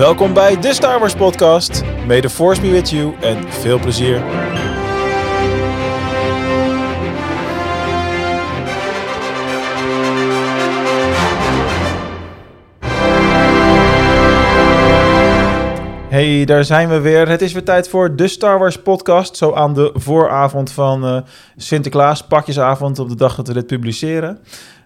[0.00, 1.82] Welkom bij de Star Wars podcast.
[2.06, 4.20] May the force be with you en veel plezier.
[16.08, 17.28] Hey, daar zijn we weer.
[17.28, 19.36] Het is weer tijd voor de Star Wars podcast.
[19.36, 21.20] Zo aan de vooravond van uh,
[21.56, 24.38] Sinterklaas, pakjesavond op de dag dat we dit publiceren.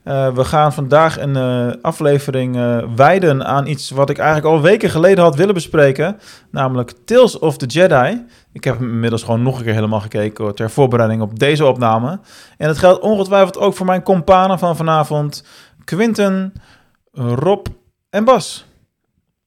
[0.05, 4.61] Uh, we gaan vandaag een uh, aflevering uh, wijden aan iets wat ik eigenlijk al
[4.61, 6.21] weken geleden had willen bespreken.
[6.51, 8.25] Namelijk Tales of the Jedi.
[8.53, 12.21] Ik heb hem inmiddels gewoon nog een keer helemaal gekeken ter voorbereiding op deze opname.
[12.59, 15.45] En het geldt ongetwijfeld ook voor mijn companen van vanavond.
[15.85, 16.53] Quinten,
[17.13, 17.67] Rob
[18.11, 18.67] en Bas.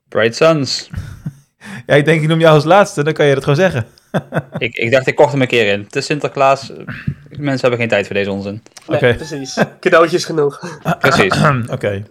[0.08, 0.90] Bright Suns.
[1.88, 3.86] ja, ik denk ik noem jou als laatste, dan kan je het gewoon zeggen.
[4.58, 5.84] ik, ik dacht, ik kocht hem een keer in.
[5.84, 6.72] Het is Sinterklaas.
[7.30, 8.64] Mensen hebben geen tijd voor deze onzin.
[8.86, 9.16] Okay.
[9.16, 9.64] precies.
[9.80, 10.60] Cadeautjes genoeg.
[11.00, 11.38] precies.
[11.38, 11.74] Oké.
[11.74, 12.06] Okay.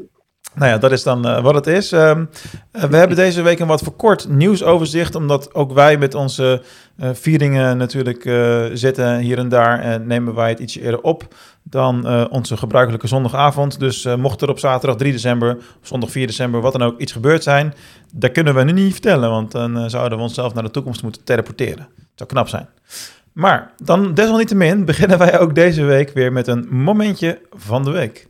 [0.55, 1.93] Nou ja, dat is dan uh, wat het is.
[1.93, 2.31] Um,
[2.73, 6.63] uh, we hebben deze week een wat verkort nieuwsoverzicht, omdat ook wij met onze
[6.97, 8.23] uh, vieringen natuurlijk
[8.73, 11.35] zitten hier en daar en nemen wij het ietsje eerder op
[11.71, 13.79] dan onze gebruikelijke zondagavond.
[13.79, 17.43] Dus mocht er op zaterdag 3 december, zondag 4 december, wat dan ook iets gebeurd
[17.43, 17.75] zijn,
[18.15, 21.25] dat kunnen we nu niet vertellen, want dan zouden we onszelf naar de toekomst moeten
[21.25, 21.89] teleporteren.
[21.97, 22.69] Dat zou knap zijn.
[23.33, 28.29] Maar dan desalniettemin beginnen wij ook deze week weer met een momentje van de week.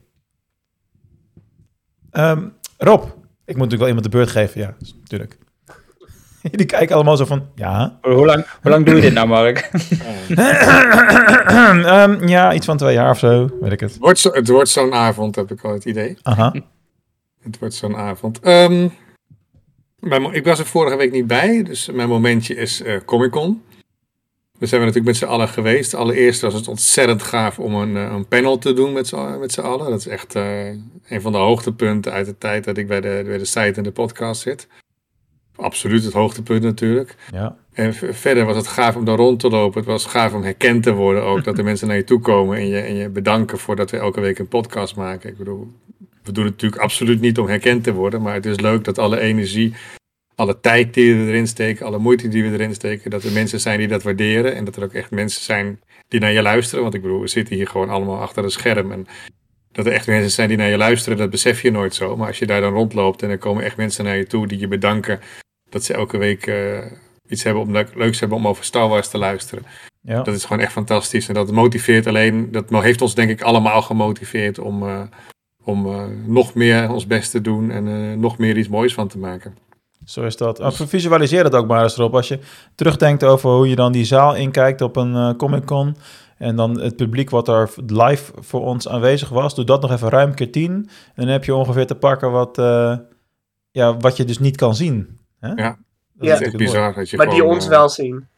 [2.12, 3.02] Um, Rob,
[3.44, 5.38] ik moet natuurlijk wel iemand de beurt geven, ja, natuurlijk.
[6.50, 7.98] Die kijken allemaal zo van, ja.
[8.02, 9.70] Hoe lang, hoe lang doe je dit nou, Mark?
[12.20, 13.90] um, ja, iets van twee jaar of zo, weet ik het.
[13.90, 16.16] Het wordt, zo, het wordt zo'n avond, heb ik al het idee.
[16.22, 16.54] Aha.
[17.42, 18.46] Het wordt zo'n avond.
[18.46, 18.92] Um,
[19.98, 23.62] mijn, ik was er vorige week niet bij, dus mijn momentje is uh, Comic Con.
[24.58, 25.94] We zijn we natuurlijk met z'n allen geweest.
[25.94, 29.60] Allereerst was het ontzettend gaaf om een, een panel te doen met z'n, met z'n
[29.60, 29.90] allen.
[29.90, 30.68] Dat is echt uh,
[31.08, 33.82] een van de hoogtepunten uit de tijd dat ik bij de, bij de site en
[33.82, 34.68] de podcast zit.
[35.56, 37.16] Absoluut het hoogtepunt natuurlijk.
[37.32, 37.56] Ja.
[37.72, 39.78] En verder was het gaaf om daar rond te lopen.
[39.78, 41.44] Het was gaaf om herkend te worden ook.
[41.44, 44.20] dat er mensen naar je toe komen en je, en je bedanken voordat we elke
[44.20, 45.30] week een podcast maken.
[45.30, 45.72] Ik bedoel,
[46.22, 48.22] we doen het natuurlijk absoluut niet om herkend te worden.
[48.22, 49.74] Maar het is leuk dat alle energie
[50.36, 53.60] alle tijd die we erin steken, alle moeite die we erin steken, dat er mensen
[53.60, 56.82] zijn die dat waarderen en dat er ook echt mensen zijn die naar je luisteren.
[56.82, 59.06] Want ik bedoel, we zitten hier gewoon allemaal achter een scherm en
[59.72, 62.16] dat er echt mensen zijn die naar je luisteren, dat besef je nooit zo.
[62.16, 64.58] Maar als je daar dan rondloopt en er komen echt mensen naar je toe die
[64.58, 65.20] je bedanken
[65.68, 66.78] dat ze elke week uh,
[67.28, 69.64] iets hebben om leuk, leuks hebben om over Star Wars te luisteren.
[70.00, 70.22] Ja.
[70.22, 73.82] Dat is gewoon echt fantastisch en dat motiveert alleen, dat heeft ons denk ik allemaal
[73.82, 75.00] gemotiveerd om, uh,
[75.64, 79.18] om uh, nog meer ons best te doen en nog meer iets moois van te
[79.18, 79.56] maken.
[80.04, 80.56] Zo is dat.
[80.56, 80.82] Dus...
[80.86, 82.14] Visualiseer dat ook maar eens erop.
[82.14, 82.38] Als je
[82.74, 85.96] terugdenkt over hoe je dan die zaal inkijkt op een uh, Comic Con.
[86.38, 89.54] En dan het publiek wat er live voor ons aanwezig was.
[89.54, 90.72] Doe dat nog even ruim keer tien.
[91.14, 92.56] En dan heb je ongeveer te pakken wat,
[93.70, 95.15] ja, wat je dus niet kan zien.
[95.40, 95.48] Hè?
[95.48, 95.78] Ja,
[96.12, 96.34] dat ja.
[96.34, 96.94] is echt bizar.
[96.94, 98.28] Dat je maar die ons uh, wel zien.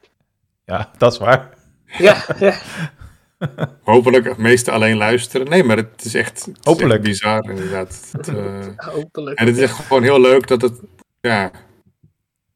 [0.65, 1.49] Ja, dat is waar.
[1.99, 2.59] Ja, ja.
[3.83, 5.49] Hopelijk het meeste alleen luisteren.
[5.49, 7.07] Nee, maar het is echt, het Hopelijk.
[7.07, 8.13] Is echt bizar inderdaad.
[8.13, 8.27] Het,
[8.95, 9.39] Hopelijk.
[9.39, 10.81] En het is echt gewoon heel leuk dat het
[11.21, 11.51] ja,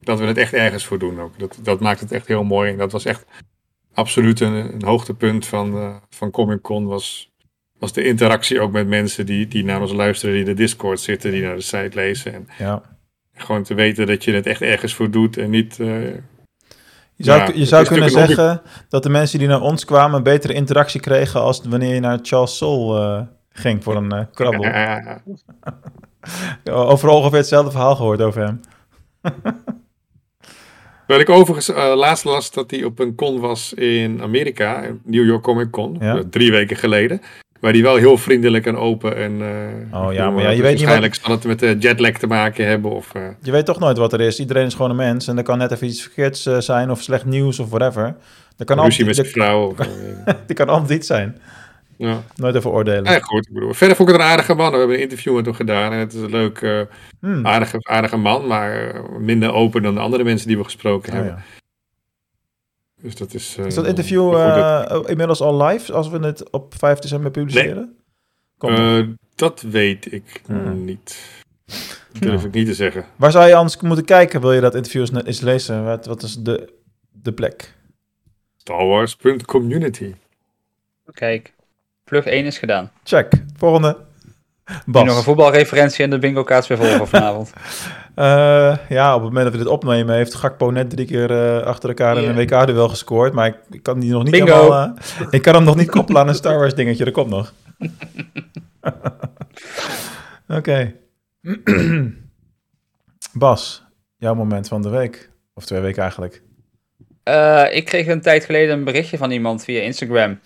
[0.01, 1.39] dat we het echt ergens voor doen ook.
[1.39, 2.71] Dat, dat maakt het echt heel mooi.
[2.71, 3.25] En dat was echt
[3.95, 6.87] absoluut een, een hoogtepunt van, uh, van Comic Con.
[6.87, 7.31] Was,
[7.79, 11.01] was de interactie ook met mensen die, die naar ons luisteren, die in de Discord
[11.01, 12.35] zitten, die naar de site lezen.
[12.35, 12.92] En ja.
[13.35, 15.79] Gewoon te weten dat je het echt ergens voor doet en niet.
[15.79, 16.05] Uh,
[17.15, 20.53] je zou, ja, je zou kunnen zeggen dat de mensen die naar ons kwamen betere
[20.53, 23.21] interactie kregen als wanneer je naar Charles Soul uh,
[23.51, 24.65] ging voor een krabbel.
[26.65, 26.75] Ja.
[26.75, 28.61] Overal ongeveer hetzelfde verhaal gehoord over hem.
[31.07, 35.27] Wel ik overigens uh, laatst las dat hij op een con was in Amerika, New
[35.27, 36.17] York Comic Con, ja?
[36.17, 37.21] uh, drie weken geleden.
[37.63, 39.33] Waar die wel heel vriendelijk en open en.
[39.93, 42.67] Uh, oh ja, maar ja, je weet waarschijnlijk zal het met de jetlag te maken
[42.67, 42.91] hebben.
[42.91, 43.13] Of,
[43.43, 44.41] Je weet toch nooit wat er is.
[44.41, 47.25] Iedereen is gewoon een mens en er kan net even iets verkeerds zijn of slecht
[47.25, 48.17] nieuws of whatever.
[48.59, 49.67] Er kan Ruzie met zijn vrouw.
[49.67, 49.77] Of,
[50.47, 51.39] die kan altijd iets zijn.
[51.97, 52.23] Ja.
[52.35, 53.13] Nooit even oordelen.
[53.13, 53.47] Ja, goed.
[53.47, 54.71] Ik bedoel, verder vond ik het een aardige man.
[54.73, 55.93] We hebben een interview met hem gedaan.
[55.93, 56.87] En het is een leuk,
[57.21, 57.47] hmm.
[57.47, 58.47] aardige, aardige man.
[58.47, 61.35] Maar minder open dan de andere mensen die we gesproken oh, hebben.
[61.37, 61.62] Ja.
[63.03, 63.57] Dus dat is...
[63.59, 65.09] Uh, is dat interview uh, dat...
[65.09, 65.93] inmiddels al live?
[65.93, 67.97] Als we het op 5 december publiceren?
[68.59, 69.15] Nee.
[69.35, 70.85] dat weet ik hmm.
[70.85, 71.43] niet.
[72.13, 72.47] Dat durf ja.
[72.47, 73.05] ik niet te zeggen.
[73.17, 74.41] Waar zou je anders moeten kijken?
[74.41, 75.85] Wil je dat interview eens, eens lezen?
[75.85, 76.73] Wat, wat is de,
[77.13, 77.75] de plek?
[78.57, 80.15] Starwars.community.
[81.13, 81.55] Kijk.
[82.05, 82.91] Plug 1 is gedaan.
[83.05, 83.33] Check.
[83.57, 83.97] Volgende.
[84.87, 85.05] Bas.
[85.05, 87.53] nog een voetbalreferentie en de bingo kaarts weer volgen vanavond.
[88.17, 91.67] Uh, ja, op het moment dat we dit opnemen heeft Gakpo net drie keer uh,
[91.67, 92.37] achter elkaar in yeah.
[92.37, 93.33] een WK wel gescoord.
[93.33, 94.55] Maar ik, ik, kan die nog niet bingo.
[94.55, 94.95] helemaal...
[95.21, 97.05] Uh, ik kan hem nog niet koppelen aan een Star Wars dingetje.
[97.05, 97.53] Dat komt nog.
[100.49, 100.57] Oké.
[100.57, 100.97] Okay.
[103.33, 103.85] Bas,
[104.17, 105.31] jouw moment van de week.
[105.55, 106.43] Of twee weken eigenlijk.
[107.23, 110.41] Eh, ik kreeg een tijd geleden een berichtje van iemand via Instagram.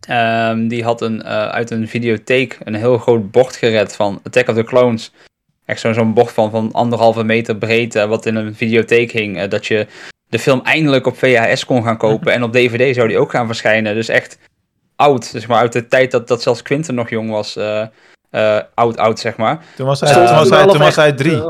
[0.00, 4.48] Ehm, die had een, eh, uit een videotheek een heel groot bord gered van Attack
[4.48, 5.12] of the Clones.
[5.64, 9.38] Echt zo'n zo'n bord van, van anderhalve meter breed, wat in een videotheek hing.
[9.38, 9.86] eh, dat je
[10.28, 12.32] de film eindelijk op VHS kon gaan kopen.
[12.34, 13.94] en op DVD zou die ook gaan verschijnen.
[13.94, 14.38] Dus echt
[14.96, 17.56] oud, zeg maar, uit de tijd dat, dat zelfs Quinten nog jong was.
[17.56, 17.86] eh,
[18.30, 19.64] eh, oud, oud, zeg maar.
[19.76, 21.42] Toen was hij, toen was hij, toen was drie.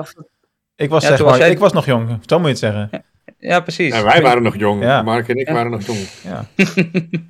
[0.77, 2.19] Ik was, Ja, zeg maar, jij- ik was nog jong.
[2.27, 3.05] Zo moet je het zeggen.
[3.39, 3.95] Ja, precies.
[3.95, 4.83] Ja, wij waren nog jong.
[4.83, 5.03] Ja.
[5.03, 5.55] Mark en ik Ja.
[5.55, 5.99] waren nog jong.
[6.23, 6.45] Ja.
[6.57, 7.21] ik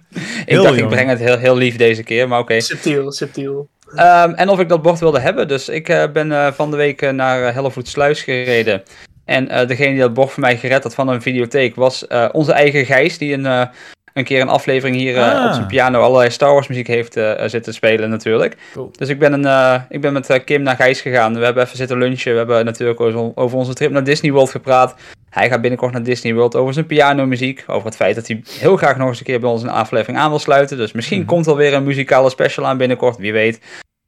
[0.45, 2.61] heel dacht, ik breng het heel, heel lief deze keer, maar oké.
[2.61, 3.69] Subtiel, subtiel.
[3.95, 5.49] Ehm, en of ik dat bord wilde hebben.
[5.49, 8.83] Dus ik eh, ben eh, van de week eh, naar uh, Hellevoetsluis gereden.
[9.25, 12.85] En degene die dat bord voor mij gered had van een videotheek was onze eigen
[12.85, 13.19] Gijs.
[13.19, 13.69] Die een,
[14.15, 15.47] een keer een aflevering hier eh, Ah.
[15.47, 18.57] op zijn piano allerlei Star Wars muziek heeft eh, eh, zitten spelen natuurlijk.
[18.73, 18.91] Cool.
[18.97, 21.39] Dus ik ben, een, ik ben met Kim naar Gijs gegaan.
[21.39, 22.33] We hebben even zitten lunchen.
[22.33, 24.95] We hebben natuurlijk over, onze trip naar Disney World gepraat.
[25.31, 27.65] Hij gaat binnenkort naar Disney World over zijn pianomuziek.
[27.67, 30.19] Over het feit dat hij heel graag nog eens een keer bij ons een aflevering
[30.19, 30.77] aan wil sluiten.
[30.77, 31.29] Dus misschien Mhm.
[31.29, 33.61] komt er weer een muzikale special aan binnenkort, wie weet.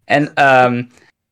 [0.04, 0.82] En ehm,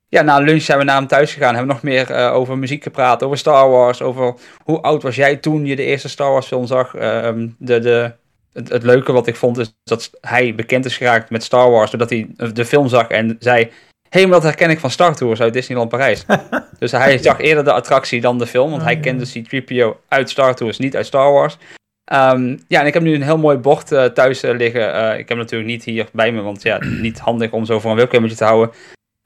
[0.09, 1.55] ja, na lunch zijn we naar hem thuis gegaan.
[1.55, 4.03] Hebben we nog meer over muziek gepraat, over Star Wars.
[4.03, 4.35] Over
[4.65, 6.95] hoe oud was jij toen je de eerste Star Wars film zag.
[6.95, 8.13] Ehm, de, de,
[8.55, 11.91] het, het leuke wat ik vond is dat hij bekend is geraakt met Star Wars.
[11.91, 13.71] Doordat hij de film zag en zei...
[14.09, 16.25] Hé, hey, maar dat herken ik van Star Tours uit Disneyland Parijs.
[16.79, 18.71] dus hij zag eerder de attractie dan de film.
[18.71, 21.57] Want hij Ah, kende C-3PO uit Star Tours, niet uit Star Wars.
[22.05, 24.95] Ehm, ja, en ik heb nu een heel mooi bord eh, thuis eh, liggen.
[24.95, 27.81] Eh, ik heb hem natuurlijk niet hier bij me, want ja, niet handig om zo
[27.81, 28.75] voor een webcammetje te houden.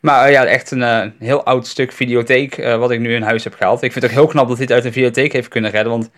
[0.00, 3.82] Maar ja, echt een heel oud stuk videotheek wat ik nu in huis heb gehaald.
[3.82, 5.92] Ik vind het ook heel knap dat hij het uit een videotheek heeft kunnen redden,
[5.92, 6.10] want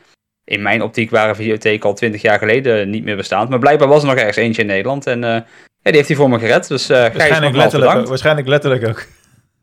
[0.51, 3.49] in mijn optiek waren videotheken al twintig jaar geleden niet meer bestaand.
[3.49, 5.43] Maar blijkbaar was er nog ergens eentje in Nederland en eh, ja,
[5.83, 6.69] die heeft hij voor me gered.
[6.69, 9.07] Dus eh Waarschijnlijk letterlijk, waarschijnlijk letterlijk ook.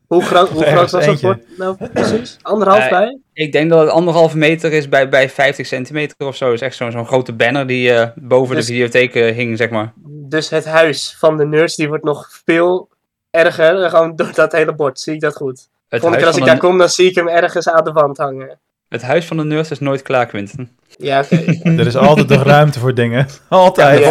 [0.06, 2.36] Hoe groot, hoe Ergens groot was dat bord nou precies?
[2.42, 3.18] Anderhalf Eh, bij?
[3.32, 6.52] Ik denk dat het anderhalve meter is bij, bij 50 centimeter of zo.
[6.52, 9.70] is echt zo'n zo'n grote banner die eh, boven Dus- de videotheek eh, hing, zeg
[9.70, 9.92] maar.
[10.04, 12.88] Dus het huis van de nerds die wordt nog veel
[13.30, 13.90] erger.
[13.90, 15.00] Gewoon door dat hele bord.
[15.00, 15.68] Zie ik dat goed?
[15.88, 17.92] Het Volgende keer huis, als ik daar kom, dan zie ik hem ergens aan de
[17.92, 18.58] wand hangen.
[18.88, 20.70] Het huis van de nerds is nooit klaar, Quinten.
[20.98, 21.36] Ja, oké.
[21.80, 23.26] Er is altijd nog ruimte voor dingen.
[23.48, 24.00] Altijd.
[24.00, 24.06] Ja,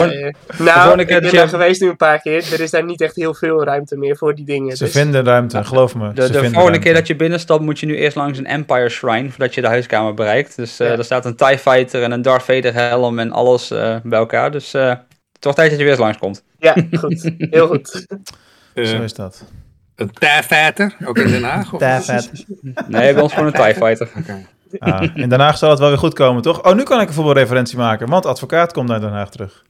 [0.64, 2.54] Nou, keer ik ben dat daar je- geweest nu een paar keer.
[2.54, 4.78] Er is daar niet echt heel veel ruimte meer voor die dingen.
[4.78, 6.08] Ze dus- vinden ruimte, geloof me.
[6.08, 6.80] De, de volgende ruimte.
[6.80, 9.68] keer dat je binnenstapt moet je nu eerst langs een Empire Shrine voordat je de
[9.68, 10.56] huiskamer bereikt.
[10.56, 10.98] Dus eh Ja.
[10.98, 14.52] er staat een TIE Fighter en een Darth Vader helm en alles eh, bij elkaar.
[14.52, 16.44] Dus eh, het wordt tijd dat je weer eens langskomt.
[16.60, 17.32] Ja, goed.
[17.38, 18.06] Heel goed.
[18.76, 19.44] Zo is dat.
[19.96, 21.70] een TIE ook in Den Haag?
[21.70, 22.32] Daar vet.
[22.88, 24.10] Nee, bij ons gewoon een TIE Fighter.
[24.18, 24.46] Oké.
[24.80, 26.64] Ah, in Den Haag zal het wel weer goed komen, toch?
[26.64, 29.64] Oh, nu kan ik een voetbalreferentie maken, want advocaat komt naar Den Haag terug.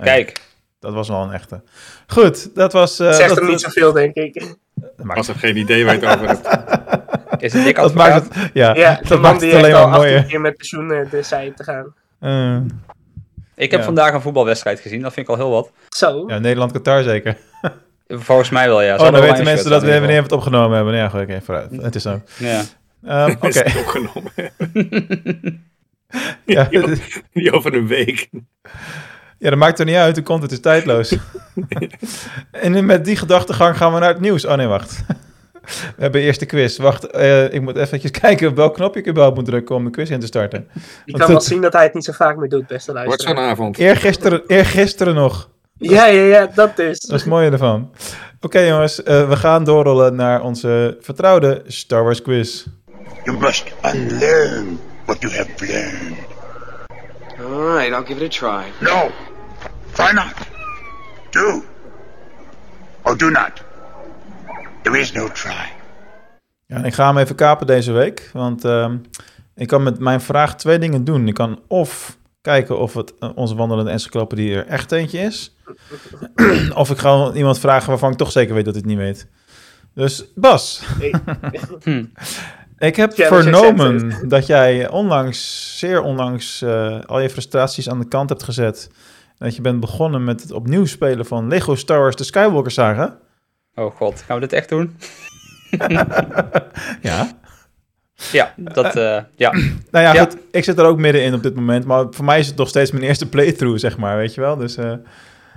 [0.00, 0.40] Kijk,
[0.80, 1.62] Dat was wel een echte.
[2.06, 2.98] Goed, dat was...
[2.98, 4.34] eh, Zegt dat, hem niet zoveel, denk ik.
[4.74, 7.42] dat maakt, Was er geen idee waar je het over hebt.
[7.42, 8.10] is het dik dat advocaat?
[8.28, 10.24] maakt het, ja, Ja, de dat man maakt die het alleen maar 18 mooier.
[10.24, 11.94] keer met pensioen eh, de zij te gaan.
[12.20, 12.56] Eh,
[13.54, 13.86] Ik heb Ja.
[13.86, 15.70] vandaag een voetbalwedstrijd gezien, dat vind ik al heel wat.
[15.88, 16.24] Zo.
[16.26, 17.36] ja, Nederland-Qatar zeker.
[18.08, 18.96] Volgens mij wel, ja.
[18.96, 20.94] Oh, dan weten mensen dat we in wanneer we het opgenomen hebben.
[20.94, 21.70] Ja, goed, oké, vooruit.
[21.82, 22.20] Het is zo.
[22.38, 22.62] Ja.
[23.06, 23.48] Ehm, Oké.
[23.48, 24.32] Is het opgenomen?
[26.44, 28.28] Ja, Die, die over een week.
[29.38, 30.14] ja, dat maakt er niet uit.
[30.14, 31.16] De content is tijdloos.
[32.50, 34.44] en met die gedachtegang gaan we naar het nieuws.
[34.44, 35.04] Oh nee, wacht.
[35.96, 36.76] We hebben eerst de quiz.
[36.76, 39.90] Wacht, eh, ik moet eventjes kijken op welk knopje ik überhaupt moet drukken om de
[39.90, 40.68] quiz in te starten.
[41.04, 43.36] Je kan wel zien dat hij het niet zo vaak meer doet, beste Wordt luisteraar.
[43.36, 43.78] zo'n avond.
[43.78, 45.50] Eergisteren, eergisteren nog.
[45.78, 47.00] Ja, ja, ja, dat dus.
[47.00, 47.92] Dat is het mooie ervan.
[48.40, 52.66] Oké jongens, eh, we gaan doorrollen naar onze vertrouwde Star Wars quiz.
[53.24, 56.16] You must unlearn what you have learned.
[57.38, 58.64] All right, I'll give it a try.
[58.80, 59.10] No,
[59.92, 60.34] try not.
[61.30, 61.62] Do.
[63.02, 63.62] Or do not.
[64.82, 65.72] There is no try.
[66.66, 68.96] Ja, en ik ga hem even kapen deze week, want ehm,
[69.54, 71.28] ik kan met mijn vraag twee dingen doen.
[71.28, 75.56] Ik kan of kijken of het eh, onze wandelende encyclopedie er echt eentje is,
[76.74, 79.26] of ik ga iemand vragen waarvan ik toch zeker weet dat hij het niet weet.
[79.94, 80.82] Dus Bas,
[81.82, 82.04] Hm.
[82.78, 88.28] Ik heb vernomen dat jij onlangs, zeer onlangs, eh, al je frustraties aan de kant
[88.28, 88.90] hebt gezet.
[89.38, 93.18] Dat je bent begonnen met het opnieuw spelen van Lego Star Wars The Skywalker Saga.
[93.74, 94.96] Oh god, gaan we dit echt doen?
[97.02, 97.30] Ja.
[98.32, 99.50] Ja, dat, eh, ja.
[99.90, 100.24] Nou ja, Ja.
[100.24, 101.84] goed, ik zit er ook middenin op dit moment.
[101.84, 104.56] Maar voor mij is het nog steeds mijn eerste playthrough, zeg maar, weet je wel.
[104.56, 104.92] Dus eh,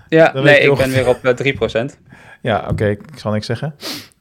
[0.09, 1.95] Ja, nee, ik ben weer op eh, 3%.
[2.41, 3.75] ja, oké, ik zal niks zeggen.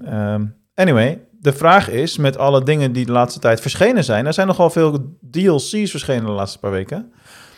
[0.05, 4.27] Ehm, anyway, de vraag is, met alle dingen die de laatste tijd verschenen zijn...
[4.27, 7.13] er zijn nogal veel DLC's verschenen de laatste paar weken.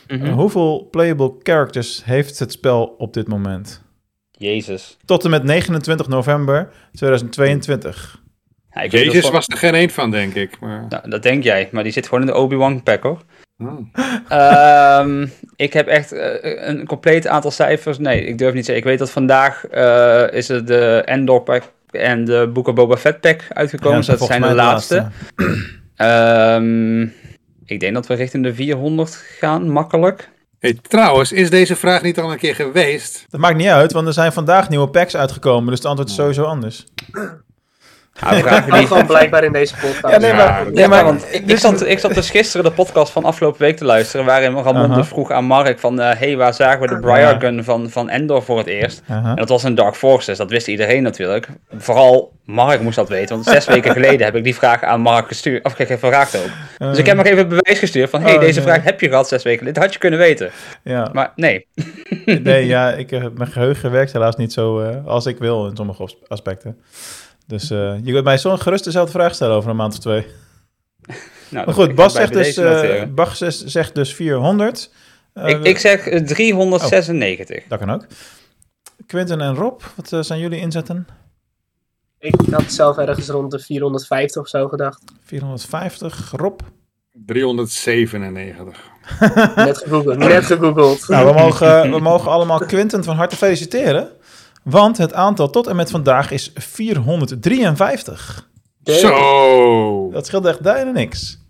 [0.09, 0.25] Mhm.
[0.25, 3.83] Eh, hoeveel playable characters heeft het spel op dit moment?
[4.31, 4.97] Jezus.
[5.05, 8.21] Tot en met 29 november 2022.
[8.71, 10.61] Ja, ik weet Jezus was er geen één van, denk ik.
[10.61, 10.87] Maar...
[10.89, 13.23] Nou, dat denk jij, maar die zit gewoon in de Obi-Wan pack hoor.
[13.59, 13.79] Oh.
[14.29, 17.99] Ehm, ik heb echt eh, een compleet aantal cijfers.
[17.99, 18.77] Nee, ik durf niet te zeggen.
[18.77, 22.97] Ik weet dat vandaag eh, is er de Endor pack en de Book of Boba
[22.97, 24.01] Fett pack uitgekomen.
[24.01, 25.07] Ja, dus dat zijn de laatste.
[25.97, 27.03] Ehm,
[27.65, 30.29] ik denk dat we richting de 400 gaan, makkelijk.
[30.59, 33.27] Hey, trouwens, is deze vraag niet al een keer geweest?
[33.29, 35.69] Dat maakt niet uit, want er zijn vandaag nieuwe packs uitgekomen.
[35.69, 36.87] Dus het antwoord is sowieso anders.
[38.21, 38.87] Nou, we die...
[38.87, 40.15] gewoon blijkbaar in deze podcast.
[40.15, 42.73] Ja, nee, maar- Ja, Nee, maar want ik, ik, zat, ik zat dus gisteren de
[42.73, 46.37] podcast van afgelopen week te luisteren, waarin Ramon dus vroeg aan Mark van, eh hey,
[46.37, 49.03] waar zagen we de Briar Gun van, van Endor voor het eerst?
[49.09, 49.31] Aha.
[49.31, 51.49] En dat was een Dark Forces, dat wist iedereen natuurlijk.
[51.77, 55.27] Vooral Mark moest dat weten, want zes weken geleden heb ik die vraag aan Mark
[55.27, 56.51] gestuurd, of gevraagd ook.
[56.79, 58.69] Dus ik heb nog even het bewijs gestuurd van, hey, Oh, deze nee.
[58.69, 60.51] vraag heb je gehad zes weken geleden, dat had je kunnen weten.
[60.85, 61.11] Ja.
[61.13, 61.67] Maar nee,
[62.25, 65.77] Nee, ja, ik, eh, mijn geheugen werkt helaas niet zo eh, als ik wil in
[65.77, 66.79] sommige aspecten.
[67.51, 70.27] Dus eh, je kunt mij zo gerust dezelfde vraag stellen over een maand of twee.
[71.49, 72.65] nou, Maar goed, Bas zegt, dus, deze
[73.17, 74.91] eh, zes- zegt dus 400.
[75.33, 77.65] Eh, ik, ik zeg eh, 396.
[77.69, 78.07] Dat kan ook.
[79.07, 81.07] Quinten en Rob, wat zijn jullie inzetten?
[82.19, 85.03] Ik had zelf ergens rond de 450 of zo gedacht.
[85.25, 86.33] 450.
[86.37, 86.61] Rob?
[87.27, 88.79] 397.
[89.57, 90.17] Net gegoogeld.
[90.19, 91.09] Net gegoogeld.
[91.09, 94.09] Nou, we mogen, we mogen allemaal Quinten van harte feliciteren.
[94.63, 98.49] Want het aantal tot en met vandaag is 453.
[98.85, 100.11] Zo!
[100.11, 101.41] Dat scheelt echt bijna niks.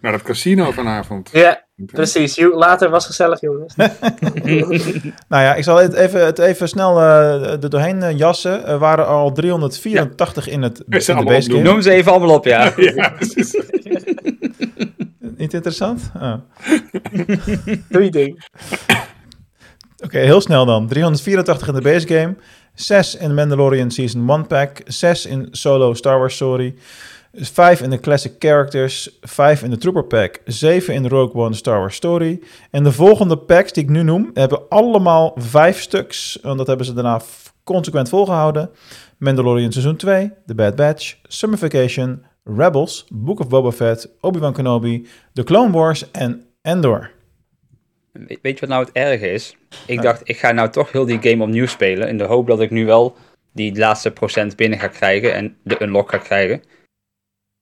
[0.00, 1.30] Naar dat casino vanavond.
[1.32, 2.38] Ja, precies.
[2.38, 3.74] Later was gezellig, jongens.
[5.28, 8.66] Nou ja, ik zal het even, het even snel eh, er doorheen eh, jassen.
[8.66, 11.62] Er waren al 384 in, het, in de base game.
[11.62, 12.72] Noem ze even allemaal op, ja.
[12.76, 13.52] Ja, precies.
[15.36, 16.10] Niet interessant?
[16.18, 16.34] Ah.
[17.88, 18.44] Doe je ding.
[20.04, 20.86] Oké, heel snel dan.
[20.86, 22.36] 384 in de base game.
[22.80, 24.82] 6 in Mandalorian Season 1 pack.
[24.86, 26.74] 6 in Solo Star Wars Story.
[27.32, 29.18] 5 in de Classic Characters.
[29.20, 30.40] 5 in de Trooper pack.
[30.44, 32.40] 7 in Rogue One Star Wars Story.
[32.70, 36.38] En de volgende packs die ik nu noem, hebben allemaal 5 stuks.
[36.42, 37.20] Want dat hebben ze daarna
[37.64, 38.70] consequent volgehouden.
[39.18, 45.06] Mandalorian Seizoen 2, The Bad Batch, Summer Vacation, Rebels, Book of Boba Fett, Obi-Wan Kenobi,
[45.32, 47.10] The Clone Wars en Endor.
[48.12, 49.56] We- Weet je wat nou het erge is?
[49.86, 52.08] Ik dacht, ik ga nou toch heel die game opnieuw spelen.
[52.08, 53.16] In de hoop dat ik nu wel
[53.52, 56.62] die laatste procent binnen ga krijgen en de unlock ga krijgen.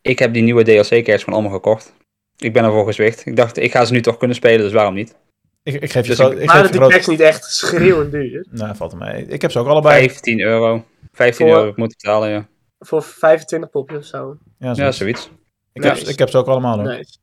[0.02, 1.94] Ik heb die nieuwe DLC-cares gewoon allemaal gekocht.
[2.36, 3.26] Ik ben ervoor gezwicht.
[3.26, 5.16] Ik dacht, ik ga ze nu toch kunnen spelen, dus waarom niet?
[5.62, 7.06] Ik, ik geef je, Dus gro- ik- ik geef je die groot...
[7.06, 8.46] niet echt schreeuwend duur?
[8.50, 9.26] Nou, valt er mee.
[9.26, 10.08] Ik heb ze ook allebei.
[10.08, 10.84] 15 euro.
[11.12, 12.48] 15 Voor- euro moet ik betalen, ja.
[12.78, 14.36] Voor 25 popjes of zo.
[14.58, 15.30] Ja, Ja, zoiets.
[15.72, 16.78] ik, heb, ik heb ze ook allemaal.
[16.78, 16.86] Hoor.
[16.96, 17.18] Nice.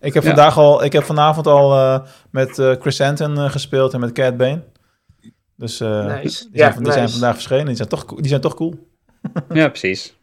[0.00, 0.28] Ik heb Ja.
[0.28, 4.36] vandaag al, ik heb vanavond al eh, met eh Chrysanthemum eh, gespeeld en met Cat
[4.36, 4.62] Bane.
[5.56, 6.20] Dus Nice.
[6.20, 7.12] die, zijn, Ja, die zijn nice.
[7.12, 7.66] vandaag verschenen.
[7.66, 8.88] Die zijn toch, cool- die zijn toch cool.
[9.52, 10.16] Ja, precies.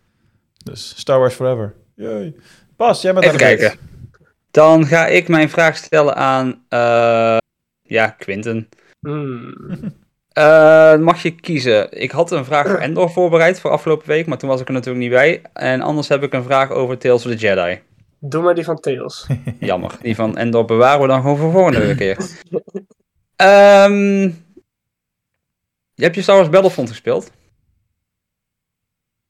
[0.64, 1.74] Dus Star Wars Forever.
[1.96, 2.36] Yay.
[2.76, 3.80] Pas, jij bent Even aan kijken.
[4.52, 6.62] Dan ga ik mijn vraag stellen aan,
[7.82, 8.70] ja, Quinten.
[9.00, 9.56] Hmm.
[11.04, 12.02] Mag je kiezen.
[12.02, 14.74] Ik had een vraag voor Endor voorbereid voor afgelopen week, maar toen was ik er
[14.74, 15.42] natuurlijk niet bij.
[15.54, 17.80] En anders heb ik een vraag over Tales of the Jedi.
[18.20, 19.28] Doe maar die van Tails.
[19.60, 19.98] Jammer.
[20.02, 22.18] Die van Endor bewaren we dan gewoon voor volgende keer.
[23.36, 24.30] Ehm
[25.96, 27.32] heb je Star Wars Battlefront gespeeld?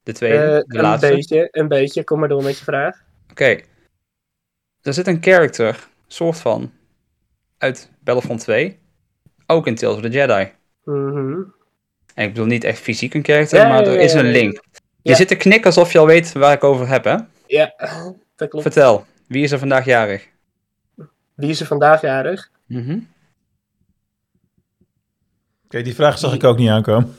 [0.03, 1.07] De tweede, Eh, de een laatste.
[1.09, 2.03] beetje, een beetje.
[2.03, 3.01] Kom maar door met je vraag.
[3.31, 3.57] Oké.
[4.81, 6.71] Er zit een character, soort van,
[7.57, 8.79] uit Battlefront 2.
[9.47, 10.51] Ook in Tales of the Jedi.
[10.83, 11.39] Mhm.
[12.13, 14.31] En ik bedoel niet echt fysiek een character, Ja, maar er ja, is een ja.
[14.31, 14.59] link.
[15.01, 17.15] Je zit te knikken alsof je al weet waar ik over heb, hè?
[17.47, 17.73] Ja,
[18.37, 18.65] dat klopt.
[18.65, 20.27] Vertel, wie is er vandaag jarig?
[21.33, 22.49] Wie is er vandaag jarig?
[22.65, 22.99] Mhm.
[25.65, 27.15] Oké, die vraag zag ik ook niet aankomen.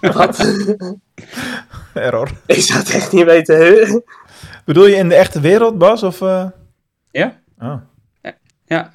[0.00, 0.38] Wat?
[1.94, 2.30] Error.
[2.46, 3.56] ik zou het echt niet weten.
[3.56, 4.00] hè?
[4.64, 6.02] Bedoel je in de echte wereld, Bas?
[6.02, 6.48] Of, eh?
[7.10, 7.40] Ja.
[7.58, 7.76] Oh.
[8.66, 8.90] Ja.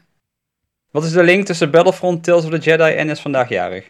[0.92, 3.90] Wat is de link tussen Battlefront, Tales of the Jedi en is vandaag jarig?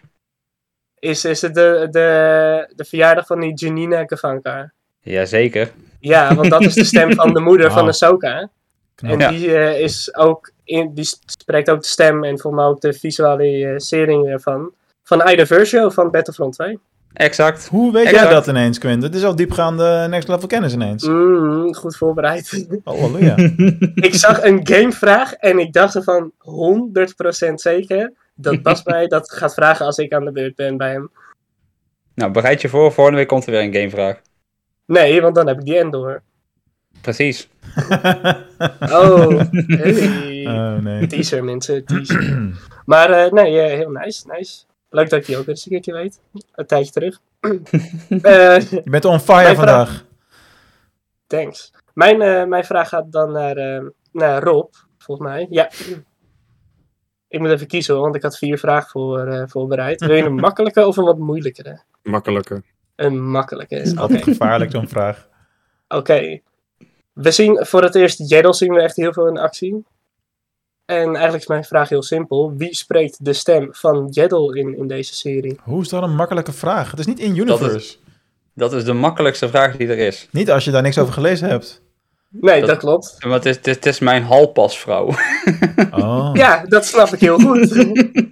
[0.99, 4.71] Is, is het de, de, de verjaardag van die Janina Kavanka?
[4.99, 5.71] Jazeker.
[5.99, 7.87] Ja, want dat is de stem van de moeder van.
[7.87, 8.49] Ahsoka.
[8.95, 9.29] En Ja.
[9.29, 12.93] die, eh, is ook in, die spreekt ook de stem en volgens mij ook de
[12.93, 14.71] visualisering ervan.
[15.03, 16.79] Van Ida Versio van Battlefront 2.
[17.13, 17.67] Exact.
[17.67, 19.03] Hoe weet jij dat ineens, Quint?
[19.03, 21.07] Het is al diepgaande next level kennis ineens.
[21.07, 22.67] Mm, goed voorbereid.
[22.83, 23.35] Halleluja.
[24.09, 29.53] ik zag een gamevraag en ik dacht ervan 100% zeker dat Bas mij dat gaat
[29.53, 31.11] vragen als ik aan de beurt ben bij hem.
[32.15, 34.21] Nou, bereid je voor, volgende week komt er weer een gamevraag.
[34.89, 36.21] Nee, want dan heb ik die Endor.
[37.01, 37.47] Precies.
[38.79, 39.41] Oh,
[39.81, 40.45] hey.
[40.47, 41.07] oh nee.
[41.07, 42.51] Teaser mensen, teaser.
[42.85, 44.63] maar eh, nee, eh, heel nice, nice.
[44.89, 46.19] Leuk dat ik die ook eens een keertje weet.
[46.55, 47.19] Een tijdje terug.
[48.21, 50.05] Eh, Je bent on fire vraag- vandaag.
[51.27, 51.73] Thanks.
[51.93, 55.47] Mijn, eh, mijn vraag gaat dan naar, eh, naar Rob, volgens mij.
[55.49, 55.69] Ja.
[57.27, 59.99] Ik moet even kiezen, hoor, want ik had vier vragen voor, eh, voorbereid.
[60.05, 61.81] Wil je een makkelijke of een wat moeilijkere?
[62.03, 62.63] Makkelijker.
[62.99, 63.75] Een makkelijke.
[63.75, 64.01] Dat is Oké.
[64.01, 65.27] altijd gevaarlijk, zo'n vraag.
[65.87, 66.39] Oké.
[67.13, 69.83] We zien voor het eerst Jeddel zien we echt heel veel in actie.
[70.85, 72.53] En eigenlijk is mijn vraag heel simpel.
[72.57, 75.59] Wie spreekt de stem van Jeddel in, in deze serie?
[75.63, 76.91] Hoe is dat een makkelijke vraag?
[76.91, 77.95] Het is niet in-universe.
[78.53, 80.27] Dat Dat is de makkelijkste vraag die er is.
[80.31, 81.81] Niet als je daar niks over gelezen hebt.
[82.29, 83.15] Nee, Dat- dat, klopt.
[83.25, 85.07] Maar het is, het is, het is mijn halpasvrouw.
[85.91, 86.29] Oh.
[86.33, 87.69] Ja, dat snap ik heel goed.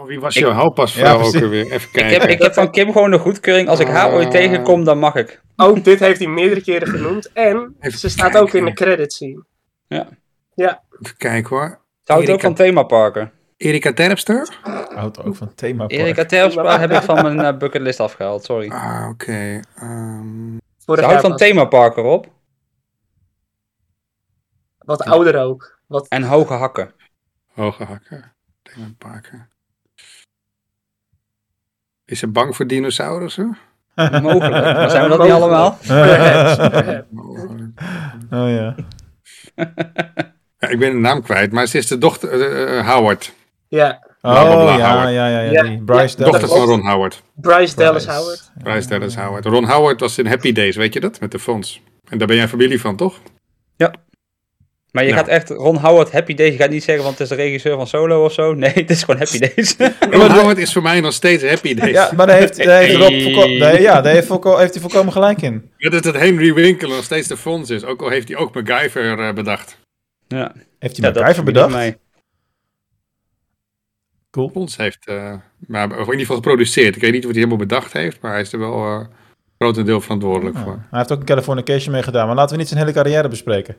[0.00, 1.64] Oh, wie was Ik- jouw Ja, helpasvrouw ook alweer?
[1.64, 2.20] Even Ik kijken.
[2.20, 3.68] heb, ik heb van Kim gewoon de goedkeuring.
[3.68, 4.30] Als ik haar ooit Ah.
[4.32, 5.40] tegenkom, dan mag ik.
[5.56, 7.32] ook dit heeft hij meerdere keren genoemd.
[7.32, 8.40] En Even ze staat kijken.
[8.40, 9.44] ook in de credits zien.
[9.88, 11.80] Even kijken hoor.
[12.04, 13.32] Ze houdt ook van themaparken.
[13.56, 14.58] Erika Terpster?
[14.94, 15.86] Houdt ook van thema.
[15.86, 18.68] Erika Terpstra heb ik van mijn eh, bucketlist afgehaald, sorry.
[18.70, 19.60] Ah, oké.
[19.74, 22.26] Ehm, Vorig Ze houdt van themaparken op.
[24.78, 25.78] Wat ouder ook.
[25.86, 26.92] Wat, En hoge hakken.
[27.52, 28.32] hoge hakken.
[28.62, 29.48] Themaparken.
[32.10, 33.58] Is ze bang voor dinosaurussen?
[33.94, 34.50] Mogelijk.
[34.76, 35.78] Maar zijn we dat niet allemaal?
[38.30, 38.74] Oh ja.
[40.58, 42.30] Ja, ik ben de naam kwijt, maar ze is de dochter...
[42.40, 43.32] eh, eh, Howard.
[43.68, 45.12] Ja, Oh Bla, bla, bla, ja, Howard.
[45.14, 45.50] ja, ja, ja.
[45.50, 46.24] Ja, die Bryce ja.
[46.24, 47.22] Dochter van Ron Howard.
[47.34, 48.06] Bryce Dallas.
[48.06, 48.50] Howard.
[48.62, 49.44] Bryce Dallas Howard.
[49.44, 51.20] Ron Howard was in Happy Days, weet je dat?
[51.20, 51.82] Met de fonds.
[52.08, 53.18] En daar ben jij familie van, toch?
[54.92, 55.16] Maar je Ja.
[55.16, 56.52] gaat echt Ron Howard Happy Days.
[56.52, 58.54] Je gaat niet zeggen, want het is de regisseur van Solo of zo.
[58.54, 59.76] Nee, het is gewoon Happy Days.
[60.10, 61.90] Ron Howard is voor mij nog steeds Happy Days.
[61.90, 62.96] Ja, maar daar heeft, daar heeft
[63.58, 63.80] Hey.
[63.82, 65.70] ja, daar heeft, volko- heeft hij volkomen gelijk in.
[65.78, 67.84] Als dat Henry Winkler nog steeds de fonds is.
[67.84, 69.78] Ook al heeft hij ook MacGyver eh, bedacht.
[70.28, 71.70] ja, Heeft hij ja MacGyver bedacht?
[71.72, 71.96] mij.
[74.30, 74.50] Cool.
[74.52, 75.34] Fonds heeft, eh,
[75.66, 76.96] maar of in ieder geval geproduceerd.
[76.96, 79.06] Ik weet niet wat hij helemaal bedacht heeft, maar hij is er wel eh
[79.58, 80.62] grotendeel verantwoordelijk Ja.
[80.62, 80.72] voor.
[80.90, 83.76] Hij heeft ook een Californication meegedaan, maar laten we niet zijn hele carrière bespreken.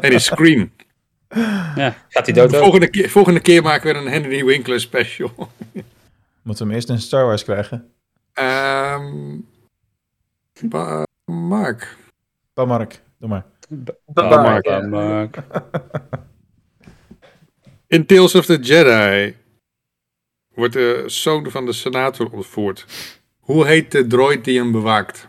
[0.00, 0.72] En die Scream.
[1.74, 2.62] Ja, gaat hij dood ook?
[2.62, 5.32] Volgende keer, volgende keer maken we een Henry Winkler special.
[6.42, 7.90] Moeten we hem eerst een Star Wars krijgen?
[8.32, 9.36] Ehm
[10.62, 11.96] Ba- Mark.
[12.54, 13.44] Oh, Mark, doe maar.
[14.06, 14.66] Bewaar, Mark.
[14.66, 15.36] Ja, Mark.
[17.86, 19.36] In Tales of the Jedi
[20.54, 22.86] wordt de zoon van de senator ontvoerd.
[23.40, 25.28] Hoe heet de droid die hem bewaakt?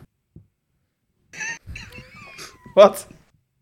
[2.74, 3.08] Wat?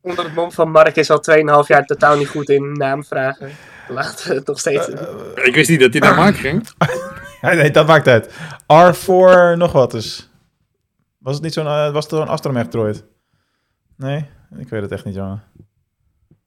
[0.03, 1.23] Onder het mom van Mark is al
[1.63, 3.51] 2,5 jaar totaal niet goed in naamvragen.
[3.87, 5.45] Laten we het nog steeds Eh, doen.
[5.45, 6.67] Ik wist niet dat hij naar Mark ging.
[7.41, 8.33] Nee, dat maakt uit.
[8.63, 10.29] R4 nog wat dus.
[11.17, 13.05] Was het niet zo'n eh, was een astromech droid?
[13.97, 15.43] Nee, ik weet het echt niet, jongen.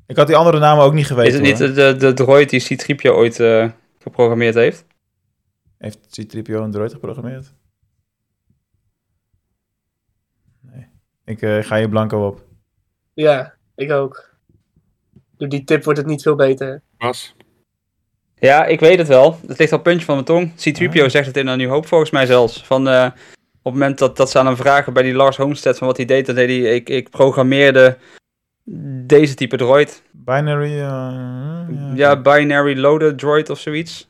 [0.07, 1.29] Ik had die andere namen ook niet geweten.
[1.29, 1.69] Is het niet hoor.
[1.69, 4.85] de, de, de droid die C-3PO ooit eh, geprogrammeerd heeft?
[5.79, 7.53] Heeft C-3PO een droid geprogrammeerd?
[10.61, 10.87] Nee.
[11.25, 12.45] Ik eh, ga hier blanco op.
[13.17, 14.35] Ja, ik ook.
[15.37, 16.83] Door die tip wordt het niet veel beter.
[16.99, 17.35] Was.
[18.35, 19.39] Ja, ik weet het wel.
[19.47, 20.53] Het ligt het puntje van mijn tong.
[20.55, 22.65] C-3PO zegt het in een nieuw hoop volgens mij zelfs.
[22.65, 23.05] Van, eh,
[23.59, 25.97] op het moment dat, dat ze aan hem vragen bij die Lars Homestead van wat
[25.97, 27.99] hij deed, dan deed hij, ik, ik programmeerde
[29.07, 30.03] deze type droid.
[30.11, 30.71] Binary.
[30.73, 31.67] eh, ja.
[31.95, 34.09] Ja, binary loaded droid of zoiets.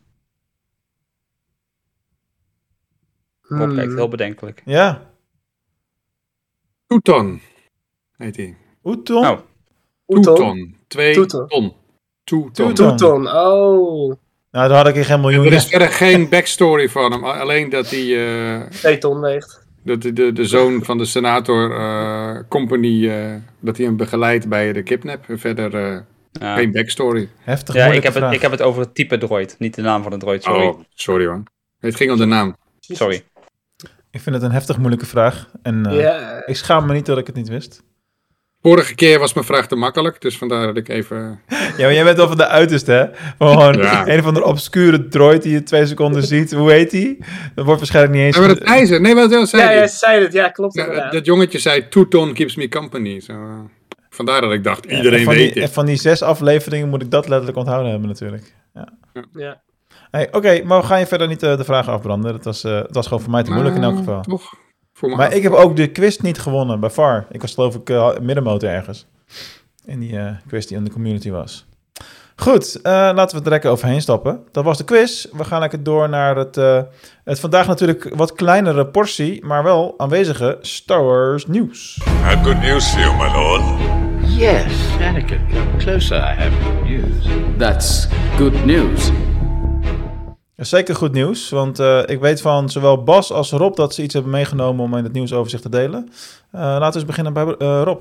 [3.41, 3.75] Rob Hmm.
[3.75, 4.63] kijkt heel bedenkelijk.
[4.65, 5.11] Ja.
[6.87, 7.41] Toeton.
[8.17, 8.57] Heet hij.
[8.87, 9.27] Oeton.
[9.27, 9.39] Oh.
[10.09, 10.35] Oeton.
[10.35, 10.77] Toeton.
[10.89, 11.49] Twee Toeton.
[11.49, 11.73] ton.
[12.25, 12.75] Toeton.
[12.75, 13.27] Toeton.
[13.27, 14.15] Oh.
[14.51, 15.47] Nou, daar had ik geen miljoen.
[15.47, 17.25] Er is verder geen backstory van hem.
[17.25, 19.67] Alleen dat hij eh, Twee ton weegt.
[19.83, 24.49] dat de, de, de zoon van de senator eh, company, eh, dat hij hem begeleidt
[24.49, 25.25] bij de kidnap.
[25.29, 25.99] Verder eh,
[26.33, 27.29] Ja, geen backstory.
[27.39, 29.83] Heftig ja ik, moeilijke heb het, ik heb het over het type droid, niet de
[29.83, 30.67] naam van de droid, sorry.
[30.67, 31.43] Oh, sorry hoor.
[31.79, 32.57] Het ging om de naam.
[32.81, 33.23] Sorry.
[34.11, 35.51] Ik vind het een heftig moeilijke vraag.
[35.63, 37.83] En eh, ik schaam me niet dat ik het niet wist.
[38.67, 41.41] Vorige keer was mijn vraag te makkelijk, dus vandaar dat ik even...
[41.49, 43.05] Ja, maar jij bent wel van de uiterste, hè?
[43.39, 44.09] Van Gewoon Ja.
[44.09, 46.53] een of andere obscure droid die je twee seconden ziet.
[46.53, 47.19] Hoe heet die?
[47.55, 48.37] Dat wordt waarschijnlijk niet eens...
[48.37, 49.01] Hebben we dat ijzer?
[49.01, 49.77] Nee, wat wat zei Ja, hij?
[49.79, 50.33] ja, ze zei het.
[50.33, 51.13] Ja, klopt Ja, inderdaad.
[51.13, 53.21] dat jongetje zei, Toeton keeps me company.
[53.21, 53.39] Zo, eh,
[54.11, 55.73] vandaar dat ik dacht, Ja, iedereen en van weet die, dit.
[55.73, 58.53] van die zes afleveringen moet ik dat letterlijk onthouden hebben natuurlijk.
[59.33, 59.61] Ja.
[60.11, 62.33] Hey, Oké, maar we gaan je verder niet eh, de vragen afbranden.
[62.33, 64.23] Dat was, eh, dat was gewoon voor mij te moeilijk in elk Maar, geval.
[64.23, 64.55] Toch?
[64.97, 67.27] Voor me Maar ik heb ook de quiz niet gewonnen bij VAR.
[67.31, 69.07] Ik was geloof ik eh, middenmotor ergens.
[69.85, 71.67] In die eh, quiz die in de community was.
[72.37, 74.41] Goed, eh, laten we er lekker overheen stappen.
[74.53, 75.27] Dat was de quiz.
[75.33, 76.81] We gaan lekker door naar het, eh,
[77.25, 82.01] het vandaag natuurlijk wat kleinere portie, maar wel aanwezige Star Wars nieuws.
[82.07, 83.63] I have good news for you, my lord.
[84.39, 86.17] Yes, Anakin, come closer.
[86.17, 87.27] I have good news.
[87.59, 89.11] That's good news.
[90.57, 94.15] Zeker goed nieuws, want eh, ik weet van zowel Bas als Rob dat ze iets
[94.15, 96.09] hebben meegenomen om in het nieuwsoverzicht te delen.
[96.51, 98.01] Eh, laten we eens beginnen bij eh, Rob.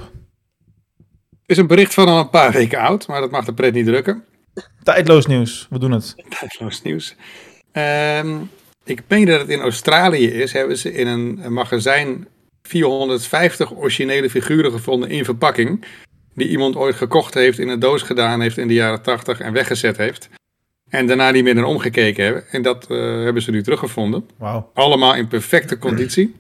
[1.29, 3.73] Het is een bericht van al een paar weken oud, maar dat mag de pret
[3.73, 4.23] niet drukken.
[4.83, 6.15] Tijdloos nieuws, we doen het.
[6.39, 7.15] Tijdloos nieuws.
[7.71, 8.37] Ehm,
[8.83, 12.27] ik meen dat het in Australië is, hebben ze in een magazijn
[12.61, 15.85] 450 originele figuren gevonden in verpakking.
[16.33, 19.53] Die iemand ooit gekocht heeft, in een doos gedaan heeft in de jaren 80 en
[19.53, 20.29] weggezet heeft.
[20.89, 22.43] En daarna niet meer naar omgekeken hebben.
[22.51, 24.29] En dat eh, hebben ze nu teruggevonden.
[24.37, 24.71] Wauw.
[24.73, 26.35] Allemaal in perfecte conditie.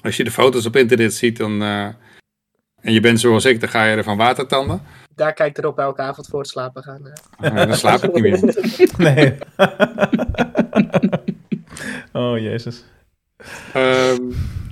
[0.00, 1.84] Als je de foto's op internet ziet dan, eh,
[2.80, 4.82] en je bent zoals ik, dan ga je er van watertanden.
[5.14, 7.12] Daar kijkt erop elke avond voor het slapen gaan.
[7.66, 8.54] dan slaap ik niet meer.
[9.14, 9.34] Nee.
[12.12, 12.84] oh, jezus.
[13.72, 14.22] Ehm,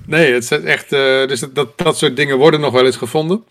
[0.05, 0.91] nee, het is echt.
[0.93, 3.43] eh, dus dat, dat soort dingen worden nog wel eens gevonden.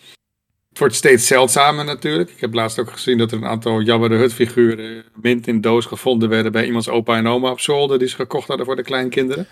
[0.74, 2.30] Het wordt steeds zeldzamer natuurlijk.
[2.30, 5.60] Ik heb laatst ook gezien dat er een aantal Jabba de Hutt figuren mint in
[5.60, 8.76] doos gevonden werden bij iemands opa en oma op zolder die ze gekocht hadden voor
[8.76, 9.46] de kleinkinderen.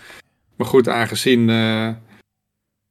[0.55, 1.95] Maar goed, aangezien eh, Nou,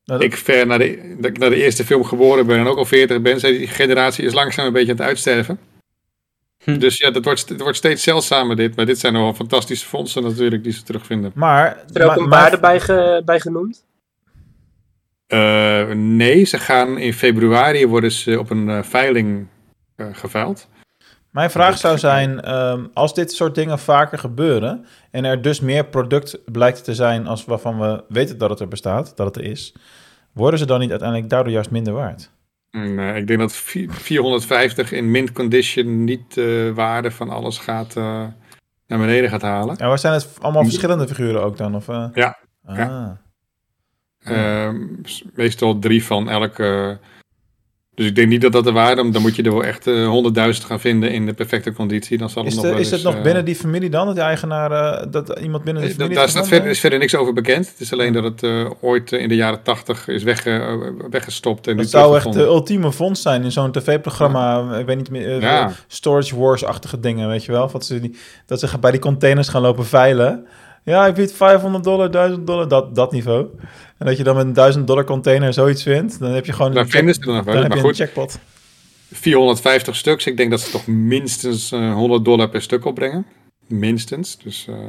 [0.05, 2.77] dat- ik ver naar de, dat ik naar de eerste film geboren ben en ook
[2.79, 5.59] al 40 ben, zei die generatie is langzaam een beetje aan het uitsterven.
[6.65, 6.79] Hm.
[6.79, 8.77] Dus ja, dat wordt, het wordt steeds zeldzamer dit.
[8.77, 11.33] Maar dit zijn nogal fantastische fondsen natuurlijk die ze terugvinden.
[11.35, 11.85] Maar...
[11.89, 13.85] Is er ook maar- een maar- waarde bij, ge- bij genoemd?
[15.33, 19.47] Eh, nee, ze gaan in februari worden ze op een eh, veiling
[19.97, 20.69] eh geveild.
[21.31, 25.85] Mijn vraag zou zijn, ehm, als dit soort dingen vaker gebeuren en er dus meer
[25.85, 29.51] product blijkt te zijn als waarvan we weten dat het er bestaat, dat het er
[29.51, 29.75] is,
[30.33, 32.31] worden ze dan niet uiteindelijk daardoor juist minder waard?
[32.71, 37.59] En, eh, ik denk dat vi- 450 in mint condition niet de waarde van alles
[37.59, 37.95] gaat
[38.87, 39.77] naar beneden gaat halen.
[39.77, 41.75] En waar zijn het allemaal verschillende figuren ook dan?
[41.75, 41.87] Of?
[42.15, 42.77] Ja, Ah.
[42.77, 43.21] ja.
[44.25, 44.77] Ehm,
[45.35, 46.99] meestal drie van elke.
[47.95, 50.09] Dus ik denk niet dat dat de waarde, dan moet je er wel echt eh,
[50.55, 52.19] 100.000 gaan vinden in de perfecte conditie.
[52.19, 54.15] Dan zal het Is, nog de, wel is het nog binnen die familie dan, dat
[54.15, 56.81] die eigenaar, eh, dat iemand binnen die Eh, familie Daar het staat gevonden verder, is
[56.81, 57.69] verder niks over bekend.
[57.69, 58.43] Het is alleen dat het
[58.81, 61.67] ooit in de jaren 80 is wegge, weggestopt.
[61.67, 65.11] En nu Dat zou echt de ultieme fonds zijn in zo'n tv-programma, ik weet niet
[65.11, 65.73] meer, Ja.
[65.87, 67.71] Storage Wars-achtige dingen, weet je wel?
[67.71, 70.47] Dat ze, die, dat ze bij die containers gaan lopen veilen.
[70.85, 73.47] Ja, ik bied 500 dollar, 1000 dollar, dat, dat niveau.
[73.99, 76.73] En dat je dan met een 1000 dollar container zoiets vindt, dan heb je gewoon
[76.75, 77.55] Daar een, vinden ze er nog dan wel.
[77.55, 78.39] heb Maar je een goed, jackpot.
[79.13, 80.27] 450 stuks.
[80.27, 83.27] Ik denk dat ze toch minstens eh, 100 dollar per stuk opbrengen.
[83.67, 84.39] Minstens.
[84.39, 84.85] Dus eh, dat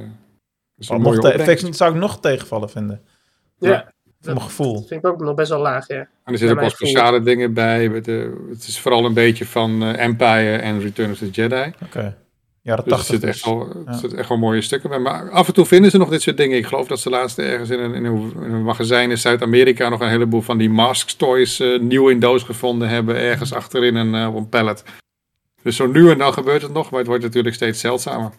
[0.78, 3.02] is een Nog mooie te- ik- zou ik nog tegenvallen vinden,
[3.60, 4.74] Ja, voor mijn gevoel.
[4.74, 5.96] dat vind ik ook nog best wel laag, ja.
[5.98, 7.90] En er zitten ook wel speciale dingen bij.
[7.90, 11.74] Met, eh, het is vooral een beetje van eh, Empire en Return of the Jedi.
[11.84, 12.18] Oké,
[12.64, 13.38] jaren Dus er 80 zitten dus.
[13.38, 13.98] echt, wel, Ja.
[13.98, 15.00] zitten echt wel mooie stukken bij.
[15.00, 16.58] Maar af en toe vinden ze nog dit soort dingen.
[16.58, 20.10] Ik geloof dat ze laatst ergens in een, in een, magazijn in Zuid-Amerika nog een
[20.10, 23.16] heleboel van die Mask Toys eh, nieuw in doos gevonden hebben.
[23.16, 24.84] Ergens achterin een, eh, op een pallet.
[25.64, 28.32] Dus zo nu en dan gebeurt het nog, maar het wordt natuurlijk steeds zeldzamer.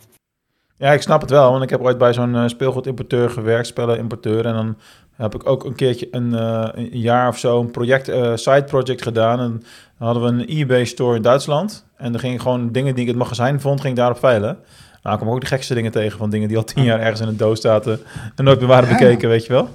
[0.76, 4.46] Ja, ik snap het wel, want ik heb ooit bij zo'n eh, speelgoedimporteur gewerkt, spellenimporteur.
[4.46, 4.76] En dan
[5.16, 6.32] heb ik ook een keertje een,
[6.78, 9.40] een jaar of zo een project, eh, side project gedaan.
[9.40, 9.62] En
[9.98, 11.86] dan hadden we een eBay store in Duitsland.
[12.04, 14.18] En dan ging ik gewoon dingen die ik in het magazijn vond, ging ik daarop
[14.18, 14.58] veilen.
[15.02, 17.20] Nou, ik kwam ook de gekste dingen tegen van dingen die al tien jaar ergens
[17.20, 18.00] in een doos zaten
[18.36, 18.96] en nooit meer waren Ja.
[18.98, 19.68] bekeken, weet je wel.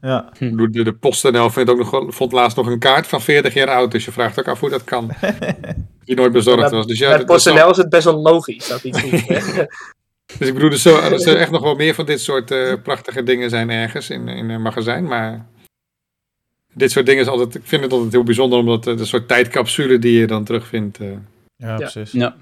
[0.00, 3.54] Ja, bedoel, De, de PostNL vindt ook nog, vond laatst nog een kaart van 40
[3.54, 3.90] jaar oud.
[3.90, 5.10] Dus je vraagt ook af hoe dat kan.
[6.04, 6.86] Die nooit bezorgd was.
[6.86, 9.28] Dus ja, Bij dat is wel- PostNL is het best wel logisch dat iets niet
[9.28, 9.64] hè.
[10.38, 12.72] Dus ik bedoel, er zullen er zullen echt nog wel meer van dit soort eh,
[12.82, 15.04] prachtige dingen zijn ergens in, in een magazijn.
[15.04, 15.46] Maar
[16.72, 19.28] dit soort dingen is altijd, ik vind het altijd heel bijzonder, omdat het een soort
[19.28, 20.98] tijdcapsule die je dan terugvindt.
[21.00, 21.06] eh.
[21.56, 22.12] Ja, precies.
[22.12, 22.34] Ja.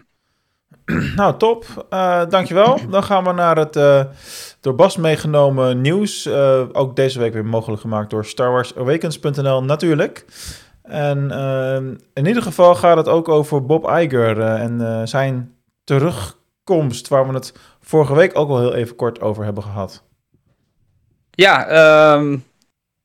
[1.17, 1.87] Nou, top.
[1.91, 2.79] Eh, dankjewel.
[2.91, 4.05] Dan gaan we naar het eh,
[4.61, 6.27] door Bas meegenomen nieuws.
[6.27, 10.25] Eh, ook deze week weer mogelijk gemaakt door StarWarsAwakens.nl natuurlijk.
[10.83, 11.31] En
[12.15, 17.35] in ieder geval gaat het ook over Bob Iger en eh, zijn terugkomst, waar we
[17.35, 20.03] het vorige week ook al heel even kort over hebben gehad.
[21.31, 22.39] Ja, ehm,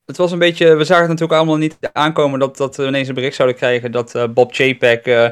[0.05, 0.75] het was een beetje.
[0.75, 3.91] We zagen het natuurlijk allemaal niet aankomen dat, dat we ineens een bericht zouden krijgen
[3.91, 5.29] dat eh, Bob eh,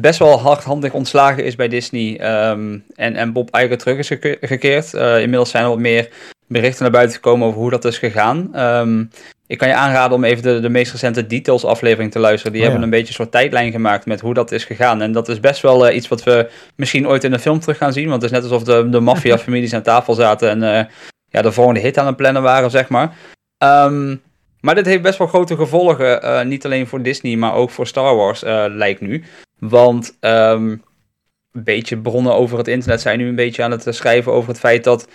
[0.00, 2.18] best wel hardhandig ontslagen is bij Disney.
[2.20, 4.94] ehm, en, en Bob Iger terug is geke- gekeerd.
[4.94, 6.08] Eh, inmiddels zijn er wat meer
[6.48, 8.48] berichten naar buiten gekomen over hoe dat is gegaan.
[8.54, 9.04] Ehm,
[9.46, 12.52] ik kan je aanraden om even de, de meest recente details aflevering te luisteren.
[12.52, 12.92] Die Oh, hebben ja.
[12.94, 15.02] een beetje een soort tijdlijn gemaakt met hoe dat is gegaan.
[15.02, 17.76] En dat is best wel eh, iets wat we misschien ooit in een film terug
[17.76, 18.08] gaan zien.
[18.08, 20.84] Want het is net alsof de, de maffia-families aan tafel zaten en eh,
[21.28, 23.12] ja, de volgende hit aan het plannen waren, zeg maar.
[23.58, 24.16] Ehm,
[24.60, 26.48] maar dit heeft best wel grote gevolgen.
[26.48, 29.24] niet alleen voor Disney, maar ook voor Star Wars, lijkt nu.
[29.68, 30.68] Want ehm,
[31.52, 34.48] een beetje bronnen over het internet zijn nu een beetje aan het eh, schrijven over
[34.48, 35.08] het feit dat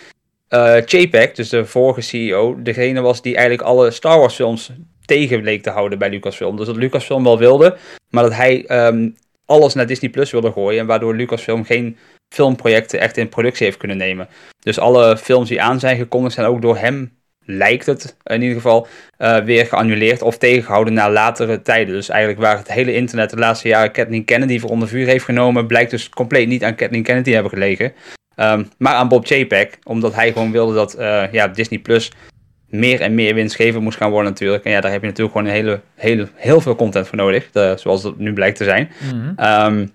[0.48, 4.72] eh Chapek, dus de vorige CEO, degene was die eigenlijk alle Star Wars films
[5.06, 6.56] tegen te houden bij Lucasfilm.
[6.58, 7.78] Dus dat Lucasfilm wel wilde,
[8.10, 9.10] maar dat hij ehm,
[9.46, 10.80] alles naar Disney Plus wilde gooien.
[10.80, 11.98] En waardoor Lucasfilm geen
[12.30, 14.28] filmprojecten echt in productie heeft kunnen nemen.
[14.60, 17.19] Dus alle films die aan zijn gekondigd zijn ook door hem,
[17.52, 21.94] lijkt het in ieder geval, eh, weer geannuleerd of tegengehouden naar latere tijden.
[21.94, 25.26] Dus eigenlijk waar het hele internet de laatste jaren Kathleen Kennedy voor onder vuur heeft
[25.26, 27.94] genomen, blijkt dus compleet niet aan Kathleen Kennedy hebben gelegen.
[28.36, 32.12] Ehm, maar aan Bob Chapek, omdat hij gewoon wilde dat eh, ja, Disney Plus
[32.70, 34.64] meer en meer winstgevend moest gaan worden natuurlijk.
[34.64, 37.52] En ja, daar heb je natuurlijk gewoon een hele, hele, heel veel content voor nodig,
[37.52, 38.90] de- zoals dat nu blijkt te zijn.
[39.14, 39.32] Mhm.
[39.36, 39.86] Ehm,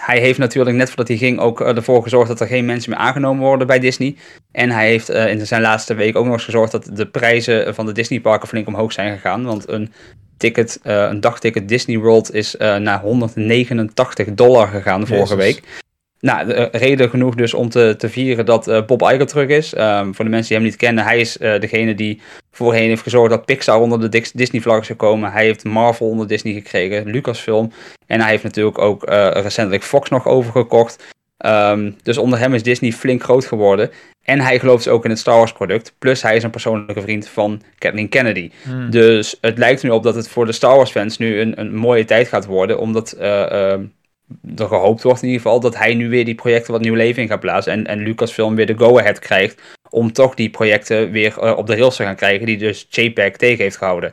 [0.00, 2.90] hij heeft natuurlijk net voordat hij ging ook eh, ervoor gezorgd dat er geen mensen
[2.90, 4.16] meer aangenomen worden bij Disney.
[4.52, 7.74] En hij heeft eh, in zijn laatste week ook nog eens gezorgd dat de prijzen
[7.74, 9.44] van de Disneyparken flink omhoog zijn gegaan.
[9.44, 9.92] Want een
[10.40, 15.54] ticket, eh, een dagticket Disney World is eh, naar 189 dollar gegaan vorige Jezus.
[15.54, 15.79] week.
[16.20, 19.48] Nou, de, eh, reden genoeg dus om te, te vieren dat eh, Bob Iger terug
[19.48, 19.74] is.
[19.74, 22.20] Ehm, voor de mensen die hem niet kennen, hij is eh, degene die
[22.52, 25.32] voorheen heeft gezorgd dat Pixar onder de Dis- Disney-vlag zou komen.
[25.32, 27.72] Hij heeft Marvel onder Disney gekregen, Lucasfilm.
[28.06, 31.04] En hij heeft natuurlijk ook recentelijk Fox nog overgekocht.
[31.36, 33.90] Ehm, dus onder hem is Disney flink groot geworden.
[34.24, 35.94] En hij gelooft dus ook in het Star Wars product.
[35.98, 38.50] Plus hij is een persoonlijke vriend van Kathleen Kennedy.
[38.68, 38.90] Mhm.
[38.90, 41.60] Dus het lijkt er nu op dat het voor de Star Wars fans nu een,
[41.60, 42.78] een mooie tijd gaat worden.
[42.78, 43.82] Omdat eh, ehm,
[44.56, 47.22] er gehoopt wordt in ieder geval dat hij nu weer die projecten wat nieuw leven
[47.22, 47.72] in gaat blazen.
[47.72, 51.76] En, en Lucasfilm weer de go-ahead krijgt om toch die projecten weer eh, op de
[51.76, 52.46] rails te gaan krijgen.
[52.46, 54.12] Die dus JPEG tegen heeft gehouden.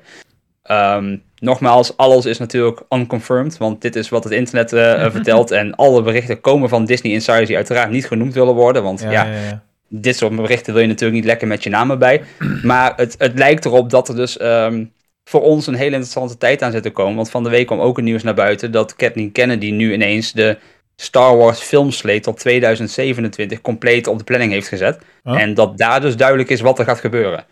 [0.64, 3.58] Ehm, nogmaals, alles is natuurlijk unconfirmed.
[3.58, 5.52] Want dit is wat het internet eh, vertelt.
[5.52, 8.84] En alle berichten komen van Disney Insiders die uiteraard niet genoemd willen worden.
[8.84, 9.64] Want ja, Ja, ja, ja.
[9.88, 12.24] dit soort berichten wil je natuurlijk niet lekker met je naam erbij.
[12.64, 14.84] Maar het, het lijkt erop dat er dus ehm,
[15.28, 17.16] voor ons een hele interessante tijd aan zit te komen.
[17.16, 20.32] Want van de week kwam ook een nieuws naar buiten dat Kathleen Kennedy nu ineens
[20.32, 20.58] de
[20.96, 25.02] Star Wars filmsleet tot 2027 compleet op de planning heeft gezet.
[25.24, 25.42] Oh.
[25.42, 27.46] En dat daar dus duidelijk is wat er gaat gebeuren.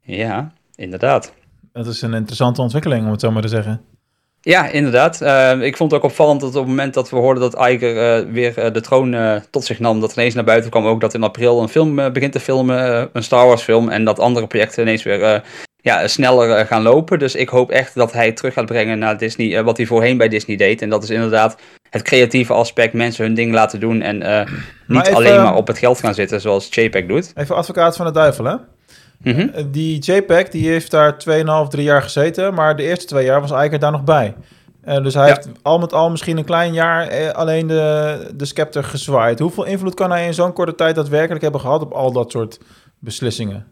[0.00, 1.32] Ja, inderdaad.
[1.72, 3.80] Dat is een interessante ontwikkeling, om het zo maar te zeggen.
[4.40, 5.20] Ja, inderdaad.
[5.20, 7.96] Eh, ik vond het ook opvallend dat op het moment dat we hoorden dat Iger
[7.96, 11.14] eh, weer eh, de troon tot zich nam, dat ineens naar buiten kwam ook dat
[11.14, 14.82] in april een film begint te filmen, een Star Wars film, en dat andere projecten
[14.82, 15.42] ineens weer
[15.88, 17.18] ja, sneller eh, gaan lopen.
[17.18, 20.16] Dus ik hoop echt dat hij terug gaat brengen naar Disney, eh, wat hij voorheen
[20.16, 20.82] bij Disney deed.
[20.82, 21.56] En dat is inderdaad
[21.90, 24.46] het creatieve aspect, mensen hun ding laten doen en eh,
[24.86, 27.32] niet even- alleen maar op het geld gaan zitten zoals JPEG doet.
[27.34, 28.54] Even advocaat van de duivel, hè?
[29.22, 29.48] Mhm.
[29.70, 33.50] Die JPEG die heeft daar 2,5, 3 jaar gezeten, maar de eerste twee jaar was
[33.50, 34.34] Eiker daar nog bij.
[34.84, 35.34] Eh, dus hij Ja.
[35.34, 39.38] heeft al met al misschien een klein jaar eh, alleen de, de scepter gezwaaid.
[39.38, 42.58] Hoeveel invloed kan hij in zo'n korte tijd daadwerkelijk hebben gehad op al dat soort
[42.98, 43.66] beslissingen?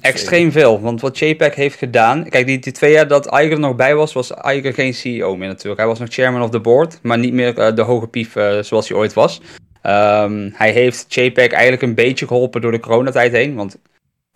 [0.00, 2.28] Extreem veel, want wat JPEG heeft gedaan...
[2.28, 5.36] Kijk, die, die twee jaar dat Iger er nog bij was, was Iger geen CEO
[5.36, 5.78] meer natuurlijk.
[5.78, 8.58] Hij was nog chairman of the board, maar niet meer eh, de hoge pief eh,
[8.60, 9.40] zoals hij ooit was.
[9.82, 13.54] Ehm, hij heeft JPEG eigenlijk een beetje geholpen door de coronatijd heen.
[13.54, 13.78] Want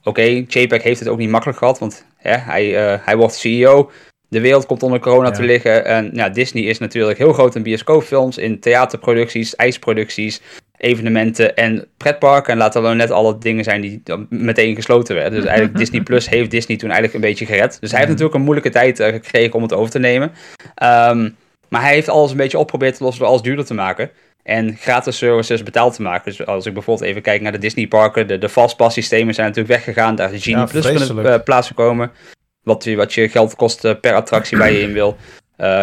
[0.02, 3.90] oké, JPEG heeft het ook niet makkelijk gehad, want hè, hij, eh, hij wordt CEO...
[4.28, 5.34] De wereld komt onder corona Ja.
[5.34, 5.84] te liggen.
[5.84, 10.40] En ja, Disney is natuurlijk heel groot in bioscoopfilms, in theaterproducties, ijsproducties,
[10.84, 12.52] evenementen en pretparken.
[12.52, 15.40] En laten we net alle dingen zijn die meteen gesloten werden.
[15.40, 17.76] Dus eigenlijk Disney Plus heeft Disney toen eigenlijk een beetje gered.
[17.80, 20.32] Dus hij heeft natuurlijk een moeilijke tijd eh, gekregen om het over te nemen.
[20.74, 21.30] Ehm,
[21.68, 24.10] maar hij heeft alles een beetje opgeprobeerd te lossen door alles duurder te maken.
[24.42, 26.24] En gratis services betaald te maken.
[26.36, 28.26] Dus als ik bijvoorbeeld even kijk naar de Disney parken.
[28.26, 30.14] De, de fastpass systemen zijn natuurlijk weggegaan.
[30.14, 32.10] Daar is Genie Ja, Plus kunnen uh, plaatsgekomen.
[32.62, 35.16] Wat, je- wat je geld kost eh, per attractie waar je in wil.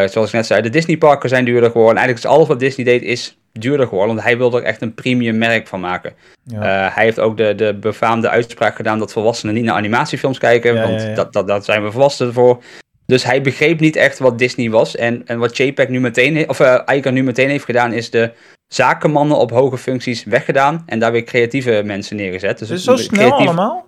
[0.06, 1.98] Zoals ik net zei, de Disney parken zijn duurder geworden.
[1.98, 4.16] Eigenlijk is alles wat Disney deed is duurder geworden.
[4.16, 6.14] Want hij wilde er echt een premium merk van maken.
[6.44, 6.62] Ja.
[6.88, 10.74] Eh, hij heeft ook de, de befaamde uitspraak gedaan dat volwassenen niet naar animatiefilms kijken.
[10.74, 11.14] Ja, want ja.
[11.14, 12.64] Dat, dat, dat zijn we volwassenen voor.
[13.06, 14.96] Dus hij begreep niet echt wat Disney was.
[14.96, 18.32] En, en wat JPEG nu meteen, of Iger nu meteen heeft gedaan, is de
[18.68, 20.84] zakenmannen op hoge functies weggedaan.
[20.86, 22.60] En daar weer creatieve mensen neergezet.
[22.60, 23.86] Dus is zo snel creatief- allemaal.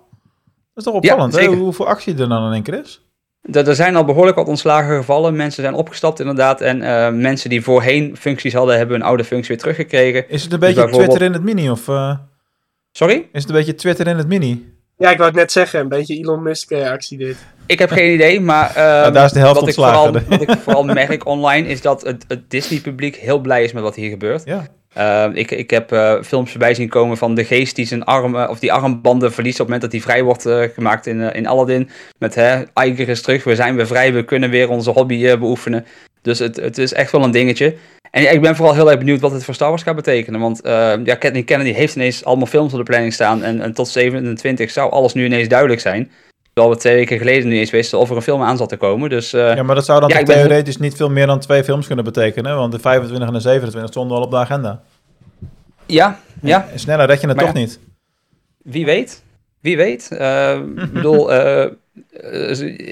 [0.73, 1.45] Dat is toch opvallend, hè?
[1.45, 3.03] Hoeveel actie er dan in één keer is?
[3.52, 5.36] Er er zijn al behoorlijk wat ontslagen gevallen.
[5.36, 6.62] Mensen zijn opgestapt inderdaad.
[6.62, 10.30] En eh, mensen die voorheen functies hadden, hebben hun oude functie weer teruggekregen.
[10.30, 11.70] Is het een beetje bijvoorbeeld- Twitter in het mini?
[11.70, 12.16] Of eh,
[12.92, 13.14] Sorry?
[13.32, 14.72] is het een beetje Twitter in het mini?
[14.98, 17.36] Ja, ik wou het net zeggen, een beetje Elon Musk eh, actie dit.
[17.66, 20.22] Ik heb geen idee, maar ehm, Ja, daar is de helft wat, ik ontslagen.
[20.22, 23.84] vooral, wat ik vooral merk online is dat het, het Disney-publiek heel blij is met
[23.84, 24.42] wat hier gebeurt.
[24.46, 24.66] Ja.
[24.94, 28.50] Ehm, ik, ik heb eh, films voorbij zien komen van de geest die zijn armen
[28.50, 31.36] of die armbanden verliest op het moment dat hij vrij wordt eh, gemaakt in, eh,
[31.36, 31.90] in Aladdin.
[32.18, 35.40] Met hè, Iger is terug, we zijn weer vrij, we kunnen weer onze hobby eh,
[35.40, 35.86] beoefenen.
[36.22, 37.76] Dus het, het is echt wel een dingetje.
[38.12, 40.40] En ik ben vooral heel erg benieuwd wat het voor Star Wars gaat betekenen.
[40.40, 43.44] Want eh, ja, Kennedy heeft ineens allemaal films op de planning staan.
[43.44, 46.12] En, en tot 27 zou alles nu ineens duidelijk zijn.
[46.54, 49.10] We twee weken geleden nu eens wisten of er een film aan zat te komen.
[49.10, 51.63] Dus eh, Ja, maar dat zou dan Ja, ben- theoretisch niet veel meer dan twee
[51.63, 52.56] films kunnen betekenen.
[52.56, 54.82] Want de 25 en de 27 stonden al op de agenda.
[55.86, 57.60] ja, ja, En Sneller red je het Maar toch ja.
[57.60, 57.80] niet.
[58.63, 59.24] Wie weet.
[59.62, 60.12] Wie weet.
[60.12, 61.66] Eh, ik, bedoel, eh,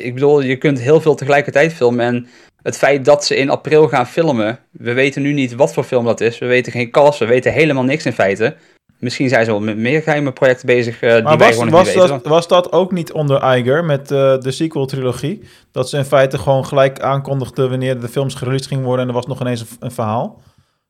[0.06, 2.06] ik bedoel, je kunt heel veel tegelijkertijd filmen.
[2.06, 2.28] En
[2.64, 4.60] het feit dat ze in april gaan filmen.
[4.72, 6.38] We weten nu niet wat voor film dat is.
[6.40, 8.56] We weten geen cast, we weten helemaal niks in feite.
[9.02, 11.86] Misschien zijn ze wel met meer geheime projecten bezig eh, die Maar wij was, was,
[11.86, 12.08] niet weten.
[12.10, 15.44] dat, was dat ook niet onder Iger met eh, de sequel-trilogie?
[15.72, 19.16] Dat ze in feite gewoon gelijk aankondigden wanneer de films gereleased gingen worden en er
[19.16, 20.42] was nog ineens een, een verhaal?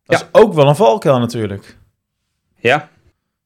[0.06, 0.26] Dat Ja.
[0.26, 1.78] is ook wel een valkuil natuurlijk.
[2.56, 2.90] Ja,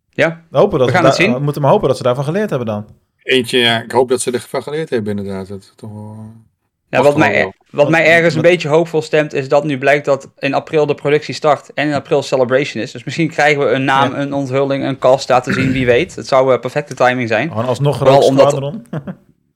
[0.10, 0.44] ja.
[0.50, 1.34] We, hopen dat We gaan het zien.
[1.34, 2.86] we moeten maar hopen dat ze daarvan geleerd hebben dan.
[3.24, 5.48] Eentje, ja, ik hoop dat ze ervan geleerd hebben inderdaad.
[5.48, 6.18] Dat is toch wel...
[6.98, 10.32] ja wat, mij, wat mij ergens een beetje hoopvol stemt, is dat nu blijkt dat
[10.40, 12.92] in april de productie start en in april Celebration is.
[12.92, 14.20] Dus misschien krijgen we een naam, Ja.
[14.20, 16.16] een onthulling, een cast laten zien, wie weet.
[16.16, 17.50] Het zou eh, perfecte timing zijn.
[17.50, 18.60] Gewoon alsnog Vooral omdat-.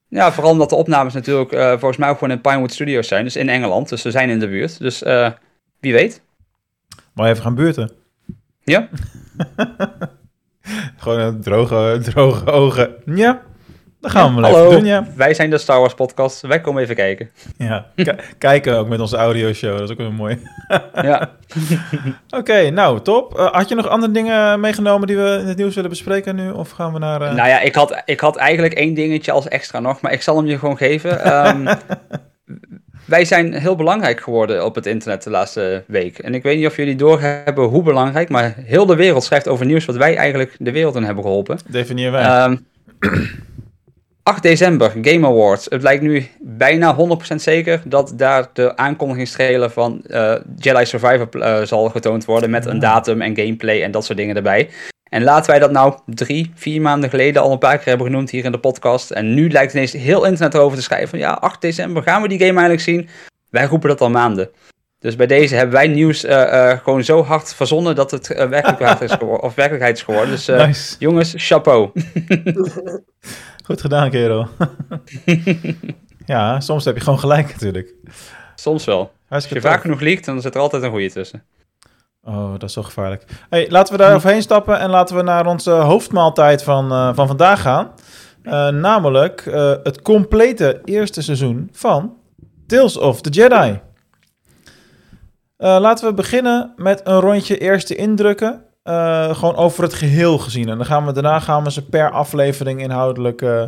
[0.10, 3.24] Ja, vooral omdat de opnames natuurlijk eh, volgens mij ook gewoon in Pinewood Studios zijn,
[3.24, 3.90] dus in Engeland.
[3.90, 4.80] Dus ze zijn in de buurt.
[4.80, 5.30] Dus eh,
[5.80, 6.22] wie weet.
[7.14, 7.92] Maar even gaan buurten.
[8.64, 8.90] Ja.
[10.98, 12.96] Gewoon een droge, droge ogen.
[13.06, 13.42] Ja,
[14.00, 15.08] dat gaan we Hallo, even doen, ja.
[15.16, 16.42] wij zijn de Star Wars podcast.
[16.42, 17.30] Wij komen even kijken.
[17.58, 17.86] ja.
[18.38, 20.40] Kijken ook met onze audioshow, dat is ook wel mooi.
[21.02, 21.30] Ja.
[22.40, 23.38] Oké, nou, top.
[23.38, 26.50] Eh, had je nog andere dingen meegenomen die we in het nieuws willen bespreken nu?
[26.52, 27.22] Of gaan we naar...
[27.22, 30.22] eh, Nou ja, ik had, ik had eigenlijk één dingetje als extra nog, maar ik
[30.22, 31.24] zal hem je gewoon geven.
[31.24, 31.76] Ehm,
[33.06, 36.20] wij zijn heel belangrijk geworden op het internet de laatste week.
[36.20, 39.66] En ik weet niet of jullie doorhebben hoe belangrijk, maar heel de wereld schrijft over
[39.66, 41.58] nieuws wat wij eigenlijk de wereld in hebben geholpen.
[41.68, 42.24] Definieer wij.
[42.24, 42.56] Ehm
[44.30, 45.66] 8 december, Game Awards.
[45.70, 46.96] Het lijkt nu bijna
[47.32, 52.66] 100% zeker dat daar de aankondigingstrailer van eh, Jedi Survivor eh, zal getoond worden met
[52.66, 54.70] een datum en gameplay en dat soort dingen erbij.
[55.04, 58.30] En laten wij dat nou drie, vier maanden geleden al een paar keer hebben genoemd
[58.30, 59.12] hier in de podcast.
[59.12, 62.28] En nu lijkt ineens heel internet erover te schrijven van ja, 8 december gaan we
[62.28, 63.10] die game eigenlijk zien.
[63.50, 64.50] Wij roepen dat al maanden.
[65.00, 69.02] Dus bij deze hebben wij nieuws eh, eh, gewoon zo hard verzonnen dat het werkelijkheid,
[69.02, 70.30] is geworden, of werkelijkheid is geworden.
[70.30, 70.96] Dus eh, nice.
[71.00, 71.90] jongens, chapeau.
[73.70, 74.48] Goed gedaan, kerel.
[76.26, 77.94] ja, soms heb je gewoon gelijk natuurlijk.
[78.56, 79.00] Soms wel.
[79.00, 81.44] Als je Hartstikke vaak genoeg liegt, dan zit er altijd een goede tussen.
[82.24, 83.26] Oh, dat is zo gevaarlijk.
[83.50, 87.28] Hey, laten we daar overheen stappen en laten we naar onze hoofdmaaltijd van, eh, van
[87.28, 87.92] vandaag gaan.
[88.44, 92.18] Eh, namelijk eh, het complete eerste seizoen van
[92.68, 93.80] Tales of the Jedi.
[95.58, 98.64] Laten we beginnen met een rondje eerste indrukken.
[98.84, 100.70] Eh, gewoon over het geheel gezien.
[100.70, 103.64] En dan gaan we, daarna gaan we ze per aflevering inhoudelijk eh,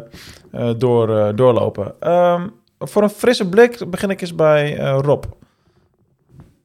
[0.52, 1.96] eh, door, doorlopen.
[2.00, 2.48] Ehm,
[2.80, 5.24] voor een frisse blik begin ik eens bij Rob.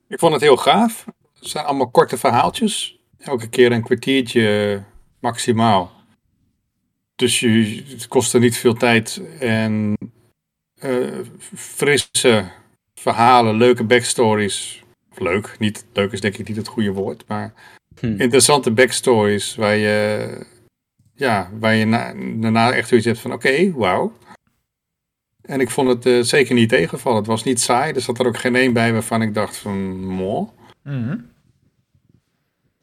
[0.09, 1.05] Ik vond het heel gaaf.
[1.39, 2.99] Het zijn allemaal korte verhaaltjes.
[3.19, 4.83] Elke keer een kwartiertje
[5.21, 5.91] maximaal.
[7.17, 9.23] Dus je, het kostte niet veel tijd.
[9.41, 9.97] En
[11.55, 12.51] frisse
[12.95, 14.85] verhalen, leuke backstories.
[15.15, 17.25] Leuk, niet, leuk is denk ik niet het goede woord.
[17.27, 17.53] Maar
[18.01, 18.07] Hm.
[18.07, 19.55] interessante backstories.
[19.55, 20.29] Waar je,
[21.15, 24.13] ja, waar je na, daarna echt zoiets hebt van oké, wauw.
[25.43, 27.19] En ik vond het eh, zeker niet tegenvallen.
[27.19, 27.93] Het was niet saai.
[27.93, 30.53] Er zat er ook geen één bij waarvan ik dacht van, mo.
[30.83, 31.19] Mhm.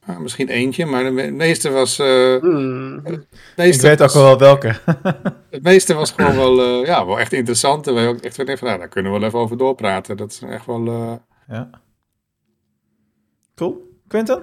[0.05, 1.99] Ah, misschien eentje, maar de me- meeste was.
[1.99, 2.99] eh, Hmm.
[3.03, 4.75] het Ik meeste weet ook was, wel welke.
[5.49, 7.87] Het meeste was gewoon wel, eh, ja, wel echt interessant.
[7.87, 10.17] En wij ook echt weer nou, daar kunnen we wel even over doorpraten.
[10.17, 10.87] Dat is echt wel.
[10.87, 11.13] eh,
[11.47, 11.69] Ja.
[13.55, 13.99] Cool.
[14.07, 14.39] Quentin?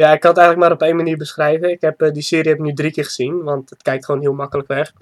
[0.00, 1.70] Ja, ik kan het eigenlijk maar op één manier beschrijven.
[1.70, 4.20] Ik heb eh, die serie heb ik nu drie keer gezien, want het kijkt gewoon
[4.20, 4.92] heel makkelijk weg.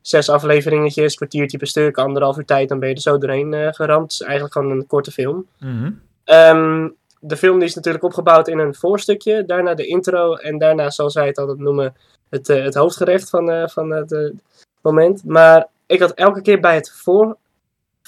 [0.00, 3.72] Zes afleveringetjes, kwartiertje per stuk, anderhalf uur tijd, dan ben je er zo doorheen eh,
[3.72, 4.02] geramd.
[4.02, 5.46] Het is eigenlijk gewoon een korte film.
[5.58, 5.92] Mhm.
[6.24, 6.88] Ehm,
[7.20, 11.14] de film die is natuurlijk opgebouwd in een voorstukje, daarna de intro en daarna, zoals
[11.14, 11.94] wij het altijd noemen,
[12.28, 14.32] het, eh, het hoofdgerecht van, van het
[14.80, 15.24] moment.
[15.24, 17.36] Maar ik had elke keer bij het voor,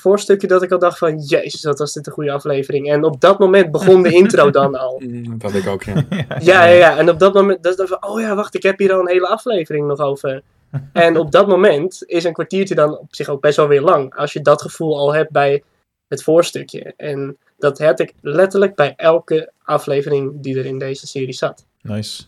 [0.00, 2.90] voorstukje dat ik al dacht van, jezus, wat was dit een goede aflevering.
[2.90, 5.02] En op dat moment begon de intro dan al.
[5.38, 6.04] dat had ik ook, ja.
[6.10, 6.96] Ja, ja, ja.
[6.96, 9.00] En op dat moment, dat is dan van, oh ja, wacht, ik heb hier al
[9.00, 10.42] een hele aflevering nog over.
[10.92, 14.14] En op dat moment is een kwartiertje dan op zich ook best wel weer lang.
[14.14, 15.62] Als je dat gevoel al hebt bij
[16.08, 16.94] het voorstukje.
[16.96, 21.66] En dat had ik letterlijk bij elke aflevering die er in deze serie zat.
[21.82, 22.24] Nice.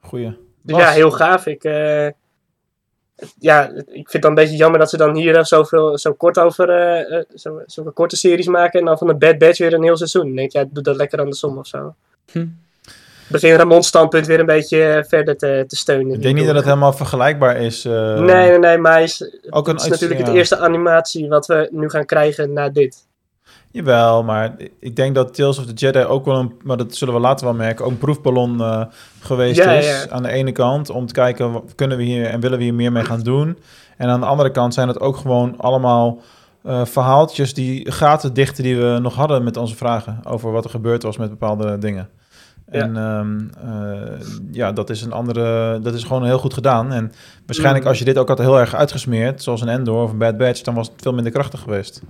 [0.00, 0.36] Goeie.
[0.62, 0.80] Dus Bas?
[0.80, 1.46] ja, heel gaaf.
[1.46, 2.08] Ik, eh,
[3.38, 6.12] ja, ik vind het dan een beetje jammer dat ze dan hier eh, zoveel, zo
[6.12, 8.80] kort over eh, eh, zo, zulke korte series maken.
[8.80, 10.24] En dan van de Bad Batch weer een heel seizoen.
[10.24, 11.94] Dan denk ik, ja, doe dat lekker andersom of zo.
[12.32, 12.46] Hm.
[13.28, 16.14] Begin Ramon's standpunt weer een beetje verder te, te steunen.
[16.14, 17.84] Ik denk niet dat het helemaal vergelijkbaar is.
[17.84, 20.26] eh, Nee, nee, nee, maar is, Ook een het is natuurlijk ja.
[20.26, 23.06] het eerste animatie wat we nu gaan krijgen na dit.
[23.70, 27.14] Jawel, maar ik denk dat Tales of the Jedi ook wel een, maar dat zullen
[27.14, 28.84] we later wel merken, ook een proefballon eh,
[29.20, 29.86] geweest Ja, is.
[29.86, 30.08] ja.
[30.10, 32.74] Aan de ene kant om te kijken, wat kunnen we hier en willen we hier
[32.74, 33.58] meer mee gaan doen.
[33.96, 36.20] En aan de andere kant zijn het ook gewoon allemaal
[36.62, 40.70] eh, verhaaltjes die gaten dichten die we nog hadden met onze vragen over wat er
[40.70, 42.08] gebeurd was met bepaalde dingen.
[42.70, 42.80] Ja.
[42.80, 43.38] En ehm,
[43.68, 46.92] eh, ja, dat is een andere, dat is gewoon heel goed gedaan.
[46.92, 47.12] En
[47.46, 47.90] waarschijnlijk Mm.
[47.90, 50.60] als je dit ook had heel erg uitgesmeerd, zoals een Endor of een Bad Batch,
[50.62, 52.02] dan was het veel minder krachtig geweest.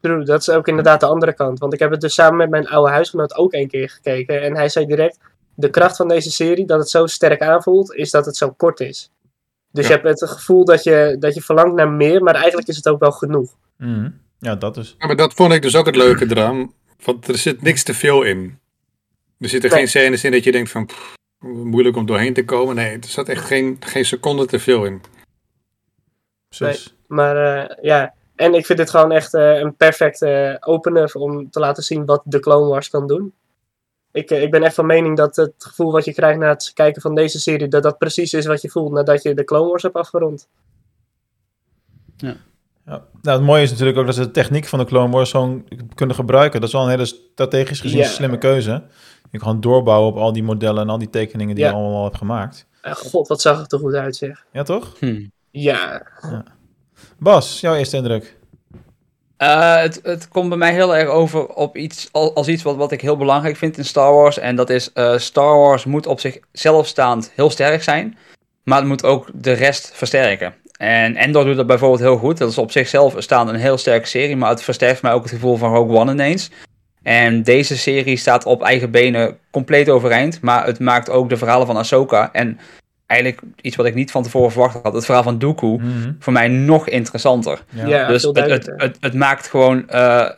[0.00, 1.58] True, dat is ook inderdaad de andere kant.
[1.58, 4.42] Want ik heb het dus samen met mijn oude huisgenoot ook een keer gekeken.
[4.42, 5.18] En hij zei direct,
[5.54, 8.80] de kracht van deze serie, dat het zo sterk aanvoelt, is dat het zo kort
[8.80, 9.10] is.
[9.72, 9.94] Dus Ja.
[9.94, 12.88] je hebt het gevoel dat je, dat je verlangt naar meer, maar eigenlijk is het
[12.88, 13.54] ook wel genoeg.
[13.76, 14.10] Mhm.
[14.38, 14.94] Ja, dat is.
[14.98, 16.72] Ja, maar dat vond ik dus ook het leuke eraan.
[17.04, 18.58] Want er zit niks te veel in.
[19.38, 19.78] Er zitten Nee.
[19.78, 20.86] geen scènes in dat je denkt van...
[20.86, 22.74] pff, moeilijk om doorheen te komen.
[22.74, 25.00] Nee, er zat echt geen, geen seconde te veel in.
[26.48, 26.94] Precies.
[27.06, 31.60] Maar eh, ja, en ik vind dit gewoon echt eh, een perfecte opener om te
[31.60, 33.32] laten zien wat de Clone Wars kan doen.
[34.12, 36.70] Ik, eh, ik ben echt van mening dat het gevoel wat je krijgt na het
[36.74, 39.68] kijken van deze serie, dat dat precies is wat je voelt nadat je de Clone
[39.68, 40.48] Wars hebt afgerond.
[42.16, 42.36] Ja.
[42.84, 45.64] Nou, het mooie is natuurlijk ook dat ze de techniek van de Clone Wars gewoon
[45.94, 46.60] kunnen gebruiken.
[46.60, 48.06] Dat is wel een hele strategisch gezien Ja.
[48.08, 48.82] slimme keuze.
[49.30, 51.70] Je kan doorbouwen op al die modellen en al die tekeningen die Ja.
[51.70, 52.66] je allemaal al hebt gemaakt.
[52.82, 54.46] Eh, God, wat zag het er goed uit, zeg.
[54.52, 54.98] Ja, toch?
[54.98, 55.26] Hm.
[55.50, 56.06] Ja,
[57.18, 58.36] Bas, jouw eerste indruk?
[59.36, 62.76] Eh, het, het komt bij mij heel erg over op iets, al- als iets wat,
[62.76, 64.38] wat ik heel belangrijk vind in Star Wars.
[64.38, 68.18] En dat is, eh, Star Wars moet op zichzelf staand heel sterk zijn.
[68.64, 70.54] Maar het moet ook de rest versterken.
[70.78, 72.38] En Endor doet dat bijvoorbeeld heel goed.
[72.38, 74.36] Dat is op zichzelf staand een heel sterke serie.
[74.36, 76.50] Maar het versterkt mij ook het gevoel van Rogue One ineens.
[77.02, 80.40] En deze serie staat op eigen benen compleet overeind.
[80.40, 82.32] Maar het maakt ook de verhalen van Ahsoka.
[82.32, 82.58] En
[83.08, 84.94] eigenlijk iets wat ik niet van tevoren verwacht had.
[84.94, 85.66] Het verhaal van Dooku.
[85.66, 86.12] Mhm.
[86.18, 87.62] Voor mij nog interessanter.
[87.70, 87.86] Ja.
[87.86, 90.28] ja, Dus het, het, het, het maakt gewoon eh,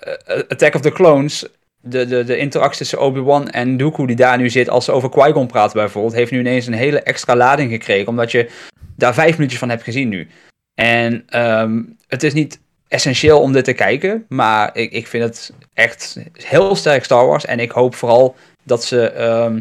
[0.49, 1.47] Attack of the Clones.
[1.83, 5.11] De, de, de interactie tussen Obi-Wan en Dooku die daar nu zit als ze over
[5.11, 8.51] Qui-Gon praten bijvoorbeeld, heeft nu ineens een hele extra lading gekregen, omdat je
[8.97, 10.29] daar vijf minuutjes van hebt gezien nu.
[10.75, 15.53] En ehm, het is niet essentieel om dit te kijken, maar ik, ik vind het
[15.75, 19.61] echt heel sterk Star Wars en ik hoop vooral dat ze ehm,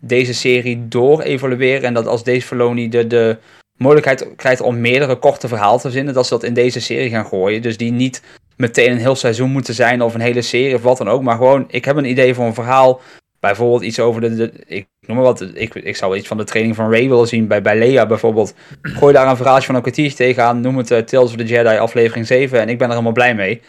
[0.00, 3.36] deze serie door evolueren en dat als deze Filoni de, de
[3.76, 7.26] mogelijkheid krijgt om meerdere korte verhalen te verzinnen, dat ze dat in deze serie gaan
[7.26, 7.62] gooien.
[7.62, 8.22] Dus die niet
[8.56, 11.22] meteen een heel seizoen moeten zijn of een hele serie of wat dan ook.
[11.22, 13.00] Maar gewoon, ik heb een idee voor een verhaal.
[13.40, 16.76] Bijvoorbeeld iets over de, ik noem maar wat, ik, ik zou iets van de training
[16.76, 18.54] van Ray willen zien bij, bij bijvoorbeeld.
[18.82, 21.76] Gooi daar een verhaaltje van een kwartiertje tegenaan, noem het eh, Tales of the Jedi
[21.76, 23.60] aflevering 7 en ik ben er helemaal blij mee.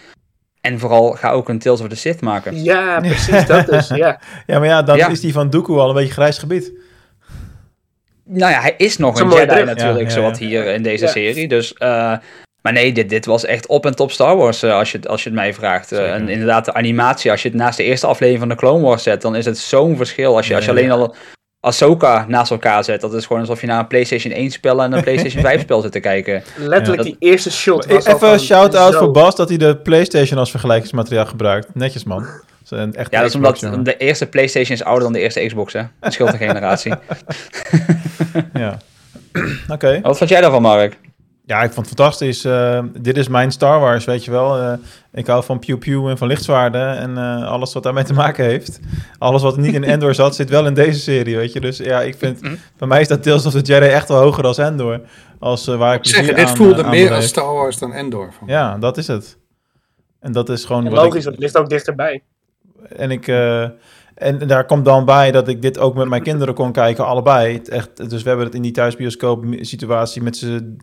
[0.61, 2.63] En vooral ga ook een Tales of the Sith maken.
[2.63, 4.19] Ja, precies, dat dus, ja.
[4.47, 5.07] Ja, maar ja, dan Ja.
[5.07, 6.71] is die van Dooku al een beetje grijs gebied.
[8.25, 10.45] Nou ja, hij is nog een Jedi natuurlijk, Ja, ja, zowat ja.
[10.45, 11.11] hier in deze Ja.
[11.11, 11.47] serie.
[11.47, 12.13] Dus, eh,
[12.61, 15.07] maar nee, dit, dit was echt op en top Star Wars, eh, als, je, het-
[15.07, 15.91] als je het mij vraagt.
[15.91, 18.83] Eh, en inderdaad, de animatie, als je het naast de eerste aflevering van de Clone
[18.83, 20.35] Wars zet, dan is het zo'n verschil.
[20.35, 21.15] Als je, als je alleen al
[21.63, 24.91] Ahsoka naast elkaar zet, dat is gewoon alsof je naar een PlayStation 1 spel en
[24.93, 26.43] een PlayStation 5 spel zit te kijken.
[26.57, 27.03] Letterlijk Ja.
[27.03, 30.51] die eerste shot was Even een shout-out zo- voor Bas dat hij de PlayStation als
[30.51, 31.67] vergelijkingsmateriaal gebruikt.
[31.75, 32.21] Netjes, man.
[32.21, 33.83] Dat is een Ja, dat is omdat jongen.
[33.83, 35.81] de eerste PlayStation is ouder dan de eerste Xbox, hè?
[35.99, 36.93] Het scheelt een generatie.
[38.53, 38.77] Ja.
[39.75, 39.99] Oké.
[40.01, 40.97] Wat vond jij daarvan, Mark?
[41.51, 42.45] Ja, ik vond het fantastisch.
[42.45, 44.57] Eh, dit is mijn Star Wars, weet je wel.
[44.59, 44.73] Eh,
[45.13, 48.45] ik hou van pew pew en van lichtzwaarden en eh, alles wat daarmee te maken
[48.45, 48.79] heeft.
[49.17, 51.59] Alles wat niet in Endor zat, zit wel in deze serie, weet je.
[51.59, 52.55] Dus ja, ik vind, Mhm.
[52.77, 55.01] bij mij is dat Tales of the Jedi echt wel hoger als Endor.
[55.39, 57.25] Als waar ik Zeg, plezier dit aan, voelde meer als.
[57.27, 58.33] Star Wars dan Endor.
[58.37, 58.47] Van.
[58.47, 59.37] Ja, dat is het.
[60.19, 62.23] En dat is gewoon En wat ik- logisch, het ligt ook dichterbij.
[62.95, 63.61] En, ik, eh,
[64.15, 67.53] en daar komt dan bij dat ik dit ook met mijn kinderen kon kijken, allebei.
[67.53, 70.77] Het echt, dus we hebben het in die thuisbioscoop situatie met z'n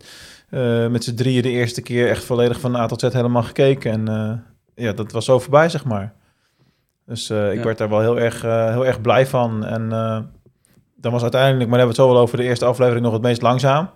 [0.91, 3.91] met z'n drieën de eerste keer echt volledig van A tot Z helemaal gekeken.
[3.93, 4.33] En eh,
[4.85, 6.15] ja, dat was zo voorbij, zeg maar.
[7.07, 7.65] Dus eh, ik Ja.
[7.65, 9.65] werd daar wel heel erg, eh, heel erg blij van.
[9.65, 10.19] En eh,
[10.97, 13.13] dan was uiteindelijk, maar daar hebben we het zo wel over, de eerste aflevering nog
[13.13, 13.91] het meest langzaam.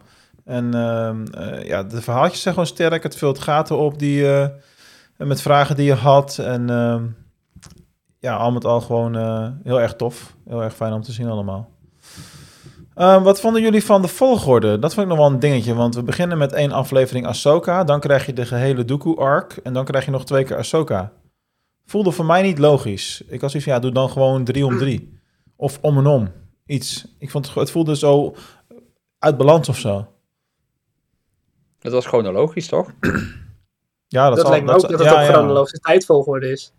[0.44, 3.02] En eh, ja, de verhaaltjes zijn gewoon sterk.
[3.02, 4.48] Het vult gaten op die, eh,
[5.16, 6.38] met vragen die je had.
[6.38, 6.66] En
[8.18, 10.36] ja, al met al gewoon eh, heel erg tof.
[10.48, 11.70] Heel erg fijn om te zien allemaal.
[12.94, 14.78] Ehm, wat vonden jullie van de volgorde?
[14.78, 17.84] Dat vond ik nog wel een dingetje, want we beginnen met één aflevering Ahsoka.
[17.84, 21.12] Dan krijg je de gehele Dooku-arc en dan krijg je nog twee keer Ahsoka.
[21.86, 23.22] Voelde voor mij niet logisch.
[23.26, 25.18] Ik was zoiets van, ja, doe dan gewoon drie om drie.
[25.56, 26.28] Of om en om.
[26.66, 27.06] Iets.
[27.18, 28.34] Ik vond het, het voelde zo
[29.18, 30.06] uit balans of zo.
[31.78, 32.90] Dat was chronologisch, toch?
[34.08, 35.32] Ja, dat, Dat, zal- lijkt me ook dat het ja, op ja.
[35.32, 36.74] chronologische tijdvolgorde is.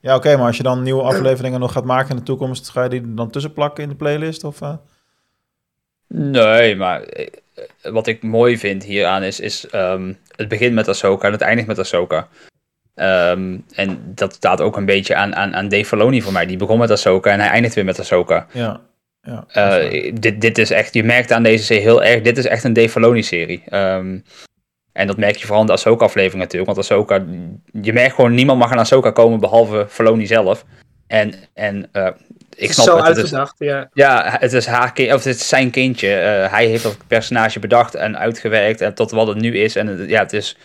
[0.00, 2.82] Ja, oké, maar als je dan nieuwe afleveringen nog gaat maken in de toekomst, ga
[2.82, 4.44] je die er dan tussen plakken in de playlist?
[4.44, 4.74] Of, eh?
[6.16, 7.26] Nee, maar eh,
[7.82, 11.68] wat ik mooi vind hieraan is, is ehm, het begint met Ahsoka en het eindigt
[11.68, 12.28] met Ahsoka.
[12.94, 16.46] Ehm, en dat staat ook een beetje aan, aan, aan Dave Filoni voor mij.
[16.46, 18.46] Die begon met Ahsoka en hij eindigt weer met Ahsoka.
[18.52, 18.80] Ja.
[19.22, 22.46] ja Eh, dit, dit is echt, je merkt aan deze serie heel erg, dit is
[22.46, 23.62] echt een Dave Filoni-serie.
[23.68, 24.18] Ehm,
[24.92, 26.74] en dat merk je vooral in de Ahsoka-aflevering natuurlijk.
[26.74, 27.24] Want Ahsoka,
[27.82, 30.64] je merkt gewoon, niemand mag aan Ahsoka komen behalve Filoni zelf.
[31.06, 32.08] En, en eh,
[32.56, 33.88] ik snap zo het, het is, uitgedacht, ja.
[33.92, 36.14] ja, het is haar kind, of het is zijn kindje.
[36.14, 39.76] Eh, hij heeft dat personage bedacht en uitgewerkt en tot wat het nu is.
[39.76, 40.56] En het- ja, het is,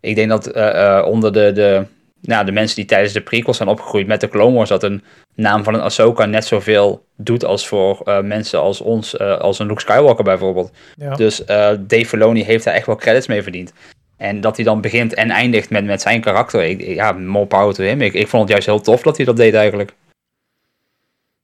[0.00, 1.84] ik denk dat eh, eh, onder de, de
[2.20, 5.02] nou, de mensen die tijdens de prequels zijn opgegroeid met de Clone Wars, dat een
[5.34, 9.80] naam van een Ahsoka net zoveel doet als voor mensen als ons, als een Luke
[9.80, 10.70] Skywalker bijvoorbeeld.
[10.96, 11.14] Ja.
[11.14, 11.44] Dus
[11.80, 13.72] Dave Filoni heeft daar echt wel credits mee verdiend.
[14.16, 17.74] En dat hij dan begint en eindigt met, met zijn karakter, ik, ja, more power
[17.74, 18.00] to him.
[18.00, 19.92] Ik, ik vond het juist heel tof dat hij dat deed eigenlijk.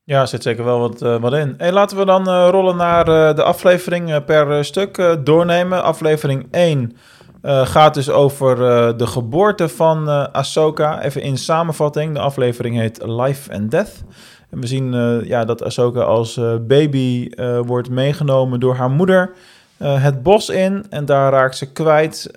[0.05, 1.55] Ja, zit zeker wel wat, eh, wat in.
[1.59, 5.83] Hey, laten we dan eh, rollen naar eh, de aflevering per stuk doornemen.
[5.83, 6.97] Aflevering 1
[7.43, 8.57] eh, gaat dus over
[8.97, 11.03] de geboorte van Ahsoka.
[11.03, 12.15] Even in samenvatting.
[12.15, 14.05] De aflevering heet Life and Death.
[14.51, 14.93] En we zien
[15.25, 17.31] ja, dat Ahsoka als baby
[17.67, 19.35] wordt meegenomen door haar moeder
[19.79, 20.85] het bos in.
[20.91, 22.31] En daar raakt ze kwijt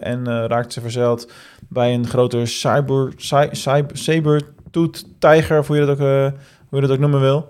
[0.00, 1.32] en raakt ze verzeild
[1.68, 6.32] bij een grote cyber, cy, cyber, sabertooth tijger, hoe je dat ook,
[6.70, 7.48] hoe je dat ook noemen wil.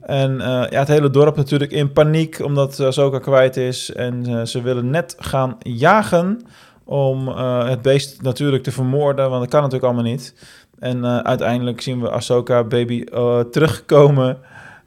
[0.00, 3.92] En eh, ja, het hele dorp natuurlijk in paniek omdat Ahsoka kwijt is.
[3.92, 6.40] En eh, ze willen net gaan jagen
[6.84, 10.34] om eh, het beest natuurlijk te vermoorden, want dat kan natuurlijk allemaal niet.
[10.82, 14.38] En eh, uiteindelijk zien we Ahsoka baby eh, terugkomen.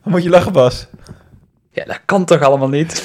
[0.04, 0.88] Moet je lachen, Bas?
[1.72, 2.94] Ja, dat kan toch allemaal niet?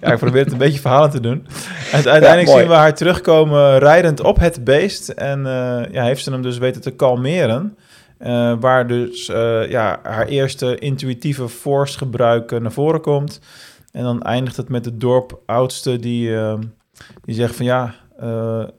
[0.00, 1.46] Ja, ik probeer het een beetje verhalen te doen.
[1.92, 5.08] En uiteindelijk zien we haar terugkomen rijdend op het beest.
[5.08, 7.76] En eh, ja, heeft ze hem dus weten te kalmeren.
[8.20, 13.40] Eh, waar dus eh, ja, haar eerste intuïtieve force gebruik naar voren komt.
[13.92, 16.58] En dan eindigt het met de dorpoudste die, eh,
[17.24, 17.94] die zegt van ja,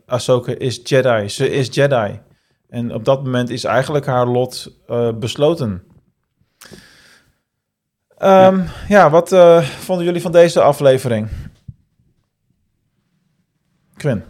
[0.05, 1.29] Ahsoka is Jedi.
[1.29, 2.19] Ze is Jedi.
[2.69, 4.79] En op dat moment is eigenlijk haar lot
[5.19, 5.83] besloten.
[8.17, 9.09] Ehm, ja.
[9.09, 9.29] wat
[9.79, 11.27] vonden jullie van deze aflevering?
[13.95, 14.23] Quinn.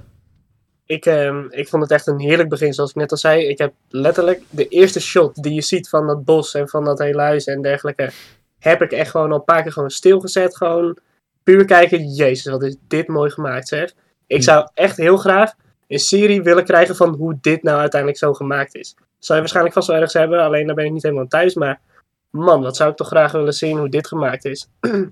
[0.91, 3.47] Ik, ehm, ik vond het echt een heerlijk begin, zoals ik net al zei.
[3.47, 6.99] Ik heb letterlijk de eerste shot die je ziet van dat bos en van dat
[6.99, 8.09] hele huis en dergelijke,
[8.59, 10.57] heb ik echt gewoon al een paar keer gewoon stilgezet.
[10.57, 10.97] Gewoon
[11.43, 13.93] puur kijken, jezus, wat is dit mooi gemaakt zeg.
[14.27, 15.53] Ik zou echt heel graag
[15.87, 18.95] een serie willen krijgen van hoe dit nou uiteindelijk zo gemaakt is.
[18.97, 21.53] Zou je waarschijnlijk vast wel ergens hebben, alleen daar ben ik niet helemaal thuis.
[21.53, 21.79] Maar
[22.29, 24.67] man, wat zou ik toch graag willen zien hoe dit gemaakt is.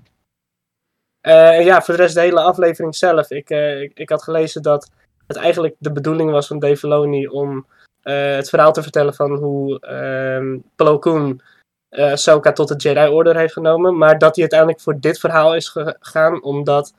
[1.20, 3.30] En ja, voor de rest de hele aflevering zelf.
[3.30, 4.90] Ik, eh, ik, ik had gelezen dat
[5.30, 7.66] het eigenlijk de bedoeling was van Dave Filoni om
[8.02, 11.40] eh, het verhaal te vertellen van hoe ehm Plo Koon
[11.88, 13.98] eh Ahsoka tot de Jedi Order heeft genomen.
[13.98, 16.94] Maar dat hij uiteindelijk voor dit verhaal is gegaan omdat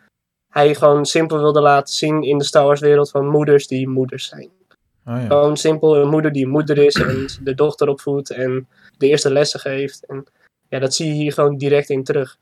[0.50, 4.28] hij gewoon simpel wilde laten zien in de Star Wars wereld van moeders die moeders
[4.28, 4.50] zijn.
[5.06, 5.26] Oh, ja.
[5.26, 8.68] Gewoon simpel een moeder die moeder is en de dochter opvoedt en
[8.98, 10.06] de eerste lessen geeft.
[10.06, 10.26] En
[10.70, 12.38] ja, dat zie je hier gewoon direct in terug.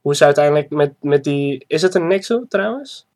[0.00, 1.64] Hoe ze uiteindelijk met, met die...
[1.66, 3.06] Is het een Nexo trouwens?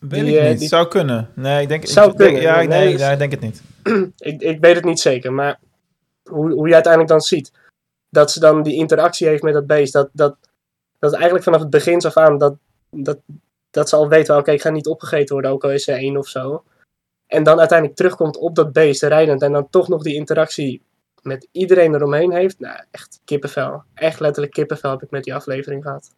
[0.00, 0.58] Weet Die, ik eh, niet.
[0.58, 1.30] die- Zou kunnen.
[1.34, 2.50] Nee, ik denk, Zou ik denk- kunnen.
[2.50, 3.62] Ja, ik, Nee, nee, is- ik denk het niet.
[4.30, 5.60] ik, ik weet het niet zeker, maar
[6.30, 7.52] hoe, hoe je uiteindelijk dan ziet
[8.10, 10.36] dat ze dan die interactie heeft met dat beest, dat, dat,
[10.98, 12.54] dat eigenlijk vanaf het begin af aan dat,
[12.90, 13.18] dat,
[13.70, 16.16] dat ze al weten, oké, ik ga niet opgegeten worden, ook al is ze één
[16.16, 16.64] of zo.
[17.26, 20.82] En dan uiteindelijk terugkomt op dat beest rijdend en dan toch nog die interactie
[21.22, 22.58] met iedereen eromheen heeft.
[22.60, 23.82] Nou, echt kippenvel.
[23.94, 26.10] Echt letterlijk kippenvel heb ik met die aflevering gehad.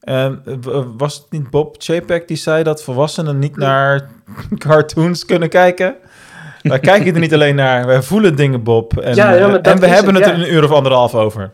[0.00, 4.08] Ehm, w- was het niet Bob Chapek die zei dat volwassenen niet naar
[4.58, 5.96] cartoons kunnen kijken?
[6.62, 8.98] Wij kijken er niet alleen naar, wij voelen dingen, Bob.
[8.98, 11.50] En, Ja, ja, eh, en we hebben het, het er een uur of anderhalf over.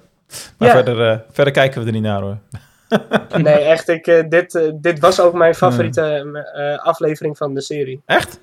[0.59, 2.39] Maar verder, eh, verder kijken we er niet naar hoor.
[3.37, 7.61] Nee, echt, ik, eh, dit, eh, dit was ook mijn favoriete eh, aflevering van de
[7.61, 8.03] serie.
[8.07, 8.41] Echt?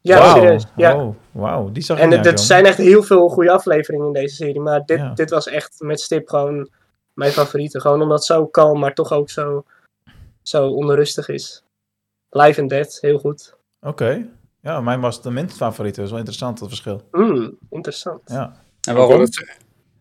[0.00, 0.34] Ja, Wauw.
[0.34, 0.64] serieus.
[0.76, 0.94] Ja.
[0.96, 4.34] Oh, wauw, die zag ik En er zijn echt heel veel goede afleveringen in deze
[4.34, 4.60] serie.
[4.60, 6.68] Maar dit, dit was echt met stip gewoon
[7.16, 7.80] mijn favoriete.
[7.80, 9.64] Gewoon omdat het zo kalm, maar toch ook zo,
[10.42, 11.62] zo onrustig is.
[12.30, 13.54] Live and Dead, heel goed.
[13.80, 14.26] Oké.
[14.60, 15.96] Ja, mijn was de minst favoriete.
[15.96, 17.02] Dat is wel interessant, dat verschil.
[17.12, 18.20] Hmm, interessant.
[18.26, 18.56] Ja.
[18.88, 19.20] En waarom?
[19.20, 19.54] het-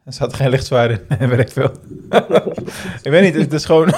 [0.04, 1.72] Er zat geen lichtzwaar in, weet ik veel.
[3.06, 3.94] ik weet niet, het is gewoon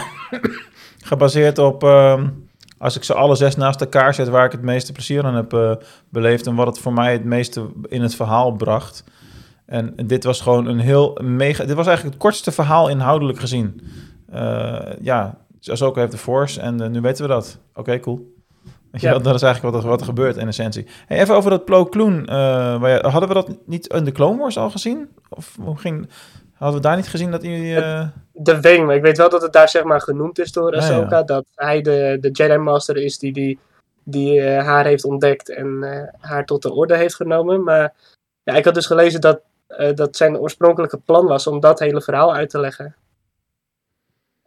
[1.12, 1.84] gebaseerd op...
[1.84, 2.30] ehm,
[2.78, 5.54] als ik ze alle zes naast elkaar zet waar ik het meeste plezier aan heb
[5.54, 5.76] eh,
[6.10, 6.48] beleefd...
[6.48, 9.04] en wat het voor mij het meeste in het verhaal bracht.
[9.68, 11.66] En dit was gewoon een heel mega...
[11.66, 13.82] Dit was eigenlijk het kortste verhaal inhoudelijk gezien.
[14.32, 15.38] Eh, ja,
[15.80, 17.60] ook heeft de Force en eh, nu weten we dat.
[17.74, 18.36] Oké, cool.
[18.92, 19.18] Weet je Ja.
[19.18, 20.88] dat is eigenlijk wat er, wat er gebeurt in essentie.
[21.06, 22.26] Hey, even over dat Plo Koon.
[22.26, 25.10] eh, hadden we dat niet in de Clone Wars al gezien?
[25.30, 26.10] Of hoe ging...
[26.54, 27.52] Hadden we daar niet gezien dat hij...
[28.34, 30.80] De ik, maar ik weet wel dat het daar zeg maar genoemd is door Ja,
[30.80, 31.18] Ahsoka.
[31.18, 31.24] ja.
[31.24, 33.60] Dat hij de, de Jedi Master is die, die,
[34.04, 35.84] die haar heeft ontdekt en
[36.20, 37.64] haar tot de orde heeft genomen.
[37.64, 37.94] Maar
[38.44, 42.02] ja, ik had dus gelezen dat, eh, dat zijn oorspronkelijke plan was om dat hele
[42.02, 42.96] verhaal uit te leggen.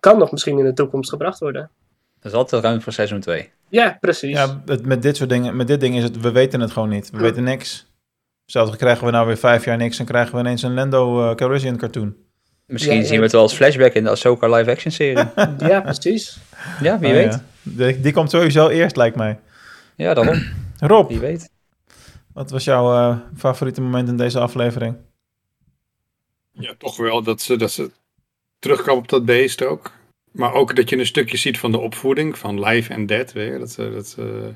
[0.01, 1.71] Kan nog misschien in de toekomst gebracht worden.
[2.21, 3.51] Dat is altijd ruimte voor seizoen 2.
[3.69, 4.37] Ja, precies.
[4.37, 6.89] Ja, het, met dit soort dingen, met dit ding is het, we weten het gewoon
[6.89, 7.11] niet.
[7.11, 7.89] We weten niks.
[8.43, 11.35] Hetzelfde krijgen we nou weer vijf jaar niks en krijgen we ineens een Lando uh,
[11.35, 12.15] Calrissian cartoon.
[12.67, 13.17] Misschien Ja, zien ja.
[13.19, 15.25] we het wel als flashback in de Ahsoka live-action serie.
[15.59, 16.39] Ja, precies.
[16.81, 17.33] ja, wie Nou weet.
[17.33, 19.39] ja, die, die komt sowieso eerst, lijkt mij.
[19.97, 20.43] Ja, daarom.
[20.79, 21.51] Rob, Wie weet.
[22.33, 24.97] Wat was jouw eh, favoriete moment in deze aflevering?
[26.53, 27.91] Ja, toch wel dat ze, dat ze
[28.59, 29.93] terugkomen op dat beest ook.
[30.33, 33.33] Maar ook dat je een stukje ziet van de opvoeding, van life en dead.
[33.33, 33.59] Weet je?
[33.59, 34.53] Dat, ze, dat, ze,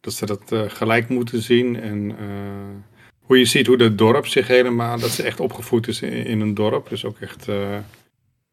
[0.00, 1.80] dat ze dat eh, gelijk moeten zien.
[1.80, 6.02] En eh, hoe je ziet hoe het dorp zich helemaal, dat ze echt opgevoed is
[6.02, 6.88] in, in een dorp.
[6.88, 7.78] Dus ook echt, eh,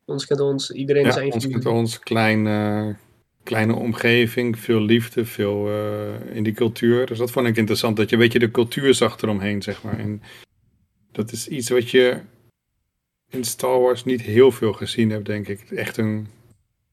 [0.06, 2.88] Ons kent ons, iedereen is ja, één ons met ons klein, eh,
[3.44, 5.70] kleine omgeving, veel liefde, veel
[6.32, 7.06] in die cultuur.
[7.06, 10.00] Dus dat vond ik interessant, dat je een beetje de cultuur zag eromheen, zeg maar.
[10.00, 10.22] En
[11.12, 12.20] dat is iets wat je
[13.30, 15.62] in Star Wars niet heel veel gezien hebt, denk ik.
[15.72, 16.28] Echt een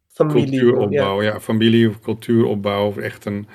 [0.09, 0.45] Familie.
[0.49, 1.33] cultuuropbouw, Ja.
[1.33, 1.41] ja.
[1.41, 3.47] familie of cultuuropbouw, of echt een,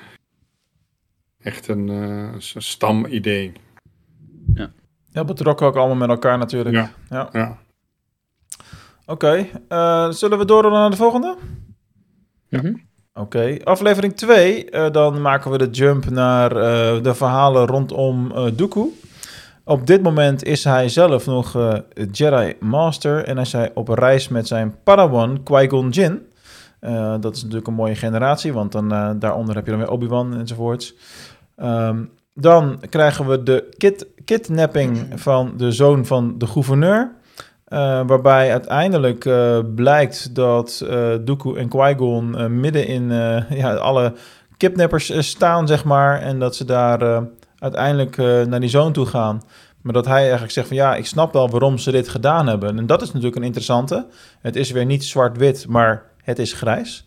[1.38, 3.52] echt een eh, s- stamidee.
[5.12, 6.74] Ja, betrokken ook allemaal met elkaar natuurlijk.
[6.74, 6.92] Ja.
[7.10, 7.28] Ja.
[7.32, 7.58] Ja.
[9.06, 11.36] Oké, eh, zullen we doorrollen naar de volgende?
[12.48, 12.74] Mhm.
[13.14, 14.70] Oké, aflevering 2.
[14.70, 18.88] eh, dan maken we de jump naar eh, de verhalen rondom eh Dooku.
[19.66, 21.72] Op dit moment is hij zelf nog eh,
[22.12, 26.26] Jedi Master en hij is op reis met zijn Padawan Qui-Gon Jinn.
[26.80, 29.90] Eh, dat is natuurlijk een mooie generatie, want dan, eh, daaronder heb je dan weer
[29.90, 30.94] Obi-Wan enzovoorts.
[31.56, 32.04] Ehm,
[32.34, 37.12] dan krijgen we de kid kidnapping van de zoon van de gouverneur.
[38.06, 39.28] Waarbij uiteindelijk
[39.74, 40.86] blijkt dat
[41.24, 43.08] Dooku en Qui-Gon midden in
[43.62, 44.12] ja, alle
[44.56, 46.20] kidnappers staan, zeg maar.
[46.20, 47.26] En dat ze daar
[47.58, 49.42] uiteindelijk eh, naar die zoon toe gaan.
[49.80, 52.78] Maar dat hij eigenlijk zegt van ja, ik snap wel waarom ze dit gedaan hebben.
[52.78, 54.06] En dat is natuurlijk een interessante.
[54.40, 57.06] Het is weer niet zwart-wit, maar het is grijs.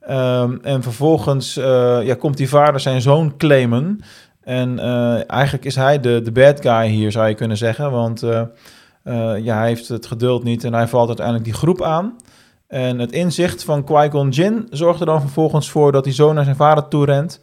[0.00, 4.00] Ehm, en vervolgens eh, ja, komt die vader zijn zoon claimen.
[4.42, 7.90] En eh, eigenlijk is hij de, de bad guy hier, zou je kunnen zeggen.
[7.90, 8.24] Want
[9.42, 12.16] ja, hij heeft het geduld niet en hij valt uiteindelijk die groep aan.
[12.66, 16.44] En het inzicht van Qui-Gon Jinn zorgt er dan vervolgens voor dat hij zo naar
[16.44, 17.40] zijn vader toe rent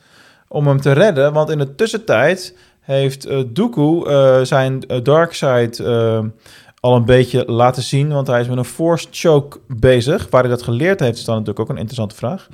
[0.47, 1.33] om hem te redden.
[1.33, 6.31] Want in de tussentijd heeft eh Dooku eh, zijn eh, dark side
[6.79, 8.09] al een beetje laten zien.
[8.09, 10.27] Want hij is met een force choke bezig.
[10.29, 12.47] Waar hij dat geleerd heeft is dan natuurlijk ook een interessante vraag.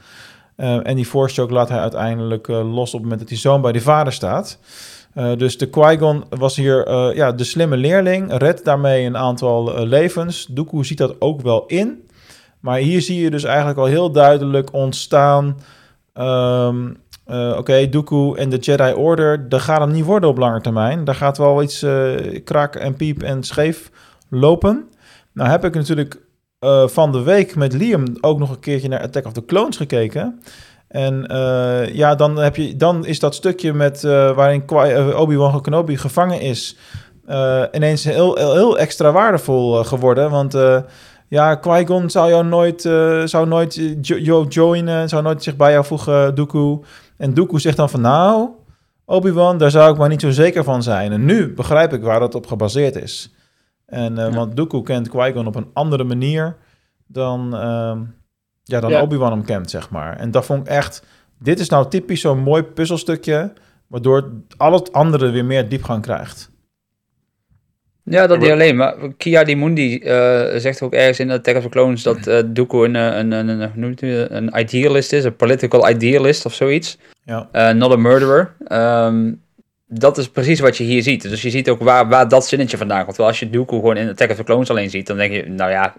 [0.55, 3.71] En die force choke laat hij uiteindelijk los op het moment dat die zoon bij
[3.71, 4.59] die vader staat.
[5.13, 10.45] Dus de Qui-Gon was hier ja, de slimme leerling, redt daarmee een aantal levens.
[10.45, 12.07] Dooku ziet dat ook wel in.
[12.59, 15.57] Maar hier zie je dus eigenlijk al heel duidelijk ontstaan...
[16.13, 16.89] ehm,
[17.31, 21.03] eh, Oké, Dooku en de Jedi Order, dat gaat hem niet worden op lange termijn.
[21.03, 23.91] Daar gaat wel iets eh, krak en piep en scheef
[24.29, 24.89] lopen.
[25.33, 26.21] Nou heb ik natuurlijk
[26.59, 29.77] eh, van de week met Liam ook nog een keertje naar Attack of the Clones
[29.77, 30.41] gekeken.
[30.87, 31.25] En
[31.93, 34.69] ja, dan, heb je, dan is dat stukje met, waarin
[35.15, 36.77] Obi-Wan Kenobi gevangen is...
[37.71, 40.29] ineens heel, heel, extra waardevol geworden.
[40.29, 40.57] Want
[41.27, 42.81] ja, Qui-Gon zou jou nooit,
[43.25, 46.79] zou nooit jo jou joinen, zou nooit zich bij jou voegen, Dooku.
[47.21, 48.49] En Dooku zegt dan van nou,
[49.05, 51.11] Obi-Wan, daar zou ik maar niet zo zeker van zijn.
[51.11, 53.33] En nu begrijp ik waar dat op gebaseerd is.
[53.85, 54.35] En, eh, Ja.
[54.35, 56.55] Want Dooku kent Qui-Gon op een andere manier
[57.07, 57.99] dan, ehm,
[58.63, 59.01] ja, dan Ja.
[59.01, 60.17] Obi-Wan hem kent, zeg maar.
[60.17, 61.03] En dat vond ik echt...
[61.39, 63.53] Dit is nou typisch zo'n mooi puzzelstukje...
[63.87, 66.50] waardoor al het andere weer meer diepgang krijgt.
[68.03, 71.69] Ja, dat niet alleen, maar Kia Mundi eh zegt ook ergens in Attack of the
[71.69, 75.35] Clones dat eh Dooku een, eh, een, een, een, hoe noemt een idealist is, een
[75.35, 76.97] political idealist of zoiets.
[77.25, 77.73] Ja.
[77.73, 78.53] Not a murderer.
[78.67, 79.31] Ehm,
[79.87, 81.21] dat is precies wat je hier ziet.
[81.21, 83.17] Dus je ziet ook waar, waar dat zinnetje vandaan komt.
[83.17, 85.49] Wel, als je Dooku gewoon in Attack of the Clones alleen ziet, dan denk je,
[85.49, 85.93] nou ja,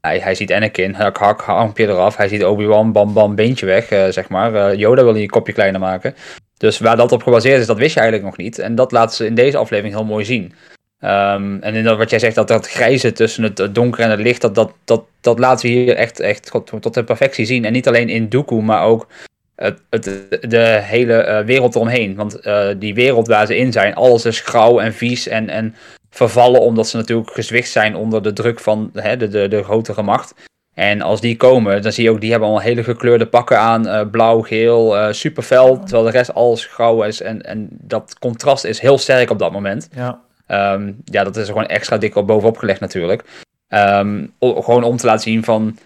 [0.00, 2.16] hij, hij ziet Anakin, hak, hak, hampje eraf.
[2.16, 4.76] Hij ziet Obi-Wan, bam, bam, beentje weg, zeg maar.
[4.76, 6.14] Yoda wil hij een kopje kleiner maken.
[6.56, 8.58] Dus waar dat op gebaseerd is, dat wist je eigenlijk nog niet.
[8.58, 10.52] En dat laten ze in deze aflevering heel mooi zien.
[11.00, 14.54] Ehm, en wat jij zegt, dat dat grijze tussen het, donker en het licht, dat,
[14.54, 17.64] dat, dat, dat laten we hier echt, echt tot, de perfectie zien.
[17.64, 19.06] En niet alleen in Dooku, maar ook
[19.54, 20.04] het, het,
[20.50, 22.14] de hele eh, wereld eromheen.
[22.14, 25.74] Want eh, die wereld waar ze in zijn, alles is grauw en vies en, en
[26.10, 30.02] vervallen, omdat ze natuurlijk gezwicht zijn onder de druk van hè, de, de, de grotere
[30.02, 30.34] macht.
[30.74, 33.86] En als die komen, dan zie je ook, die hebben al hele gekleurde pakken aan,
[33.86, 37.20] eh, blauw, geel, eh super fel, terwijl de rest alles grauw is.
[37.20, 39.88] En, en dat contrast is heel sterk op dat moment.
[39.94, 40.20] Ja,
[40.50, 43.22] Ehm, ja, dat is er gewoon extra dik op bovenop gelegd natuurlijk.
[43.68, 45.76] Ehm, o- gewoon om te laten zien van...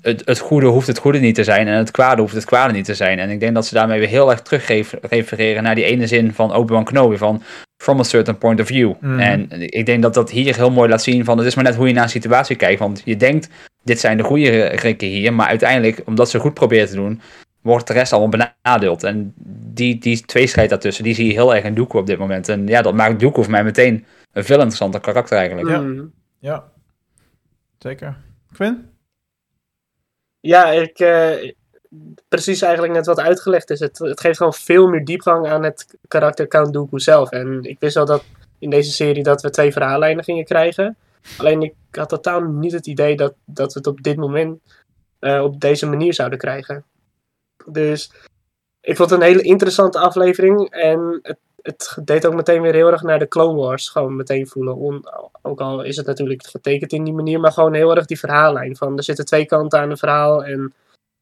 [0.00, 2.72] Het, het goede hoeft het goede niet te zijn en het kwade hoeft het kwade
[2.72, 3.18] niet te zijn.
[3.18, 4.66] En ik denk dat ze daarmee weer heel erg terug
[5.08, 7.42] refereren naar die ene zin van Obi-Wan Kenobi van
[7.82, 8.92] from a certain point of view.
[9.00, 9.18] Mhm.
[9.20, 11.74] En ik denk dat dat hier heel mooi laat zien van het is maar net
[11.74, 12.78] hoe je naar een situatie kijkt.
[12.78, 13.48] Want je denkt,
[13.84, 17.20] dit zijn de goede rikken hier, maar uiteindelijk, omdat ze goed proberen te doen,
[17.62, 19.02] wordt de rest allemaal benadeeld.
[19.02, 19.34] En
[19.74, 22.48] die, die tweestrijd daartussen, die zie je heel erg in Dooku op dit moment.
[22.48, 25.68] En ja, dat maakt Dooku voor mij meteen een veel interessanter karakter eigenlijk.
[25.68, 26.04] Ja.
[26.38, 26.64] Ja.
[27.78, 28.16] Zeker.
[28.52, 28.90] Quinn?
[30.40, 31.52] Ja, ik, eh,
[32.28, 33.80] precies eigenlijk net wat uitgelegd is.
[33.80, 37.30] Het, het geeft gewoon veel meer diepgang aan het karakter Count Dooku zelf.
[37.30, 38.24] En ik wist wel dat
[38.58, 40.96] in deze serie dat we twee verhaallijnen gingen krijgen.
[41.38, 44.60] Alleen ik had totaal niet het idee dat, dat we het op dit moment
[45.18, 46.84] eh, op deze manier zouden krijgen.
[47.66, 48.12] Dus
[48.80, 50.70] ik vond het een hele interessante aflevering.
[50.70, 51.20] En
[51.62, 53.88] het, het deed ook meteen weer heel erg naar de Clone Wars.
[53.88, 54.76] Gewoon meteen voelen.
[54.76, 55.06] On-
[55.42, 57.40] ook al is het natuurlijk getekend in die manier.
[57.40, 58.76] Maar gewoon heel erg die verhaallijn.
[58.76, 60.44] Van er zitten twee kanten aan een verhaal.
[60.44, 60.72] En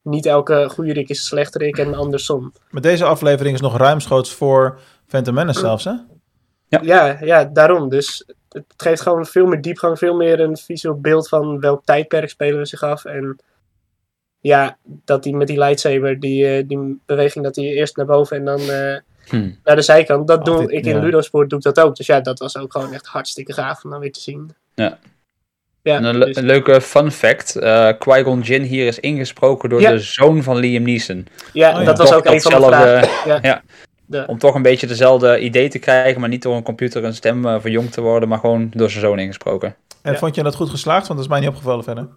[0.02, 2.52] niet elke goede Rick is een slechte Rick en andersom.
[2.70, 5.92] Maar deze aflevering is nog ruimschoots voor Phantom Menace zelfs, hè?
[6.68, 7.88] Ja, ja, daarom.
[7.88, 9.98] Dus het geeft gewoon veel meer diepgang.
[9.98, 13.04] Veel meer een visueel beeld van welk tijdperk spelen we zich af.
[13.04, 13.38] En
[14.40, 18.36] ja, dat die met die lightsaber, die, eh, die beweging dat hij eerst naar boven
[18.36, 18.96] en dan eh,
[19.28, 19.50] Hm.
[19.64, 20.28] naar de zijkant.
[20.28, 21.00] Dat doe dit- ik in ja.
[21.02, 21.96] Ludosport doe ik dat ook.
[21.96, 24.54] Dus ja, dat was ook gewoon echt hartstikke gaaf om dan weer te zien.
[24.74, 24.98] Ja.
[25.82, 27.56] Ja, En een, le- dus- een leuke fun fact.
[27.56, 29.90] eh Qui-Gon Jinn hier is ingesproken door Ja.
[29.90, 31.26] de zoon van Liam Neeson.
[31.52, 31.84] ja, Oh ja.
[31.84, 33.08] dat was ook een van de vragen.
[33.30, 33.38] Ja.
[33.42, 33.62] ja.
[34.06, 37.14] De- Om toch een beetje dezelfde idee te krijgen, maar niet door een computer een
[37.14, 39.76] stem verjongd te worden, maar gewoon door zijn zoon ingesproken.
[40.02, 40.18] En Ja.
[40.18, 41.06] vond je dat goed geslaagd?
[41.06, 42.08] Want dat is mij niet opgevallen verder.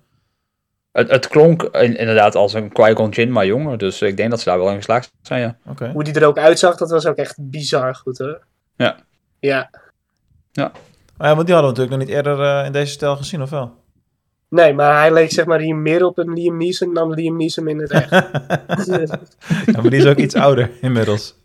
[0.94, 3.78] Het, het klonk in- inderdaad als een Qui-Gon Jinn, maar jonger.
[3.78, 5.88] Dus ik denk dat ze daar wel in geslaagd zijn, ja.
[5.94, 8.40] Hoe die er ook uitzag, dat was ook echt bizar goed hoor.
[8.76, 8.96] Ja.
[9.40, 9.70] Ja.
[11.18, 13.42] Maar ja, want die hadden we natuurlijk nog niet eerder eh, in deze stijl gezien,
[13.42, 13.72] of wel?
[14.50, 17.68] Nee, maar hij leek zeg maar hier meer op een Liam Neeson dan Liam Neeson
[17.68, 18.10] in het echt.
[19.66, 21.36] ja, maar die is ook iets ouder inmiddels.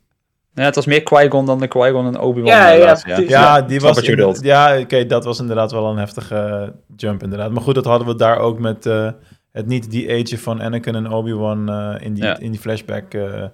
[0.54, 2.50] Ja, het was meer Qui-Gon dan de Qui-Gon en Obi-Wan.
[2.50, 3.28] Ja, ja, precies.
[3.28, 4.38] Ja, die was.
[4.40, 7.50] Ja, oké, dat was inderdaad wel een heftige eh, jump, inderdaad.
[7.50, 9.10] Maar goed, dat hadden we daar ook met eh,
[9.58, 12.38] het niet die age van Anakin en Obi-Wan eh, in, die, Ja.
[12.38, 13.44] in die flashback, eh,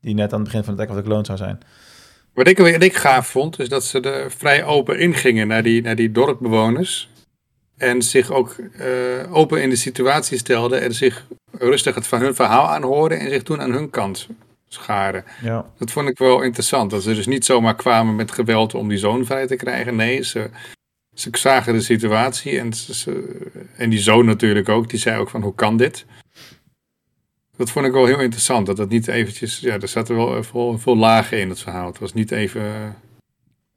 [0.00, 1.58] die net aan het begin van Attack of the Clone zou zijn.
[2.34, 5.82] Wat ik, wat ik gaaf vond, is dat ze er vrij open ingingen naar die,
[5.82, 7.10] naar die dorpbewoners.
[7.76, 8.86] En zich ook eh,
[9.36, 11.26] open in de situatie stelden en zich
[11.58, 14.28] rustig het van hun verhaal aanhoorden en zich toen aan hun kant
[14.68, 15.24] scharen.
[15.42, 16.90] Ja, Dat vond ik wel interessant.
[16.90, 19.96] Dat ze dus niet zomaar kwamen met geweld om die zoon vrij te krijgen.
[19.96, 20.50] Nee, ze,
[21.22, 23.38] ze zagen de situatie en, ze,
[23.76, 24.90] en die zoon natuurlijk ook.
[24.90, 26.04] Die zei ook van hoe kan dit?
[27.56, 28.66] Dat vond ik wel heel interessant.
[28.66, 31.86] Dat het niet eventjes, ja, er zaten wel veel, veel lagen in het verhaal.
[31.86, 32.96] Het was niet even...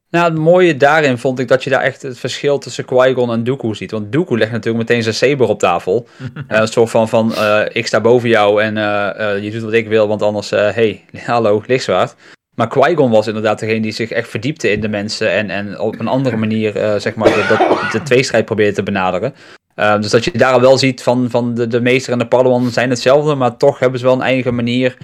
[0.10, 3.44] Nou, het mooie daarin vond ik dat je daar echt het verschil tussen Qui-Gon en
[3.44, 3.92] Dooku ziet.
[3.92, 6.08] Want Dooku legt natuurlijk meteen zijn saber op tafel.
[6.48, 9.62] Eh, een soort van, van eh, ik sta boven jou en eh, eh, je doet
[9.62, 12.16] wat ik wil, want anders, eh hey, hallo, lichtzwaard.
[12.56, 16.00] Maar Qui-Gon was inderdaad degene die zich echt verdiepte in de mensen en, en op
[16.00, 19.36] een andere manier, eh, zeg maar, de, dat, de tweestrijd probeerde te benaderen.
[19.76, 22.28] Eh, dus dat je daar al wel ziet van, van de, de meester en de
[22.28, 24.98] padawan zijn hetzelfde, maar toch hebben ze wel een eigen manier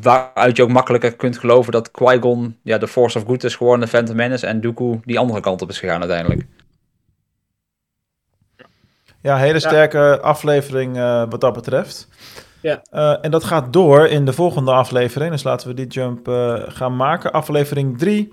[0.00, 3.84] waaruit je ook makkelijker kunt geloven dat Qui-Gon ja, de Force of Good is geworden,
[3.84, 6.42] de Phantom Menace, en Dooku die andere kant op is gegaan uiteindelijk.
[9.20, 12.08] ja hele sterke aflevering eh, wat dat betreft.
[12.64, 12.82] Ja.
[12.90, 15.30] Eh, en dat gaat door in de volgende aflevering.
[15.30, 17.32] Dus laten we die jump eh, gaan maken.
[17.32, 18.32] Aflevering 3.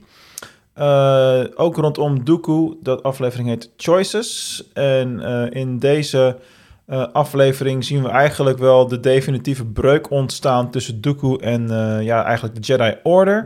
[0.74, 2.78] Eh, ook rondom Dooku.
[2.82, 4.64] Dat aflevering heet Choices.
[4.74, 5.20] En
[5.52, 6.38] in deze
[7.14, 11.68] aflevering zien we eigenlijk wel de definitieve breuk ontstaan tussen Dooku en
[12.04, 13.46] ja, eigenlijk de Jedi Order.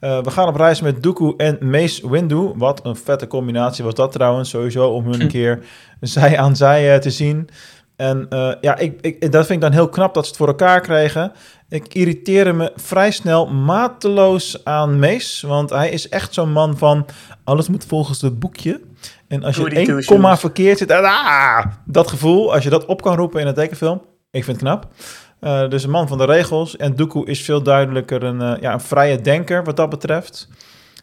[0.00, 2.52] We gaan op reis met Dooku en Mace Windu.
[2.56, 5.64] Wat een vette combinatie was dat trouwens, sowieso, om hun een keer
[6.00, 7.48] zij aan zij te zien.
[8.00, 10.48] En eh, ja, ik, ik, dat vind ik dan heel knap dat ze het voor
[10.48, 11.32] elkaar kregen.
[11.68, 15.46] Ik irriteerde me vrij snel mateloos aan Mace.
[15.46, 17.06] Want hij is echt zo'n man van...
[17.44, 18.80] alles moet volgens het boekje.
[19.28, 20.90] En als je één komma verkeerd zit...
[20.90, 24.02] Ah, dat gevoel, als je dat op kan roepen in een tekenfilm...
[24.30, 24.86] ik vind het knap.
[25.40, 26.76] Eh, dus een man van de regels.
[26.76, 30.48] En Dooku is veel duidelijker een, eh, ja, een vrije denker wat dat betreft.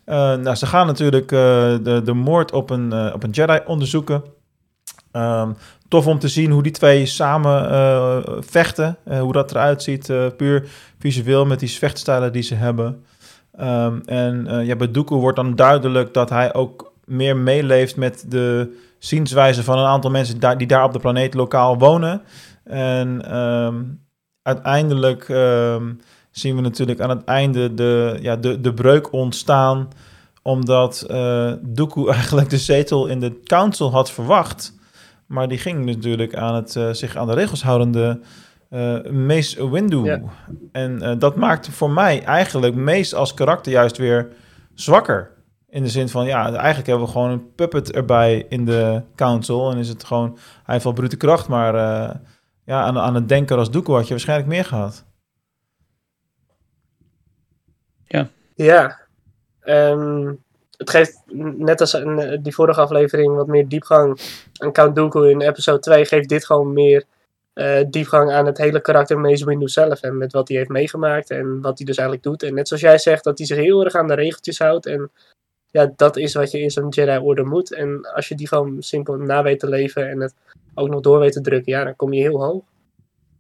[0.06, 4.24] Nou, ze gaan natuurlijk de, de moord op een, op een Jedi onderzoeken.
[5.12, 5.52] Ehm,
[5.88, 8.98] tof om te zien hoe die twee samen eh, vechten.
[9.04, 10.70] eh, hoe dat eruit ziet, eh, puur
[11.00, 13.04] visueel met die vechtstijlen die ze hebben.
[13.58, 18.78] Ehm, en ja, bij Dooku wordt dan duidelijk dat hij ook meer meeleeft met de
[19.00, 22.22] zienswijze van een aantal mensen die daar op de planeet lokaal wonen.
[22.64, 23.84] En ehm,
[24.42, 25.94] uiteindelijk ehm,
[26.32, 29.88] zien we natuurlijk aan het einde de, ja, de, de breuk ontstaan
[30.42, 31.06] omdat
[31.62, 34.77] Dooku eigenlijk de zetel in de council had verwacht.
[35.28, 38.20] Maar die ging natuurlijk aan het eh, zich aan de regels houdende
[38.70, 40.04] eh Mace Windu.
[40.04, 40.22] Ja.
[40.72, 44.28] En eh, dat maakt voor mij eigenlijk Mace als karakter juist weer
[44.74, 45.36] zwakker.
[45.70, 49.72] In de zin van, ja, eigenlijk hebben we gewoon een puppet erbij in de council.
[49.72, 52.16] En is het gewoon, hij heeft wel brute kracht, maar eh,
[52.64, 55.06] ja, aan, aan het denken als Dooku had je waarschijnlijk meer gehad.
[58.56, 59.08] Ja.
[59.60, 60.34] Ehm,
[60.78, 61.22] het geeft,
[61.58, 64.20] net als in die vorige aflevering, wat meer diepgang
[64.58, 66.06] aan Count Dooku in episode 2.
[66.06, 67.04] Geeft dit gewoon meer
[67.54, 70.02] eh, diepgang aan het hele karakter Mace Windu zelf.
[70.02, 72.44] En met wat hij heeft meegemaakt en wat hij dus eigenlijk doet.
[72.44, 74.86] En net zoals jij zegt, dat hij zich heel erg aan de regeltjes houdt.
[74.86, 75.12] En
[75.72, 77.74] ja, dat is wat je in zo'n Jedi-orde moet.
[77.74, 80.34] En als je die gewoon simpel na weet te leven en het
[80.74, 82.64] ook nog door weet te drukken, ja, dan kom je heel hoog.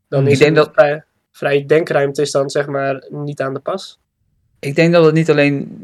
[0.07, 3.53] Dan Ik is denk het dat- vrij, vrij denkruimte is dan zeg maar niet aan
[3.53, 3.99] de pas.
[4.67, 5.77] Ik denk dat het niet alleen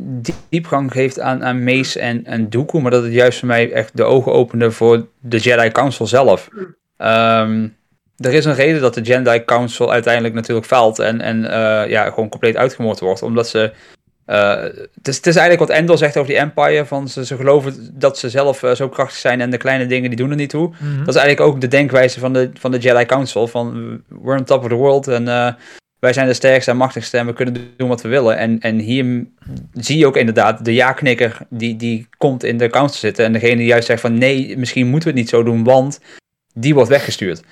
[0.49, 3.97] diepgang geeft aan, aan Mace en, en Dooku, maar dat het juist voor mij echt
[3.97, 6.49] de ogen opende voor de Jedi Council zelf.
[6.97, 7.67] Ehm,
[8.17, 12.09] er is een reden dat de Jedi Council uiteindelijk natuurlijk faalt en, en eh, ja,
[12.09, 13.21] gewoon compleet uitgemoord wordt.
[13.21, 13.71] Omdat ze.
[14.25, 14.61] eh,
[14.93, 16.85] het, is, het is eigenlijk wat Endor zegt over die Empire.
[16.85, 20.09] Van ze, ze geloven dat ze zelf eh, zo krachtig zijn en de kleine dingen
[20.09, 20.67] die doen er niet toe.
[20.67, 20.97] Mhm.
[20.97, 23.47] Dat is eigenlijk ook de denkwijze van de, van de Jedi Council.
[23.47, 25.27] Van we're on top of the world en
[26.03, 28.37] wij zijn de sterkste en machtigste en we kunnen doen wat we willen.
[28.37, 29.25] En, en hier
[29.73, 33.25] zie je ook inderdaad de ja-knikker die, die komt in de council zitten.
[33.25, 35.99] En degene die juist zegt van nee, misschien moeten we het niet zo doen, want
[36.53, 37.43] die wordt weggestuurd.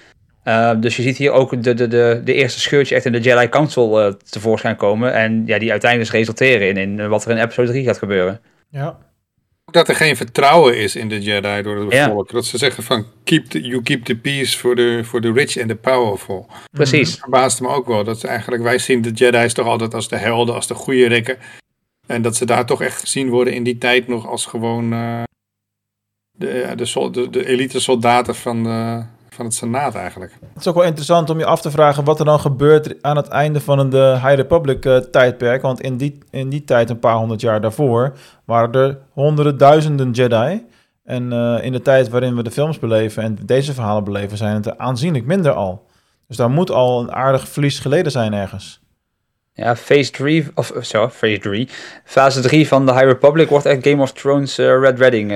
[0.43, 3.19] Uh, dus je ziet hier ook de, de, de, de eerste scheurtje echt in de
[3.19, 5.13] Jedi Council uh, tevoorschijn komen.
[5.13, 8.39] En ja, die uiteindelijk dus resulteren in, in wat er in episode 3 gaat gebeuren.
[8.69, 8.97] Ja.
[9.71, 12.09] Dat er geen vertrouwen is in de Jedi door het Ja.
[12.09, 12.31] volk.
[12.31, 15.59] Dat ze zeggen van keep the, you keep the peace for the, for the rich
[15.59, 16.47] and the powerful.
[16.71, 17.09] Precies.
[17.09, 18.03] Dat verbaasde me ook wel.
[18.03, 21.07] Dat ze eigenlijk, wij zien de Jedi's toch altijd als de helden, als de goede
[21.07, 21.37] rikken.
[22.07, 25.23] En dat ze daar toch echt gezien worden in die tijd nog als gewoon uh,
[26.31, 29.03] de, ja, de, de, de, elite soldaten van, de,
[29.41, 30.31] van het Senaat eigenlijk.
[30.53, 33.15] Het is ook wel interessant om je af te vragen wat er dan gebeurt aan
[33.15, 35.61] het einde van de High Republic uh, tijdperk.
[35.61, 38.13] Want in die, in die tijd, een paar honderd jaar daarvoor,
[38.45, 40.65] waren er honderden duizenden Jedi.
[41.03, 44.55] En uh, in de tijd waarin we de films beleven en deze verhalen beleven, zijn
[44.55, 45.85] het er aanzienlijk minder al.
[46.27, 48.81] Dus daar moet al een aardig verlies geleden zijn ergens.
[49.53, 51.69] Ja, phase 3, of zo, phase 3.
[52.03, 55.31] Fase 3 van de High Republic wordt echt Game of Thrones uh, Red Wedding.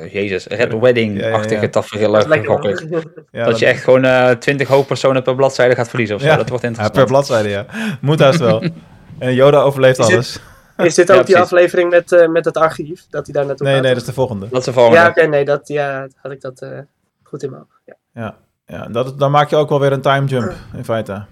[0.00, 1.68] Uh, Jezus, Red Wedding-achtige ja, ja, ja.
[1.68, 2.84] tafereelen gegokkeld.
[3.30, 6.36] Ja, dat, dat, je echt gewoon uh, 20 hoofdpersonen per bladzijde gaat verliezen of zo.
[6.36, 6.96] Dat wordt interessant.
[6.96, 7.66] Ja, per bladzijde, ja.
[8.00, 8.62] Moet haast wel.
[9.18, 10.40] en Yoda overleeft is alles.
[10.76, 13.06] Dit, is dit ook die aflevering met, uh, met het archief?
[13.10, 13.84] Dat hij daar naartoe nee, gaat?
[13.84, 14.48] Nee, dat is de volgende.
[14.48, 14.98] Dat is de volgende.
[14.98, 16.78] Ja, oké, okay, nee, dat ja, had ik dat uh,
[17.22, 17.82] goed in mijn hoofd.
[17.84, 18.36] Ja, ja,
[18.66, 21.24] ja dat, dan maak je ook wel weer een time jump in feite.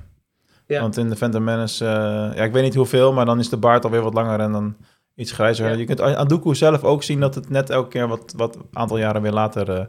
[0.66, 0.80] Ja.
[0.80, 1.90] Want in de Phantom Menace, uh,
[2.36, 4.76] ja, ik weet niet hoeveel, maar dan is de baard alweer wat langer en dan
[5.14, 5.70] iets grijzer.
[5.70, 5.76] Ja.
[5.76, 8.98] Je kunt aan Dooku zelf ook zien dat het net elke keer wat, wat aantal
[8.98, 9.84] jaren weer later, uh,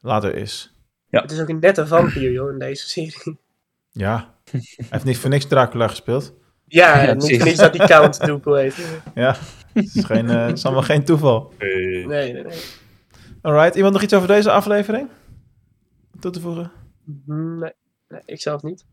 [0.00, 0.72] later is.
[1.08, 1.22] Ja.
[1.22, 3.38] Het is ook een nette vampier, joh, in deze serie.
[3.90, 4.60] Ja, hij
[4.90, 6.34] heeft niet voor niks Dracula gespeeld.
[6.64, 9.00] Ja, ja niet voor niks dat die Count Dooku heet.
[9.14, 9.36] Ja,
[9.72, 11.52] het is, geen, uh, het is allemaal geen toeval.
[11.58, 12.58] Nee, nee, nee.
[13.42, 15.08] Alright, iemand nog iets over deze aflevering?
[16.20, 16.70] Toe te voegen?
[17.26, 17.72] Nee,
[18.08, 18.86] nee ik zelf niet.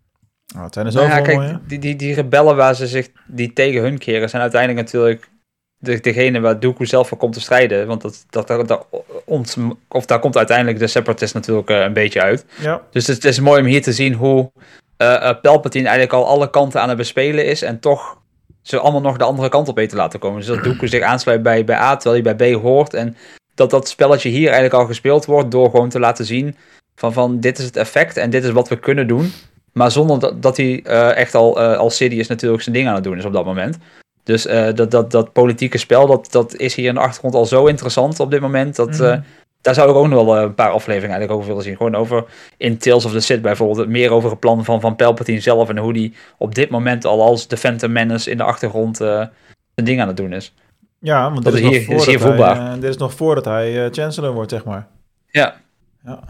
[0.56, 1.60] Oh, het zijn er zoveel nou ja, kijk, mooie.
[1.68, 5.30] die, die, die rebellen waar ze zich die tegen hun keren, zijn uiteindelijk natuurlijk
[5.78, 7.88] de, degene waar Dooku zelf voor komt te strijden.
[7.88, 8.86] Want dat, dat, dat, dat
[9.26, 9.58] ons,
[9.88, 12.46] of daar komt uiteindelijk de Separatist natuurlijk uh, een beetje uit.
[12.60, 12.82] Ja.
[12.92, 14.52] Dus het, het, is mooi om hier te zien hoe
[14.98, 17.62] uh, Palpatine eigenlijk al alle kanten aan het bespelen is.
[17.62, 18.18] En toch
[18.62, 20.40] ze allemaal nog de andere kant op weten laten komen.
[20.40, 22.94] Dus dat Dooku zich aansluit bij, bij A, terwijl hij bij B hoort.
[22.94, 23.18] En
[23.56, 26.56] dat dat spelletje hier eigenlijk al gespeeld wordt door gewoon te laten zien
[26.96, 29.32] van, van dit is het effect en dit is wat we kunnen doen.
[29.74, 32.96] Maar zonder dat, dat hij uh, echt al uh, als Sidious natuurlijk zijn ding aan
[32.96, 33.78] het doen is op dat moment.
[34.26, 37.46] Dus uh, dat, dat, dat politieke spel, dat, dat is hier in de achtergrond al
[37.46, 38.76] zo interessant op dit moment.
[38.76, 39.24] Dat, mm-hmm.
[39.62, 41.76] daar zou ik ook nog wel een paar afleveringen eigenlijk over willen zien.
[41.76, 42.26] Gewoon over
[42.58, 43.88] in Tales of the Sith bijvoorbeeld.
[43.88, 45.70] Meer over het plan van, van Palpatine zelf.
[45.70, 49.32] En hoe die op dit moment al als de Phantom Menace in de achtergrond zijn
[49.74, 50.54] ding aan het doen is.
[51.00, 52.68] Ja, want dat dit is, hier, nog is hier voelbaar.
[52.68, 54.88] Hij, dit is nog voordat hij Chancellor wordt, zeg maar.
[55.32, 55.56] Ja.
[56.04, 56.24] ja.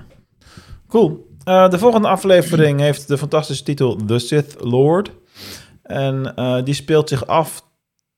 [0.87, 1.33] Cool.
[1.47, 5.11] Uh, de volgende aflevering heeft de fantastische titel The Sith Lord.
[5.83, 7.63] En uh, die speelt zich af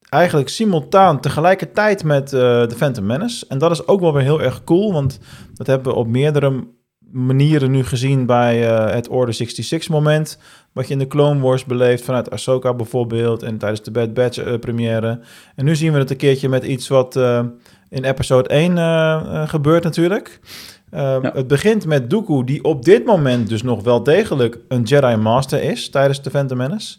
[0.10, 3.46] eigenlijk simultaan tegelijkertijd met uh, The Phantom Menace.
[3.50, 5.20] En dat is ook wel weer heel erg cool, want
[5.54, 6.68] dat hebben we op meerdere
[7.12, 8.58] manieren nu gezien bij
[8.92, 10.40] het Order 66 moment.
[10.74, 14.60] Wat je in de Clone Wars beleeft vanuit Ahsoka bijvoorbeeld en tijdens de Bad Batch
[14.60, 15.20] première.
[15.56, 17.16] En nu zien we het een keertje met iets wat
[17.90, 20.40] in episode 1 gebeurt natuurlijk.
[20.92, 21.32] Ja.
[21.34, 25.64] Het begint met Dooku, die op dit moment dus nog wel degelijk een Jedi Master
[25.64, 26.98] is tijdens de Phantom Menace.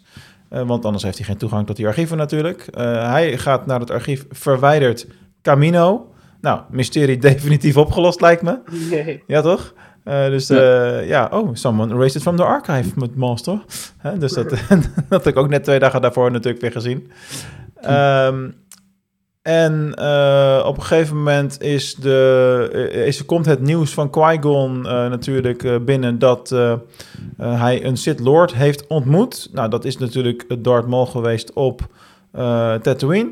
[0.53, 2.67] Uh, want anders heeft hij geen toegang tot die archieven natuurlijk.
[2.77, 5.07] Uh, hij gaat naar het archief verwijderd
[5.41, 6.13] Camino.
[6.41, 8.59] Nou, mysterie definitief opgelost lijkt me.
[8.89, 9.23] Nee.
[9.27, 9.73] Ja, toch?
[10.03, 10.99] dus ja.
[10.99, 11.29] ja.
[11.31, 13.61] oh, someone erased it from the archive met Master.
[14.17, 14.49] dus dat,
[15.09, 17.11] dat heb ik ook net twee dagen daarvoor natuurlijk weer gezien.
[17.89, 18.55] Um,
[19.41, 24.85] en uh, op een gegeven moment is de, is, komt het nieuws van Qui-Gon uh,
[24.85, 26.55] natuurlijk uh, binnen dat
[27.37, 29.49] hij een Sith Lord heeft ontmoet.
[29.51, 31.87] Nou, dat is natuurlijk Darth Maul geweest op
[32.81, 33.31] Tatooine.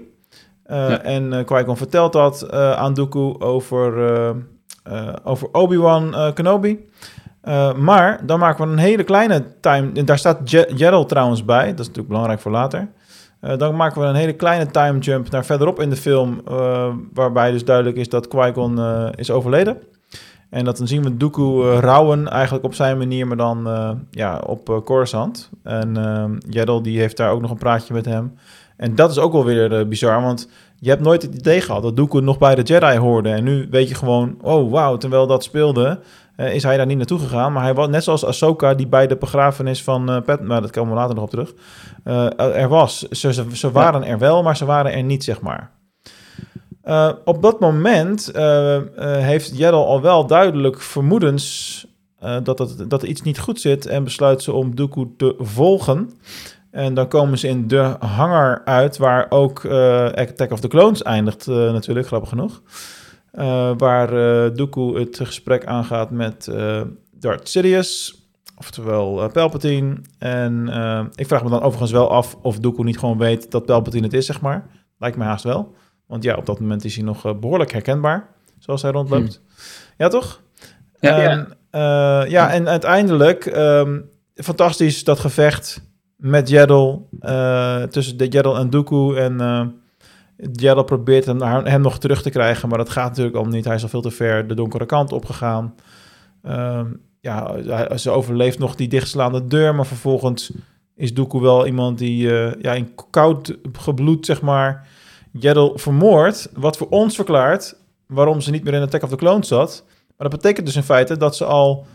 [0.67, 1.01] Ja.
[1.01, 3.93] En Qui-Gon vertelt dat aan Dooku over,
[5.23, 6.85] over Obi-Wan Kenobi.
[7.47, 10.03] Eh, maar dan maken we een hele kleine time.
[10.03, 11.65] Daar staat Gerald trouwens bij.
[11.65, 12.87] Dat is natuurlijk belangrijk voor later.
[13.39, 16.41] Eh, dan maken we een hele kleine time jump naar verderop in de film.
[16.47, 19.77] eh, waarbij dus duidelijk is dat Qui-Gon eh, is overleden.
[20.49, 23.67] En dat dan zien we Dooku rouwen eigenlijk op zijn manier, maar dan
[24.11, 25.49] ja, op Coruscant.
[25.63, 28.33] En ehm Yaddle die heeft daar ook nog een praatje met hem.
[28.77, 30.49] En dat is ook wel weer bizar, want
[30.79, 33.29] je hebt nooit het idee gehad dat Dooku nog bij de Jedi hoorde.
[33.29, 35.99] En nu weet je gewoon, oh wauw, terwijl dat speelde,
[36.35, 37.53] eh, is hij daar niet naartoe gegaan.
[37.53, 40.93] Maar hij was net zoals Ahsoka, die bij de begrafenis van Pat, maar dat komen
[40.93, 41.53] we later nog op terug,
[42.03, 42.99] eh, er was.
[42.99, 45.75] Ze, ze, ze waren er wel, maar ze waren er niet, zeg maar.
[47.25, 48.31] Op dat moment
[48.95, 51.85] heeft Jeddel al wel duidelijk vermoedens
[52.43, 56.09] dat, dat er iets niet goed zit en besluit ze om Dooku te volgen.
[56.77, 61.03] En dan komen ze in de hangar uit, waar ook eh, Attack of the Clones
[61.03, 62.61] eindigt, eh, natuurlijk, grappig genoeg.
[63.31, 68.21] Eh, waar eh Dooku het gesprek aangaat met eh Darth Sidious,
[68.57, 69.97] oftewel Palpatine.
[70.17, 70.67] En
[71.15, 74.13] ik vraag me dan overigens wel af of Dooku niet gewoon weet dat Palpatine het
[74.13, 74.69] is, zeg maar.
[74.97, 75.75] Lijkt me haast wel.
[76.07, 79.41] Want ja, op dat moment is hij nog eh, behoorlijk herkenbaar, zoals hij rondloopt.
[79.97, 80.41] Ja, toch?
[80.99, 81.17] Ja.
[81.19, 83.99] En, eh, ja, en uiteindelijk, ehm,
[84.33, 85.81] fantastisch dat gevecht
[86.17, 89.15] met Jeddel, eh, tussen de en Dooku.
[89.15, 89.41] En
[90.51, 93.65] Jeddel probeert hem, hem nog terug te krijgen, maar dat gaat natuurlijk al niet.
[93.65, 95.75] Hij is al veel te ver de donkere kant opgegaan.
[96.43, 96.85] Ehm,
[97.19, 100.51] ja, ze overleeft nog die dichtslaande deur, maar vervolgens
[100.95, 104.87] is Dooku wel iemand die eh, ja, in koud gebloed, zeg maar,
[105.31, 106.49] Jeddel vermoord.
[106.53, 107.75] Wat voor ons verklaart
[108.07, 109.83] waarom ze niet meer in Attack of the Clones zat.
[109.87, 111.85] Maar dat betekent dus in feite dat ze al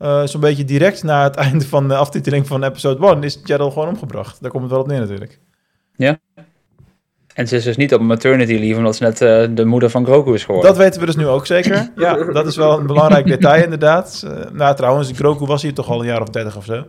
[0.00, 3.70] eh, zo'n beetje direct na het einde van de aftiteling van episode 1 is Jeddel
[3.70, 4.40] gewoon omgebracht.
[4.42, 5.38] Daar komt het wel op neer natuurlijk.
[7.34, 10.04] En ze is dus niet op maternity leave, omdat ze net eh, de moeder van
[10.04, 10.70] Grogu is geworden.
[10.70, 11.88] Dat weten we dus nu ook zeker.
[11.96, 14.22] Ja, dat is wel een belangrijk detail inderdaad.
[14.26, 16.84] Eh, nou trouwens, Grogu was hier toch al een jaar of 30 of zo.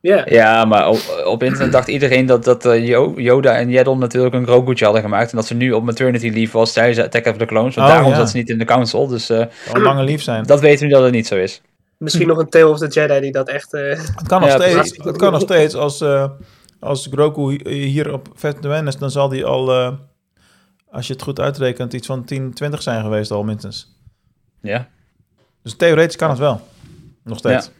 [0.00, 4.34] Ja, Ja, maar op, op internet dacht iedereen dat, dat Yo- Yoda en Yeddle natuurlijk
[4.34, 5.30] een Grogu'tje hadden gemaakt.
[5.30, 7.74] En dat ze nu op maternity leave was tijdens Attack of the Clones.
[7.74, 8.16] Want Oh, daarom ja.
[8.18, 9.06] zat ze niet in de council.
[9.06, 10.44] Dus eh, een lange lief zijn.
[10.44, 11.62] dat weten we nu dat het niet zo is.
[12.00, 13.72] Misschien nog een Tale of the Jedi die dat echt...
[13.74, 14.74] eh, Het kan nog Ja, steeds.
[14.74, 15.04] precies.
[15.04, 15.74] Het kan nog steeds.
[15.74, 16.30] Als, eh,
[16.80, 19.92] als Grogu hi- hier op Phantom is, dan zal die al, eh,
[20.90, 23.96] als je het goed uitrekent, iets van 10, 20 zijn geweest al minstens.
[24.60, 24.88] Ja.
[25.62, 26.60] Dus theoretisch kan het wel.
[27.24, 27.70] Nog steeds.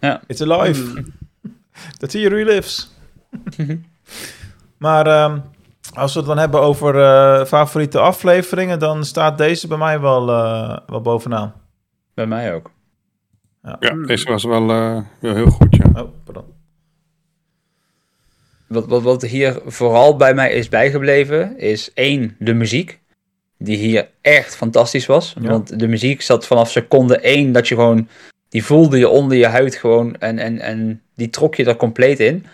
[0.00, 0.20] Ja.
[0.26, 1.04] It's alive.
[1.98, 2.90] The theory lives.
[4.78, 5.38] maar ehm,
[5.94, 10.30] als we het dan hebben over eh, favoriete afleveringen, dan staat deze bij mij wel,
[10.30, 11.52] eh, wel bovenaan.
[12.14, 12.70] Bij mij ook.
[13.62, 16.02] Ja, deze was wel, eh, wel heel goed, ja.
[16.02, 16.44] Oh, pardon.
[18.66, 23.00] Wat, wat, wat hier vooral bij mij is bijgebleven, is één, de muziek.
[23.58, 25.34] Die hier echt fantastisch was.
[25.40, 25.48] Ja.
[25.48, 28.08] Want de muziek zat vanaf seconde één dat je gewoon...
[28.48, 32.20] Die voelde je onder je huid gewoon en, en, en die trok je er compleet
[32.20, 32.46] in.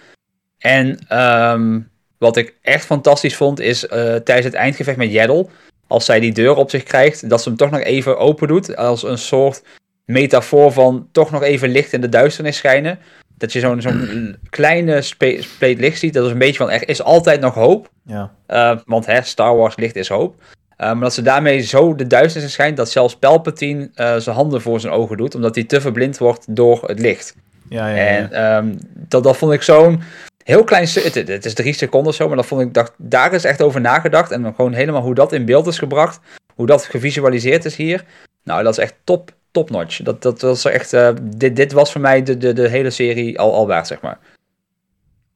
[0.58, 1.80] En ehm,
[2.18, 5.48] wat ik echt fantastisch vond is eh, tijdens het eindgevecht met Yaddle...
[5.88, 8.76] Als zij die deur op zich krijgt, dat ze hem toch nog even open doet.
[8.76, 9.62] Als een soort
[10.08, 12.98] metafoor van toch nog even licht in de duisternis schijnen.
[13.36, 16.14] Dat je zo'n zo'n kleine spe- spleet licht ziet.
[16.14, 17.90] Dat is een beetje van, er is altijd nog hoop.
[18.04, 18.30] Ja.
[18.48, 20.34] Uh, want hè, Star Wars licht is hoop.
[20.34, 20.44] Uh,
[20.76, 24.80] maar dat ze daarmee zo de duisternis schijnt dat zelfs Palpatine uh, zijn handen voor
[24.80, 25.34] zijn ogen doet.
[25.34, 27.36] Omdat hij te verblind wordt door het licht.
[27.68, 28.30] Ja, ja, ja.
[28.30, 30.02] En um, dat, dat vond ik zo'n
[30.44, 30.86] heel klein...
[30.88, 32.74] Het, het is drie seconden zo, maar dat vond ik...
[32.74, 34.30] Dacht, daar is echt over nagedacht.
[34.30, 36.20] En gewoon helemaal hoe dat in beeld is gebracht.
[36.54, 38.04] Hoe dat gevisualiseerd is hier.
[38.44, 40.02] Nou, dat is echt top, top notch.
[40.02, 40.92] Dat, dat was echt...
[40.92, 44.00] Uh, dit, dit was voor mij de, de, de hele serie al, al waard, zeg
[44.00, 44.18] maar.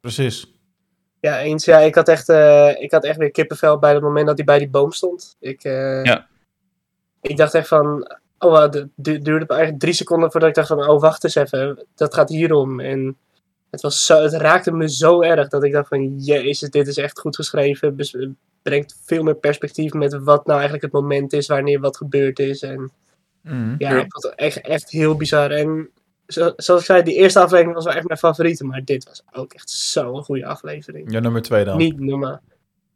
[0.00, 0.46] Precies.
[1.20, 1.64] Ja, eens.
[1.64, 4.44] Ja, ik had echt, uh, ik had echt weer kippenvel bij het moment dat hij
[4.44, 5.36] bij die boom stond.
[5.40, 6.26] Ik, uh, ja.
[7.20, 8.16] ik dacht echt van...
[8.38, 10.88] Oh, het duurde eigenlijk drie seconden voordat ik dacht van...
[10.88, 11.86] Oh, wacht eens even.
[11.94, 12.80] Dat gaat hierom.
[12.80, 13.16] En
[13.70, 16.18] het, was zo, het raakte me zo erg dat ik dacht van...
[16.18, 17.96] Jezus, dit is echt goed geschreven.
[18.62, 21.46] Brengt veel meer perspectief met wat nou eigenlijk het moment is...
[21.46, 22.62] Wanneer wat gebeurd is.
[22.62, 22.90] En
[23.43, 23.74] mm.
[23.78, 25.51] ja, ik vond het echt, echt heel bizar.
[25.51, 25.90] En
[26.26, 28.64] zo, zoals ik zei, die eerste aflevering was wel echt mijn favoriete.
[28.64, 31.12] Maar dit was ook echt zo'n goede aflevering.
[31.12, 31.76] Ja, nummer twee dan.
[31.76, 32.40] Niet normaal.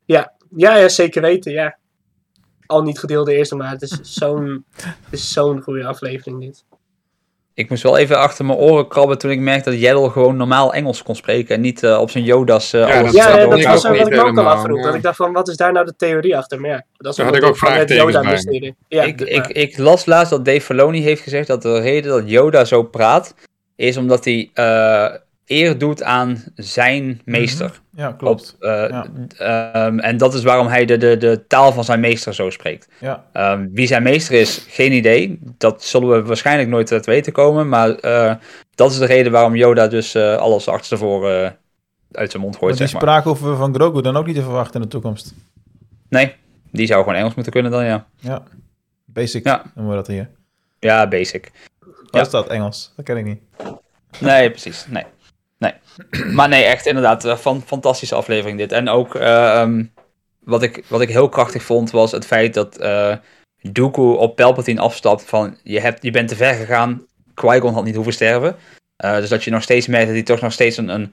[0.05, 1.79] Ja, ja, ja zeker weten, ja.
[2.67, 4.65] Al niet gedeelde eerste, maar het is zo'n
[5.11, 6.65] zo'n goede aflevering dit.
[7.57, 10.75] Ik moest wel even achter mijn oren krabben toen ik merkte dat Jeddel gewoon normaal
[10.75, 13.63] Engels kon spreken en niet uh, op zijn Yoda's uh, ja, alles Ja, ja dat
[13.63, 14.79] was ook wat ik me ook al afvroeg.
[14.79, 14.85] Ja.
[14.85, 16.61] Dat ik dacht van, wat is daar nou de theorie achter?
[16.61, 18.75] Maar ja, dat is had ik ook vraagtekens bij.
[18.89, 22.31] Ja, ik, ik, ik, las laatst dat Dave Filoni heeft gezegd dat de reden dat
[22.31, 23.35] Yoda zo praat,
[23.77, 27.81] is omdat hij uh, eer doet aan zijn meester.
[27.97, 28.55] Ja, klopt.
[28.57, 29.07] Op, eh, Ja.
[29.39, 32.89] ehm, en dat is waarom hij de, de, de taal van zijn meester zo spreekt.
[33.01, 33.25] Ja.
[33.33, 35.39] Ehm, wie zijn meester is, geen idee.
[35.59, 37.69] Dat zullen we waarschijnlijk nooit te weten komen.
[37.69, 38.35] Maar eh,
[38.75, 41.57] dat is de reden waarom Yoda dus eh, alles achterstevoren
[42.13, 42.71] uit zijn mond gooit.
[42.71, 43.11] Maar die Zeg maar.
[43.11, 45.35] spraak hoeven we van Grogu dan ook niet te verwachten in de toekomst.
[46.09, 46.35] Nee,
[46.71, 48.07] die zou gewoon Engels moeten kunnen dan, ja.
[48.19, 48.43] Ja.
[49.05, 49.63] Basic Ja.
[49.75, 50.29] noemen we dat hier.
[50.79, 51.51] Ja, basic.
[51.81, 52.21] Wat Ja.
[52.21, 52.93] is dat, Engels?
[52.97, 53.41] Dat ken ik niet.
[54.21, 54.87] Nee, precies.
[54.89, 55.05] Nee.
[56.33, 58.73] Maar nee, echt inderdaad, fan, fantastische aflevering dit.
[58.73, 59.85] En ook eh, ehm,
[60.41, 63.17] wat, ik, wat ik heel krachtig vond, was het feit dat eh
[63.73, 67.95] Dooku op Palpatine afstapt van je, hebt, je bent te ver gegaan, Qui-Gon had niet
[67.95, 68.57] hoeven sterven.
[68.97, 71.13] Eh, dus dat je nog steeds merkt dat hij toch nog steeds een, een,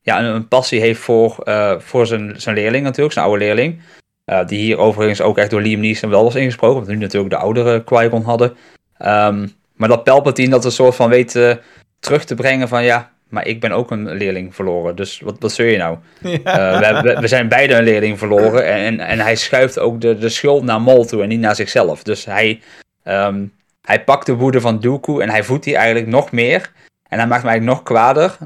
[0.00, 3.80] ja, een, een passie heeft voor, eh, voor zijn, zijn leerling natuurlijk, zijn oude leerling.
[4.24, 7.32] Eh, die hier overigens ook echt door Liam Neeson wel was ingesproken, want nu natuurlijk
[7.32, 8.56] de oudere Qui-Gon hadden.
[8.98, 11.56] Ehm, maar dat Palpatine dat een soort van weet eh,
[11.98, 14.96] terug te brengen van ja, maar ik ben ook een leerling verloren.
[14.96, 15.98] Dus wat, wat zul je nou?
[16.20, 16.38] Ja.
[16.84, 18.64] Eh, we, we, zijn beide een leerling verloren.
[18.64, 21.54] En, en, en hij schuift ook de, de schuld naar Maul toe en niet naar
[21.54, 22.02] zichzelf.
[22.02, 22.60] Dus hij,
[23.02, 23.46] ehm,
[23.82, 26.72] hij pakt de woede van Dooku en hij voedt die eigenlijk nog meer.
[27.08, 28.36] En hij maakt hem eigenlijk nog kwader.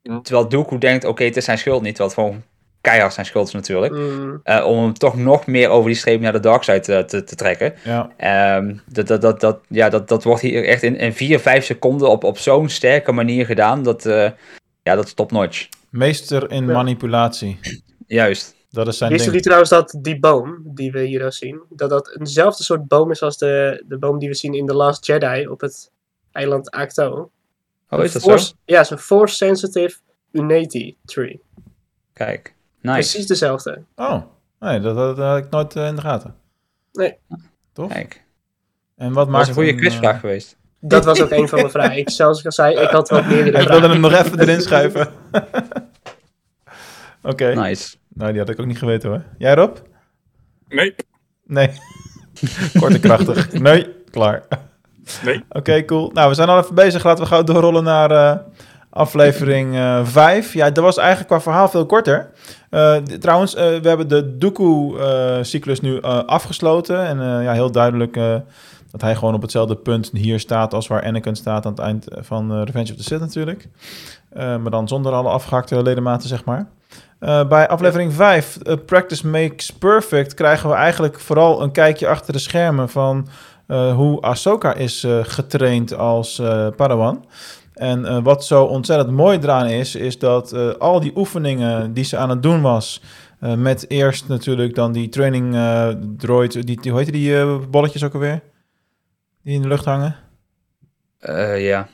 [0.00, 0.20] Ja.
[0.20, 1.94] Terwijl Dooku denkt, oké, het is zijn schuld niet.
[1.94, 2.42] Terwijl het gewoon
[2.84, 3.92] keihard zijn schuld is natuurlijk.
[3.92, 7.04] Mm, Eh, om hem toch nog meer over die streep naar de dark side te,
[7.06, 7.74] te, te trekken.
[7.84, 8.10] ja.
[8.16, 11.64] Ehm, dat, dat, dat, dat, ja, dat, dat wordt hier echt in, in 4, 5
[11.64, 13.82] seconden op, op zo'n sterke manier gedaan.
[13.82, 14.30] Dat, eh,
[14.82, 15.68] ja, dat is top notch.
[15.90, 16.72] Meester in Ja.
[16.72, 17.58] manipulatie.
[18.06, 18.54] Juist.
[18.70, 19.44] Dat is zijn Wisten ding.
[19.44, 23.10] jullie trouwens dat die boom die we hier al zien, dat dat eenzelfde soort boom
[23.10, 25.90] is als de, de boom die we zien in The Last Jedi op het
[26.32, 27.30] eiland Acto?
[27.90, 28.52] Oh, is dat Force- zo?
[28.64, 29.96] Ja, het is een Force Sensitive
[30.32, 31.40] Unity Tree.
[32.12, 32.53] Kijk.
[32.84, 32.98] Nice.
[32.98, 33.82] Precies dezelfde.
[33.96, 34.22] Oh,
[34.60, 36.34] nee, dat, dat had ik nooit eh, in de gaten.
[36.92, 37.16] Nee.
[37.72, 37.92] Toch?
[37.92, 38.24] Kijk.
[38.96, 40.56] En wat Dat maakt is een goede quizvraag eh, geweest.
[40.80, 41.96] Dat was ook een van mijn vragen.
[41.96, 44.60] Ik, zoals ik al zei, ik had wel meerdere Ik wilde hem nog even erin
[44.60, 45.08] schuiven.
[47.22, 47.96] Oké, Nice.
[48.08, 49.22] nou die had ik ook niet geweten hoor.
[49.38, 49.76] Jij Rob?
[50.68, 50.94] Nee,
[51.44, 51.70] Nee.
[52.78, 53.52] Kort en krachtig.
[53.52, 54.42] Nee, klaar.
[55.24, 55.44] nee.
[55.48, 56.10] Oké, cool.
[56.12, 57.04] Nou, we zijn al even bezig.
[57.04, 58.38] Laten we gauw doorrollen naar eh,
[58.90, 60.52] aflevering 5.
[60.52, 62.30] ja, dat was eigenlijk qua verhaal veel korter.
[62.74, 67.06] Eh, trouwens, eh, we hebben de Dooku-cyclus nu eh, afgesloten.
[67.06, 68.14] En ja, heel duidelijk
[68.90, 72.06] dat hij gewoon op hetzelfde punt hier staat als waar Anakin staat aan het eind
[72.10, 73.68] van Revenge of the Sith natuurlijk.
[74.34, 76.66] Maar dan zonder alle afgehakte ledematen, zeg maar.
[77.48, 82.38] Bij aflevering 5, eh, Practice Makes Perfect, krijgen we eigenlijk vooral een kijkje achter de
[82.38, 83.28] schermen van
[83.66, 86.42] hoe Ahsoka is getraind als
[86.76, 87.24] Padawan.
[87.74, 92.04] En eh, wat zo ontzettend mooi eraan is, is dat eh, al die oefeningen die
[92.04, 93.02] ze aan het doen was,
[93.40, 97.56] eh, met eerst natuurlijk dan die training eh, droid, die, die, hoe heet die eh,
[97.70, 98.40] bolletjes ook alweer?
[99.42, 100.16] Die in de lucht hangen?
[101.18, 101.88] Eh, ja.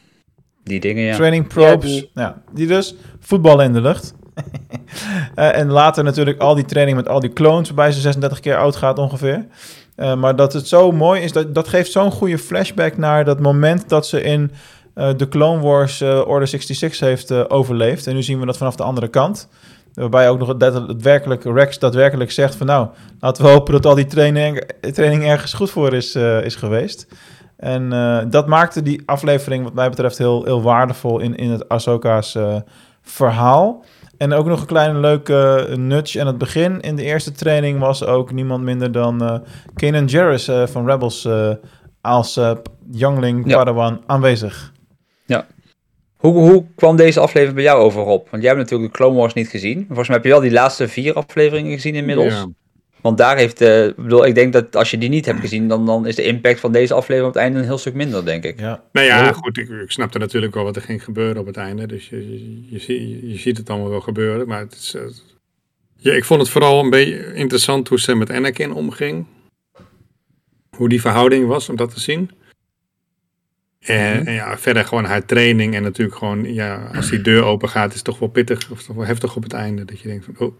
[0.65, 1.15] Die dingen, ja.
[1.17, 1.95] Training probes.
[1.95, 2.67] Ja, Ja, die.
[2.67, 2.95] dus.
[3.21, 4.15] Voetballen in de lucht.
[5.35, 8.57] Eh, en later natuurlijk al die training met al die clones, waarbij ze 36 keer
[8.57, 9.47] oud gaat ongeveer.
[9.97, 13.41] Eh, maar dat het zo mooi is, dat, dat geeft zo'n goede flashback naar dat
[13.41, 14.51] moment dat ze in
[15.17, 18.07] de Clone Wars eh, Order 66 heeft eh, overleefd.
[18.07, 19.49] En nu zien we dat vanaf de andere kant.
[19.95, 22.89] Waarbij ook nog het, dat het werkelijk, Rex daadwerkelijk zegt van nou,
[23.21, 27.07] laten we hopen dat al die training, training ergens goed voor is, eh, is geweest.
[27.57, 31.69] En eh, dat maakte die aflevering wat mij betreft heel, heel waardevol in, in het
[31.69, 32.57] Ahsoka's eh,
[33.03, 33.85] verhaal.
[34.21, 36.81] En ook nog een kleine leuke eh, nudge aan het begin.
[36.81, 39.39] In de eerste training was ook niemand minder dan eh
[39.75, 41.51] Kanan Jarrus eh, van Rebels eh,
[42.01, 42.51] als eh,
[42.91, 43.57] youngling Ja.
[43.57, 44.01] Padawan
[45.37, 45.59] aanwezig.
[46.17, 48.29] Hoe, hoe kwam deze aflevering bij jou over op?
[48.31, 49.85] Want jij hebt natuurlijk de Clone Wars niet gezien.
[49.87, 52.33] Volgens mij heb je wel die laatste vier afleveringen gezien inmiddels.
[52.33, 52.49] Ja.
[53.01, 55.69] Want daar heeft, eh, ik bedoel, ik denk dat als je die niet hebt gezien,
[55.69, 58.25] dan, dan is de impact van deze aflevering op het einde een heel stuk minder,
[58.25, 58.61] denk ik.
[58.61, 61.57] Ja, Nou ja, goed, ik, ik snapte natuurlijk wel wat er ging gebeuren op het
[61.57, 61.87] einde.
[61.87, 64.49] Dus je, je, je, zie- je ziet het allemaal wel gebeuren.
[64.49, 65.03] Maar het is, eh,
[65.97, 69.27] ja, ik vond het vooral een beetje interessant hoe ze met Anakin omging.
[70.77, 72.31] Hoe die verhouding was, om dat te zien.
[73.81, 74.27] En, Mhm.
[74.27, 75.75] en ja, verder gewoon haar training.
[75.75, 78.71] En natuurlijk gewoon, ja, als die deur open gaat, is het toch wel pittig.
[78.71, 79.85] Of toch wel heftig op het einde.
[79.85, 80.55] Dat je denkt van, oh,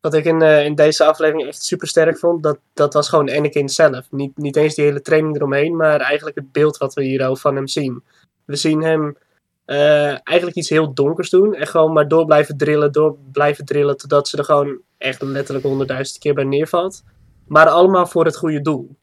[0.00, 3.30] Wat ik in, eh, in deze aflevering echt super sterk vond, dat, dat was gewoon
[3.30, 4.06] Anakin zelf.
[4.10, 7.36] Niet, niet eens die hele training eromheen, maar eigenlijk het beeld wat we hier al
[7.36, 8.02] van hem zien.
[8.44, 9.16] We zien hem
[9.64, 13.96] eh, eigenlijk iets heel donkers doen en gewoon maar door blijven drillen, door blijven drillen,
[13.96, 17.02] totdat ze er gewoon echt letterlijk honderdduizend keer bij neervalt.
[17.46, 18.96] Maar allemaal voor het goede doel.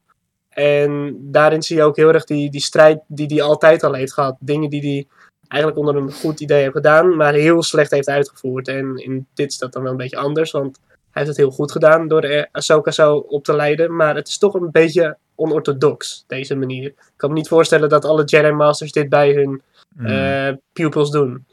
[0.58, 4.12] En daarin zie je ook heel erg die, die strijd die hij altijd al heeft
[4.12, 4.36] gehad.
[4.40, 5.06] Dingen die hij
[5.48, 8.68] eigenlijk onder een goed idee heeft gedaan, maar heel slecht heeft uitgevoerd.
[8.68, 11.50] En in dit is dat dan wel een beetje anders, want hij heeft het heel
[11.50, 13.96] goed gedaan door Ahsoka zo op te leiden.
[13.96, 16.86] Maar het is toch een beetje onorthodox, deze manier.
[16.86, 19.62] Ik kan me niet voorstellen dat alle Jedi Masters dit bij hun
[19.96, 20.06] Hmm.
[20.06, 21.46] eh, pupils doen.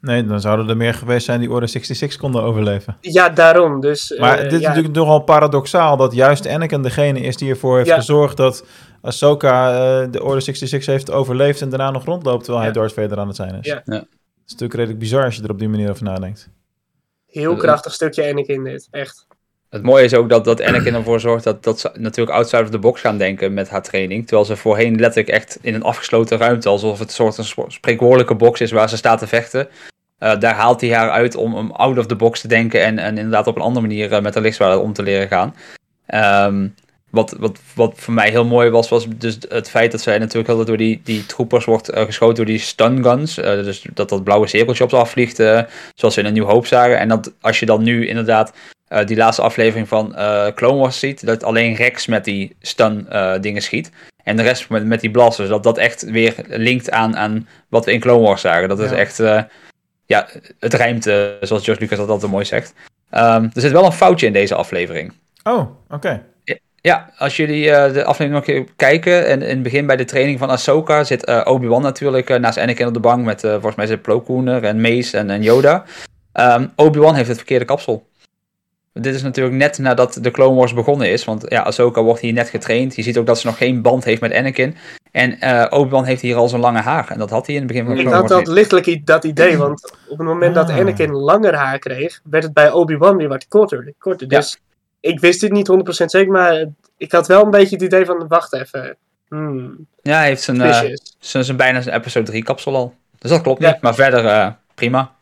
[0.00, 2.96] Nee, dan zouden er meer geweest zijn die Order 66 konden overleven.
[3.00, 3.80] Ja, daarom.
[3.80, 7.50] Dus, eh, Maar dit is ja, natuurlijk nogal paradoxaal dat juist Anakin degene is die
[7.50, 7.94] ervoor heeft Ja.
[7.96, 8.64] gezorgd dat
[9.02, 12.72] Ahsoka eh, de Order 66 heeft overleefd en daarna nog rondloopt terwijl hij.
[12.72, 13.66] Darth Vader aan het zijn is.
[13.66, 13.82] Ja.
[13.84, 13.94] Ja.
[13.94, 14.06] Het
[14.46, 16.48] is natuurlijk redelijk bizar als je er op die manier over nadenkt.
[17.26, 19.26] Heel Eh, krachtig stukje Anakin dit, echt.
[19.70, 22.70] Het mooie is ook dat, dat Anakin ervoor zorgt dat, dat ze natuurlijk outside of
[22.70, 24.26] the box gaan denken met haar training.
[24.26, 28.34] Terwijl ze voorheen letterlijk echt in een afgesloten ruimte, alsof het een soort een spreekwoordelijke
[28.34, 29.68] box is waar ze staat te vechten.
[30.18, 32.98] Eh, daar haalt hij haar uit om, om out of the box te denken en,
[32.98, 35.54] en inderdaad op een andere manier eh, met de lichtzwaarden om te leren gaan.
[36.06, 36.68] Ehm,
[37.10, 40.48] wat, wat, wat voor mij heel mooi was, was dus het feit dat zij natuurlijk
[40.48, 43.34] heel door die, die troepers wordt eh, geschoten door die stun guns.
[43.34, 45.36] Dus dat dat blauwe cirkeltje op ze afvliegt,
[45.94, 46.98] zoals we in een Nieuw Hoop zagen.
[46.98, 48.52] En dat als je dan nu inderdaad
[48.88, 53.06] eh, die laatste aflevering van eh Clone Wars ziet, dat alleen Rex met die stun
[53.08, 53.90] eh, dingen schiet.
[54.24, 57.84] En de rest met, met die blasters, dat dat echt weer linkt aan, aan wat
[57.84, 58.68] we in Clone Wars zagen.
[58.68, 59.16] Dat is echt,
[60.06, 60.28] ja,
[60.58, 61.04] het rijmt,
[61.40, 62.74] zoals George Lucas dat altijd mooi zegt.
[63.10, 65.12] Ehm, er zit wel een foutje in deze aflevering.
[65.42, 66.22] Oh, oké.
[66.80, 70.38] Ja, als jullie de aflevering nog keer kijken, en in het begin bij de training
[70.38, 74.44] van Ahsoka zit Obi-Wan natuurlijk naast Anakin op de bank met, volgens mij zit Plo
[74.44, 75.84] en Mace en, en Yoda.
[76.32, 78.07] Ehm, Obi-Wan heeft het verkeerde kapsel.
[78.92, 82.32] Dit is natuurlijk net nadat de Clone Wars begonnen is, want ja, Ahsoka wordt hier
[82.32, 82.96] net getraind.
[82.96, 84.76] Je ziet ook dat ze nog geen band heeft met Anakin.
[85.12, 87.70] En eh, Obi-Wan heeft hier al zo'n lange haar, en dat had hij in het
[87.70, 88.58] begin van de Ik Clone had Wars dat niet.
[88.58, 90.76] lichtelijk i- dat idee, want op het moment dat Ah.
[90.78, 93.92] Anakin langer haar kreeg, werd het bij Obi-Wan weer wat korter.
[93.98, 94.26] korter.
[94.30, 94.36] Ja.
[94.38, 94.60] Dus
[95.00, 96.64] ik wist dit niet 100% zeker, maar
[96.96, 98.96] ik had wel een beetje het idee van, wacht even.
[99.28, 100.80] Hmm, Ja, hij heeft zijn, eh,
[101.18, 102.94] zijn, zijn bijna zijn episode 3 kapsel al.
[103.18, 103.70] Dus dat klopt Ja.
[103.70, 104.48] niet, maar verder eh,
[104.78, 105.12] prima.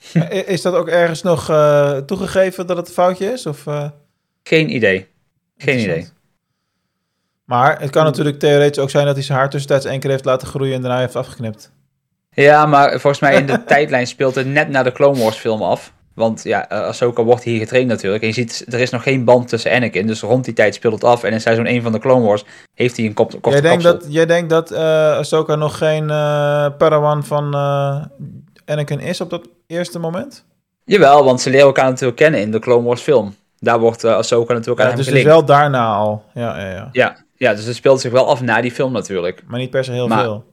[0.46, 3.46] Is dat ook ergens nog eh, toegegeven dat het een foutje is?
[3.46, 3.84] Of, eh,
[4.42, 5.06] Geen idee.
[5.56, 6.08] Geen idee.
[7.44, 10.24] Maar het kan natuurlijk theoretisch ook zijn dat hij zijn haar tussentijds één keer heeft
[10.24, 11.72] laten groeien en daarna heeft afgeknipt.
[12.30, 15.62] Ja, maar volgens mij in de tijdlijn speelt het net na de Clone Wars film
[15.62, 15.92] af.
[16.14, 18.22] Want ja, eh, Ahsoka wordt hier getraind natuurlijk.
[18.22, 20.06] En je ziet, er is nog geen band tussen Anakin.
[20.06, 21.22] Dus rond die tijd speelt het af.
[21.22, 23.82] En in seizoen 1 van de Clone Wars heeft hij een kop, korte Jij denkt,
[23.82, 24.00] kapsel.
[24.00, 27.54] dat, jij denkt dat eh Ahsoka nog geen eh Padawan van
[28.66, 30.44] Anakin is op dat eerste moment?
[30.84, 33.34] Jawel, want ze leren elkaar natuurlijk kennen in de Clone Wars film.
[33.58, 35.28] Daar wordt eh, Ahsoka natuurlijk Ja, aan dus, dus gelinkt.
[35.30, 36.24] wel daarna al.
[36.34, 36.88] Ja, ja, ja.
[36.92, 39.42] Ja, ja, dus het speelt zich wel af na die film natuurlijk.
[39.46, 40.44] Maar niet per se heel Maar- veel.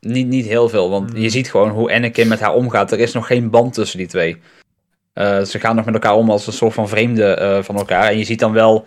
[0.00, 1.20] Niet, niet heel veel, want Hmm.
[1.20, 2.92] je ziet gewoon hoe Anakin met haar omgaat.
[2.92, 4.40] Er is nog geen band tussen die twee.
[5.12, 8.08] Eh, ze gaan nog met elkaar om als een soort van vreemde eh, van elkaar.
[8.10, 8.86] En je ziet dan wel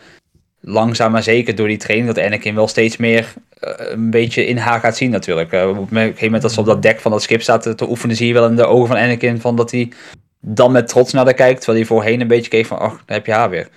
[0.61, 4.57] langzaam maar zeker door die training dat Anakin wel steeds meer eh, een beetje in
[4.57, 5.51] haar gaat zien natuurlijk.
[5.51, 7.75] Eh, op een gegeven moment dat ze op dat dek van dat schip staat te,
[7.75, 9.91] te oefenen, zie je wel in de ogen van Anakin van dat hij
[10.39, 11.57] dan met trots naar haar kijkt.
[11.57, 13.69] Terwijl hij voorheen een beetje keek van, ach, daar heb je haar weer.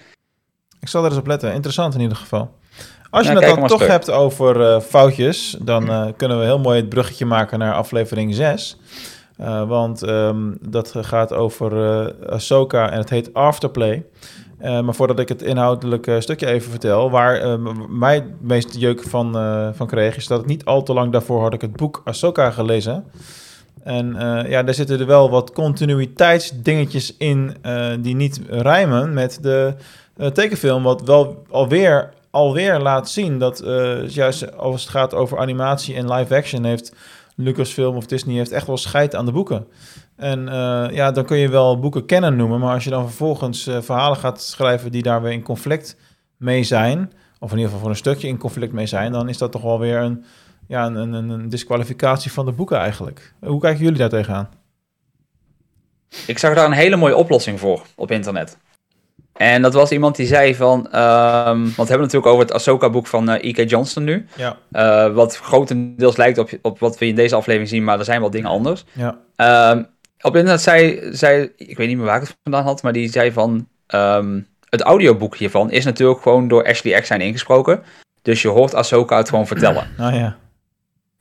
[0.80, 1.52] Ik zal er eens op letten.
[1.52, 2.58] Interessant in ieder geval.
[3.10, 6.80] Als je Ja, het dan toch hebt over eh, foutjes, dan kunnen we heel mooi
[6.80, 8.76] het bruggetje maken naar aflevering 6.
[9.36, 11.72] Eh, want ehm, dat gaat over
[12.26, 14.04] Ahsoka en het heet Afterplay.
[14.60, 17.54] Eh, maar voordat ik het inhoudelijke stukje even vertel, waar eh,
[17.88, 21.42] mij het meest jeuk van, eh, van kreeg, is dat niet al te lang daarvoor
[21.42, 23.04] had ik het boek Ahsoka gelezen.
[23.82, 24.14] En
[24.48, 27.56] ja, daar zitten er wel wat continuïteitsdingetjes in
[28.00, 29.74] die niet rijmen met de
[30.32, 33.62] tekenfilm, wat wel alweer, alweer laat zien dat
[34.06, 36.92] juist als het gaat over animatie en live action heeft
[37.34, 39.66] Lucasfilm of Disney heeft echt wel scheid aan de boeken.
[40.20, 43.66] En eh, ja, dan kun je wel boeken kennen noemen, maar als je dan vervolgens
[43.66, 45.96] eh, verhalen gaat schrijven die daar weer in conflict
[46.36, 49.38] mee zijn, of in ieder geval voor een stukje in conflict mee zijn, dan is
[49.38, 50.24] dat toch wel weer een,
[50.68, 53.34] ja, een, een, een disqualificatie van de boeken eigenlijk.
[53.40, 54.48] Hoe kijken jullie daar tegenaan?
[56.26, 58.58] Ik zag daar een hele mooie oplossing voor op internet.
[59.32, 63.06] En dat was iemand die zei van, ehm, want we hebben natuurlijk over het Ahsoka-boek
[63.06, 63.70] van eh, E.K.
[63.70, 64.26] Johnston nu.
[64.36, 68.20] Ja, wat grotendeels lijkt op, op wat we in deze aflevering zien, maar er zijn
[68.20, 68.84] wel dingen anders.
[68.92, 69.18] ja.
[69.36, 69.82] Ehm,
[70.22, 73.10] op internet zei, zei, ik weet niet meer waar ik het vandaan had, maar die
[73.10, 77.82] zei van, ehm, het audioboek hiervan is natuurlijk gewoon door Ashley Eckstein ingesproken.
[78.22, 79.88] Dus je hoort Ahsoka het gewoon vertellen.
[79.96, 80.36] Nou ja.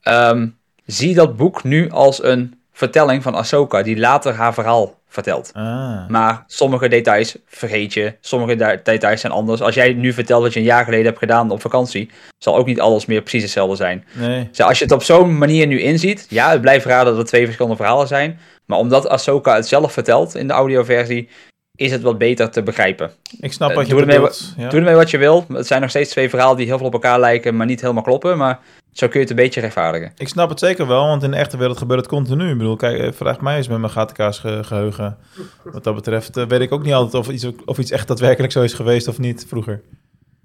[0.02, 0.48] Ehm,
[0.86, 5.50] zie dat boek nu als een vertelling van Ahsoka, die later haar verhaal vertelt.
[5.52, 6.08] Ah.
[6.08, 8.14] Maar sommige details vergeet je.
[8.20, 9.60] Sommige de- details zijn anders.
[9.60, 12.66] Als jij nu vertelt wat je een jaar geleden hebt gedaan op vakantie, zal ook
[12.66, 14.04] niet alles meer precies hetzelfde zijn.
[14.12, 14.48] Nee.
[14.48, 17.24] Dus als je het op zo'n manier nu inziet, ja, het blijft raar dat er
[17.24, 18.38] twee verschillende verhalen zijn.
[18.70, 21.28] Maar omdat Ahsoka het zelf vertelt in de audioversie,
[21.76, 23.10] is het wat beter te begrijpen.
[23.40, 24.28] Ik snap Eh, wat je doe ermee.
[24.56, 24.68] Ja.
[24.68, 25.44] Doe ermee wat je wil.
[25.52, 28.02] Het zijn nog steeds twee verhalen die heel veel op elkaar lijken, maar niet helemaal
[28.02, 28.36] kloppen.
[28.38, 28.58] Maar
[28.92, 30.12] zo kun je het een beetje rechtvaardigen.
[30.16, 32.50] Ik snap het zeker wel, want in de echte wereld gebeurt het continu.
[32.50, 35.16] Ik bedoel, kijk, eh, vraag mij eens met mijn ge- geheugen.
[35.64, 38.52] Wat dat betreft eh, weet ik ook niet altijd of iets, of iets echt daadwerkelijk
[38.52, 39.82] zo is geweest of niet vroeger.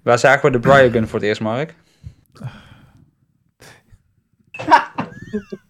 [0.02, 1.74] Waar zagen we de Bryogun voor het eerst, Mark?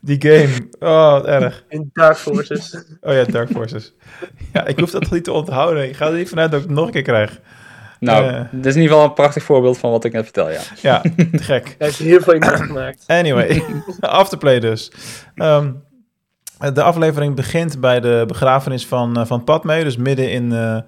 [0.00, 0.68] Die game.
[0.78, 1.64] Oh, wat erg.
[1.68, 2.76] In Dark Forces.
[3.00, 3.94] Oh ja, Dark Forces.
[4.52, 5.88] Ja, ik hoef dat toch niet te onthouden.
[5.88, 7.40] Ik ga er niet vanuit dat ik het nog een keer krijg.
[8.00, 8.40] Nou, Eh.
[8.52, 10.60] dit is in ieder geval een prachtig voorbeeld van wat ik net vertel, ja.
[10.82, 11.00] Ja,
[11.32, 11.64] te gek.
[11.78, 13.04] Hij heeft heel veel indruk gemaakt.
[13.06, 13.62] Anyway,
[14.00, 14.92] afterplay dus.
[15.34, 15.72] Ehm,
[16.74, 20.78] de aflevering begint bij de begrafenis van, eh, van Padme, dus midden in eh,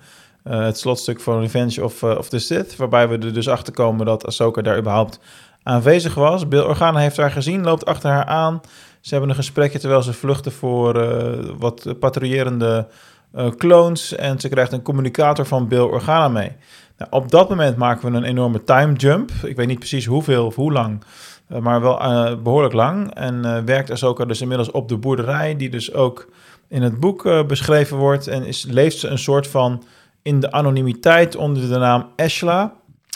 [0.43, 4.27] het slotstuk van Revenge of, of the Sith, waarbij we er dus achter komen dat
[4.27, 5.21] Ahsoka daar überhaupt
[5.63, 6.49] aanwezig was.
[6.49, 8.61] Bill Organa heeft haar gezien, loopt achter haar aan.
[9.01, 12.87] Ze hebben een gesprekje terwijl ze vluchten voor eh, wat patrouillerende
[13.33, 16.53] eh, clones en ze krijgt een communicator van Bill Organa mee.
[16.99, 19.31] Nou, op dat moment maken we een enorme time jump.
[19.43, 21.03] Ik weet niet precies hoeveel of hoe lang,
[21.49, 23.15] eh, maar wel eh, behoorlijk lang.
[23.15, 26.29] En werkt Ahsoka dus inmiddels op de boerderij, die dus ook
[26.69, 28.27] in het boek beschreven wordt.
[28.27, 29.83] En is, leeft ze een soort van
[30.23, 32.73] in de anonimiteit onder de naam Ashla.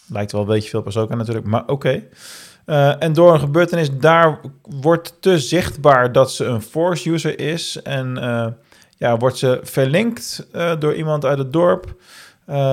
[0.09, 2.03] Lijkt wel een beetje veel Ahsoka natuurlijk, maar oké.
[2.65, 7.83] Eh, en door een gebeurtenis daar wordt te zichtbaar dat ze een Force user is.
[7.83, 8.47] En eh,
[8.97, 11.95] ja, wordt ze verlinkt eh, door iemand uit het dorp.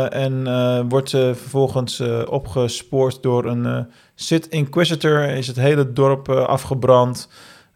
[0.09, 0.43] En
[0.89, 5.23] wordt ze vervolgens opgespoord door een Sith Inquisitor.
[5.23, 7.29] Is het hele dorp afgebrand.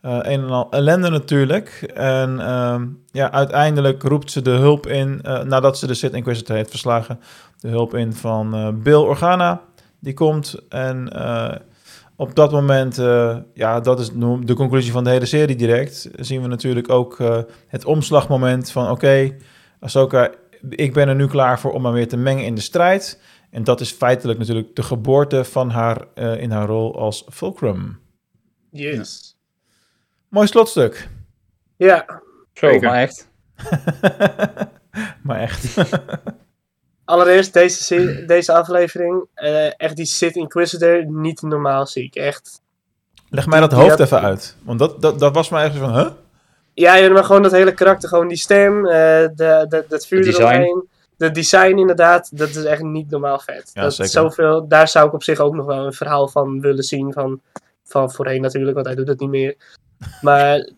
[0.05, 1.91] Eh, een en al ellende natuurlijk.
[1.93, 6.55] En ehm, ja, uiteindelijk roept ze de hulp in, eh, nadat ze de Sith Inquisitor
[6.55, 7.19] heeft verslagen,
[7.59, 9.61] de hulp in van eh, Bill Organa.
[9.99, 11.09] Die komt en
[12.15, 12.95] op dat moment,
[13.53, 14.11] ja, dat is
[14.43, 17.17] de conclusie van de hele serie direct, zien we natuurlijk ook
[17.67, 19.35] het omslagmoment van oké,
[19.79, 20.31] Ahsoka,
[20.69, 23.21] ik ben er nu klaar voor om me weer te mengen in de strijd.
[23.51, 26.07] En dat is feitelijk natuurlijk de geboorte van haar
[26.37, 27.99] in haar rol als Fulcrum.
[28.71, 29.34] Yes.
[30.35, 31.07] Mooi slotstuk.
[31.77, 32.05] Ja,
[32.53, 32.89] Zo, Zeker.
[32.89, 33.27] maar echt.
[35.23, 35.75] maar echt.
[37.05, 39.25] allereerst deze, deze aflevering.
[39.33, 42.15] eh, echt die Sith Inquisitor, niet normaal ziek.
[42.15, 42.61] Echt.
[43.29, 44.55] Leg mij dat Die hoofd had- even uit.
[44.63, 46.09] Want dat, dat, dat was mij echt zo van, huh?
[46.73, 48.09] Ja, maar gewoon dat hele karakter.
[48.09, 48.91] Gewoon die stem, eh
[49.35, 50.87] de, de, dat vuur eromheen.
[51.17, 53.71] De design inderdaad, dat is echt niet normaal vet.
[53.73, 54.11] Ja, dat zeker.
[54.11, 57.13] Zoveel, daar zou ik op zich ook nog wel een verhaal van willen zien.
[57.13, 57.41] Van,
[57.83, 59.55] van voorheen natuurlijk, want hij doet het niet meer.
[60.21, 60.69] Maar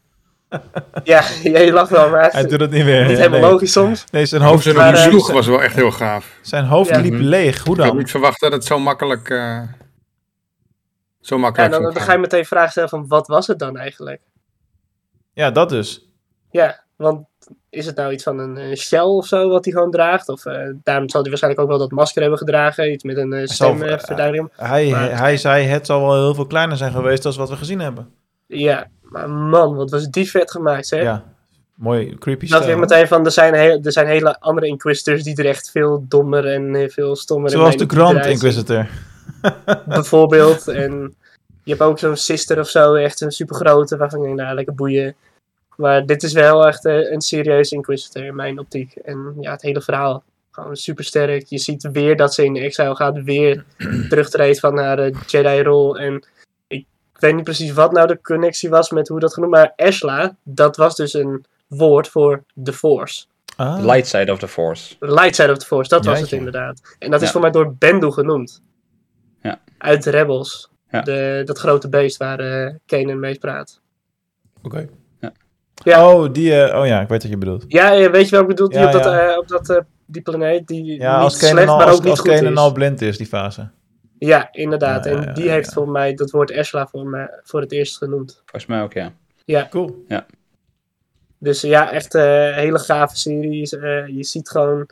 [1.03, 3.01] ja, je lacht wel, maar Hij doet het niet meer.
[3.01, 3.49] niet Ja, helemaal nee.
[3.49, 4.03] logisch soms.
[4.11, 6.37] Nee, zijn hoofd, ze Maar, sloeg was wel echt heel gaaf.
[6.41, 6.99] zijn hoofd Ja.
[6.99, 7.63] liep leeg.
[7.63, 7.97] Hoe Ik had dan?
[7.97, 9.61] niet verwacht dat het zo makkelijk, eh,
[11.21, 13.59] zo Ja, makkelijk dan, zou dan ga je meteen vragen stellen van wat was het
[13.59, 14.21] dan eigenlijk?
[15.33, 16.09] Ja, dat dus.
[16.51, 17.25] Ja, want
[17.69, 20.29] is het nou iets van een shell of zo wat hij gewoon draagt?
[20.29, 22.91] Of eh, daarom zal hij waarschijnlijk ook wel dat masker hebben gedragen.
[22.91, 24.51] Iets met een zal- stemverduidering.
[24.55, 27.55] Hij, Maar- hij zei, het zal wel heel veel kleiner zijn geweest dan wat we
[27.55, 28.13] gezien hebben.
[28.47, 31.01] Ja, maar man, wat was die vet gemaakt, zeg.
[31.01, 31.23] Ja,
[31.75, 35.35] mooi creepy Dat weer meteen van, er zijn, he- er zijn hele andere Inquisitors die
[35.35, 38.25] er echt veel dommer en eh, veel stommer Zoals de Grand.
[38.25, 38.87] Inquisitor.
[39.85, 40.67] Bijvoorbeeld.
[40.67, 41.15] En
[41.63, 44.75] je hebt ook zo'n sister of zo, echt een supergrote, waarvan ik denk, nou, lekker
[44.75, 45.15] boeien.
[45.75, 48.95] Maar dit is wel echt eh, een serieuze Inquisitor in mijn optiek.
[48.95, 50.23] En ja, het hele verhaal.
[50.51, 51.45] Gewoon super sterk.
[51.47, 53.63] Je ziet weer dat ze in de exile gaat, weer
[54.09, 55.97] terugtreedt van haar eh, Jedi-rol.
[55.97, 56.23] En
[57.17, 60.35] ik weet niet precies wat nou de connectie was met hoe dat genoemd Maar Ashla,
[60.43, 63.25] dat was dus een woord voor The Force.
[63.55, 63.75] Ah.
[63.75, 64.97] The light side of the force.
[64.99, 66.81] The Light Side of the Force, dat was het inderdaad.
[66.99, 68.61] En dat is voor mij door Bendu genoemd.
[69.41, 69.59] Ja.
[69.77, 70.69] Uit Rebels.
[70.91, 71.01] Ja.
[71.01, 73.79] De, dat grote beest waar eh Kanan mee praat.
[74.61, 74.87] Oké.
[75.19, 75.31] Ja.
[75.73, 76.13] Ja.
[76.13, 77.65] Oh, die, eh, oh ja, ik weet wat je bedoelt.
[77.67, 80.67] Ja, weet je wel, ik bedoel, die Ja, op, dat, eh, op dat, die planeet,
[80.67, 82.57] die Ja, niet Kanan slecht, al, maar als, ook niet als goed Kanan is.
[82.57, 83.69] al blind is, die fase.
[84.19, 85.05] Ja, inderdaad.
[85.05, 85.73] Ja, ja, en ja, die ja, heeft ja.
[85.73, 88.41] voor mij dat woord Ashla voor, mij, voor het eerst genoemd.
[88.45, 89.67] Volgens mij ook, ja.
[89.69, 90.05] Cool.
[91.37, 93.79] Dus eh, ja, echt een hele gave serie.
[93.79, 94.89] Eh, je ziet gewoon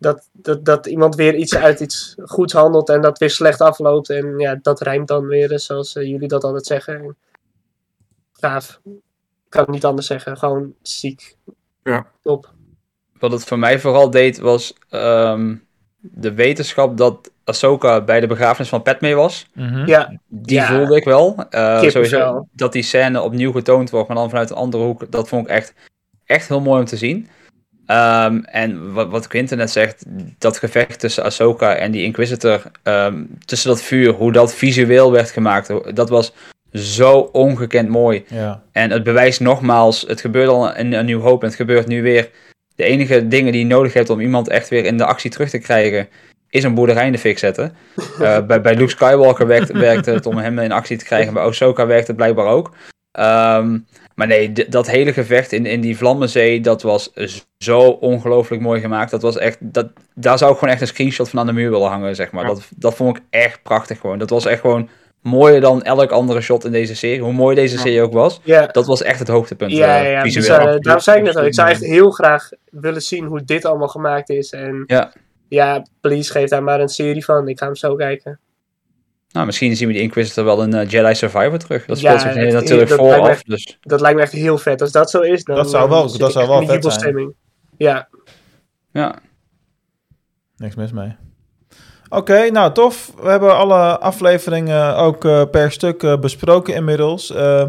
[0.00, 4.10] dat, dat, dat iemand weer iets uit iets goeds handelt en dat weer slecht afloopt.
[4.10, 6.94] En ja, dat rijmt dan weer, eh, zoals eh, jullie dat altijd zeggen.
[6.94, 7.16] En
[8.32, 8.80] gaaf.
[8.84, 10.36] Ik kan het niet anders zeggen.
[10.36, 11.36] Gewoon ziek.
[11.82, 12.06] Ja.
[12.22, 12.52] Top.
[13.18, 15.56] Wat het voor mij vooral deed, was ehm,
[15.98, 19.46] de wetenschap dat Ahsoka bij de begrafenis van Padme was.
[19.54, 19.86] Mhm.
[19.86, 20.66] Ja, Die Ja.
[20.66, 21.44] voelde ik wel.
[21.50, 25.10] Eh, sowieso dat die scène opnieuw getoond wordt, maar dan vanuit een andere hoek.
[25.12, 25.74] Dat vond ik echt,
[26.26, 27.28] echt heel mooi om te zien.
[27.86, 30.04] Ehm, en wat, wat Quinten net zegt,
[30.38, 35.30] dat gevecht tussen Ahsoka en die Inquisitor, ehm, tussen dat vuur, hoe dat visueel werd
[35.30, 36.32] gemaakt, dat was
[36.72, 38.24] zo ongekend mooi.
[38.28, 38.62] Ja.
[38.72, 42.02] En het bewijst nogmaals, het gebeurde al in een nieuw hoop en het gebeurt nu
[42.02, 42.30] weer.
[42.76, 45.50] De enige dingen die je nodig hebt om iemand echt weer in de actie terug
[45.50, 46.08] te krijgen,
[46.50, 47.76] is een boerderij in de fik zetten.
[48.20, 51.42] Eh, bij, bij Luke Skywalker werkt, werkt het om hem in actie te krijgen, bij
[51.42, 52.70] Ahsoka werkt het blijkbaar ook.
[53.10, 53.78] Ehm,
[54.14, 57.12] maar nee, dat hele gevecht in, in die Vlammenzee, dat was
[57.58, 59.10] zo ongelooflijk mooi gemaakt.
[59.10, 61.70] Dat was echt, dat, daar zou ik gewoon echt een screenshot van aan de muur
[61.70, 62.42] willen hangen, zeg maar.
[62.42, 62.48] Ja.
[62.48, 64.18] Dat, dat vond ik echt prachtig gewoon.
[64.18, 64.88] Dat was echt gewoon
[65.22, 67.20] mooier dan elk andere shot in deze serie.
[67.20, 68.40] Hoe mooi deze serie ook was.
[68.44, 69.72] Ja, Dat was echt het hoogtepunt.
[69.72, 70.22] ja, eh, ja, ja.
[70.22, 73.44] Dus, eh, daarom zei ik net al, ik zou echt heel graag willen zien hoe
[73.44, 74.50] dit allemaal gemaakt is.
[74.50, 75.12] En Ja.
[75.50, 77.48] Ja, please geef daar maar een serie van.
[77.48, 78.38] Ik ga hem zo kijken.
[79.32, 81.86] Nou, misschien zien we die Inquisitor wel in eh, Jedi Survivor terug.
[81.86, 83.28] Dat Ja, speelt zich natuurlijk dat lijkt me vooraf.
[83.28, 84.80] echt- Dus Dat lijkt me echt heel vet.
[84.80, 87.34] Als dat zo is, dan Dat zou wel- dan zit dat zou wel vet zijn.
[87.76, 88.08] Ja,
[88.92, 89.18] ja.
[90.56, 91.16] Niks mis mee.
[92.08, 93.12] Oké, nou tof.
[93.22, 97.32] We hebben alle afleveringen ook eh, per stuk eh, besproken inmiddels.
[97.32, 97.64] Eh,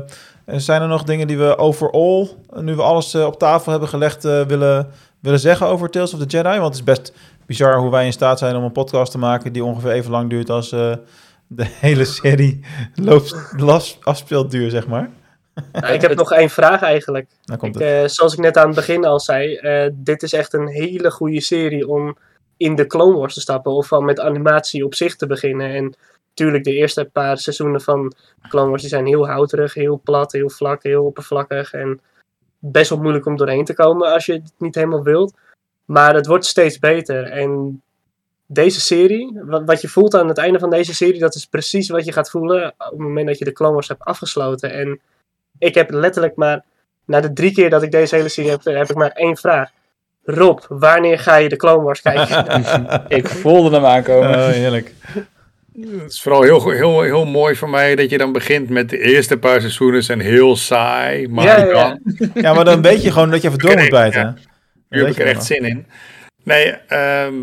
[0.45, 4.25] zijn er nog dingen die we overall, nu we alles eh, op tafel hebben gelegd,
[4.25, 4.87] eh, willen,
[5.19, 6.49] willen zeggen over Tales of the Jedi?
[6.59, 7.13] Want het is best
[7.51, 10.29] bizar hoe wij in staat zijn om een podcast te maken die ongeveer even lang
[10.29, 10.93] duurt als eh,
[11.47, 12.65] de hele serie
[12.95, 15.09] loopt, las, afspeelduur, zeg maar.
[15.71, 17.29] Nou, ik heb nog één vraag eigenlijk.
[17.57, 20.53] Komt Ik, eh, zoals ik net aan het begin al zei, eh, dit is echt
[20.53, 22.17] een hele goede serie om
[22.57, 23.71] in de Clone Wars te stappen.
[23.71, 25.73] Of al met animatie op zich te beginnen.
[25.73, 25.95] En
[26.29, 28.13] natuurlijk, de eerste paar seizoenen van
[28.49, 31.73] Clone Wars die zijn heel houterig, heel plat, heel vlak, heel oppervlakkig.
[31.73, 32.01] En
[32.59, 35.33] best wel moeilijk om doorheen te komen als je het niet helemaal wilt.
[35.91, 37.23] Maar het wordt steeds beter.
[37.23, 37.81] En
[38.45, 41.89] deze serie, wat, wat je voelt aan het einde van deze serie, dat is precies
[41.89, 44.73] wat je gaat voelen op het moment dat je de Clone Wars hebt afgesloten.
[44.73, 44.99] En
[45.57, 46.63] ik heb letterlijk maar,
[47.05, 49.69] na de drie keer dat ik deze hele serie heb, heb ik maar één vraag.
[50.23, 53.03] Rob, wanneer ga je de Clone Wars kijken?
[53.17, 54.29] Ik voelde hem aankomen.
[54.29, 54.93] Oh, heerlijk.
[55.81, 58.99] Het is vooral heel, heel, heel mooi voor mij dat je dan begint met de
[58.99, 61.27] eerste paar seizoenen zijn heel saai.
[61.27, 61.99] Maar Ja, ja, ja.
[62.17, 64.21] dan Ja, maar dan weet je gewoon dat je even door moet bijten.
[64.21, 64.49] Ja.
[64.91, 65.85] Nu heb ik er echt zin in.
[66.43, 67.35] Nee, ehm,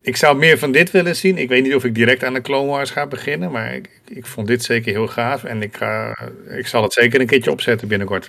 [0.00, 1.38] ik zou meer van dit willen zien.
[1.38, 4.26] Ik weet niet of ik direct aan de Clone Wars ga beginnen, maar ik, ik
[4.26, 5.44] vond dit zeker heel gaaf.
[5.44, 6.18] En ik, ga,
[6.48, 8.26] ik zal het zeker een keertje opzetten binnenkort.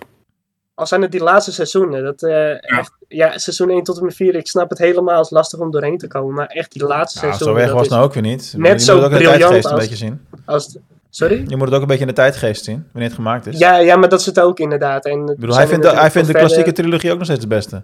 [0.76, 2.04] Al zijn het die laatste seizoenen.
[2.04, 4.36] Dat, eh, Echt, ja, seizoen 1 tot en met 4.
[4.36, 5.16] Ik snap het helemaal.
[5.16, 6.34] Het is lastig om doorheen te komen.
[6.36, 7.62] Maar echt die laatste Nou, seizoenen.
[7.62, 8.54] zo dat was het nou ook weer niet.
[8.58, 10.26] net zo briljant een als- beetje zien.
[10.46, 10.78] als
[11.16, 11.44] sorry?
[11.48, 13.58] Je moet het ook een beetje in de tijdgeest zien, wanneer het gemaakt is.
[13.58, 15.06] Ja, ja, maar dat zit ook inderdaad.
[15.06, 17.48] En Ik bedoel, hij vindt, de, hij vindt de klassieke trilogie ook nog steeds de
[17.48, 17.84] beste.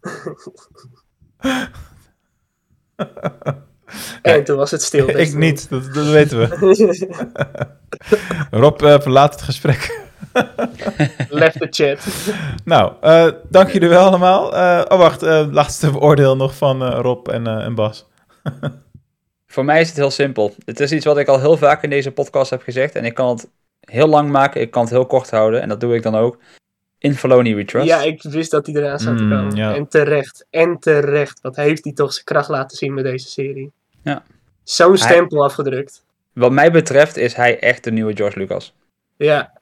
[4.22, 5.06] En toen was het stil.
[5.06, 6.48] dus- ik niet, dat, dat weten we.
[8.50, 10.02] Rob eh, verlaat het gesprek.
[11.28, 12.06] Left the chat.
[12.64, 14.56] Nou, eh, dank jullie wel allemaal.
[14.56, 18.06] Eh, oh, wacht, eh, laatste oordeel nog van eh, Rob en, eh, en Bas.
[19.54, 20.54] Voor mij is het heel simpel.
[20.64, 22.94] Het is iets wat ik al heel vaak in deze podcast heb gezegd.
[22.94, 23.48] En ik kan het
[23.80, 25.60] heel lang maken, ik kan het heel kort houden.
[25.62, 26.38] En dat doe ik dan ook.
[26.98, 27.86] In Felony We Trust.
[27.86, 29.56] Ja, ik wist dat hij eraan zou te Mm, komen.
[29.56, 29.74] ja.
[29.74, 30.46] En terecht.
[30.50, 31.38] En terecht.
[31.42, 33.72] Wat heeft hij toch zijn kracht laten zien met deze serie.
[34.02, 34.22] Ja.
[34.62, 36.04] Zo'n Hij- stempel afgedrukt.
[36.32, 38.74] Wat mij betreft is hij echt de nieuwe George Lucas.
[39.16, 39.52] Ja.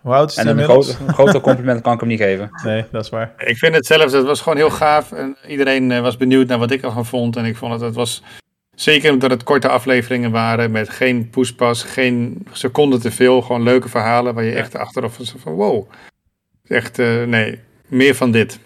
[0.00, 2.50] Hoe oud is hij En een, groot, een groter compliment kan ik hem niet geven.
[2.64, 3.34] Nee, dat is waar.
[3.38, 5.12] Ik vind het zelf, het was gewoon heel gaaf.
[5.12, 7.36] En iedereen eh, was benieuwd naar wat ik ervan vond.
[7.36, 8.22] En ik vond het, het was
[8.74, 10.70] zeker omdat het korte afleveringen waren.
[10.70, 13.42] Met geen poespas, geen seconde te veel.
[13.42, 15.90] Gewoon leuke verhalen waar je echt achteraf van wow.
[16.66, 18.58] Echt, eh, nee, meer van dit.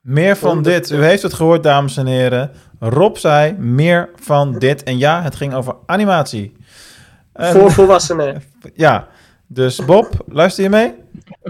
[0.00, 0.90] Meer van dit.
[0.90, 2.50] U heeft het gehoord, dames en heren.
[2.78, 4.82] Rob zei meer van dit.
[4.82, 6.56] En ja, het ging over animatie.
[7.34, 8.42] Voor volwassenen.
[8.74, 9.08] Ja,
[9.48, 10.94] dus Bob, luister je mee?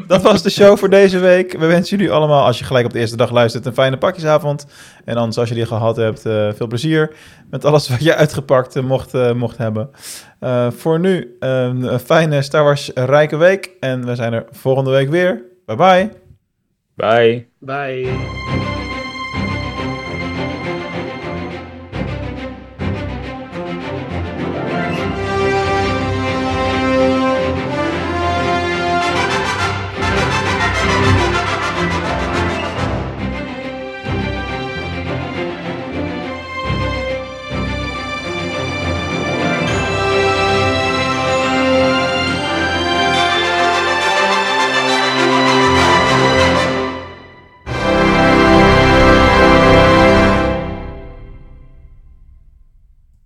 [0.07, 1.53] Dat was de show voor deze week.
[1.53, 4.67] We wensen jullie allemaal, als je gelijk op de eerste dag luistert, een fijne pakjesavond.
[5.05, 7.17] En anders, als je die gehad hebt, eh, veel plezier
[7.51, 9.91] met alles wat je uitgepakt eh, mocht, eh, mocht hebben.
[10.41, 13.71] Eh, voor nu, een fijne Star Wars rijke week.
[13.81, 15.43] En we zijn er volgende week weer.
[15.67, 16.11] Bye bye.
[16.95, 17.49] Bye.
[17.59, 18.78] Bye.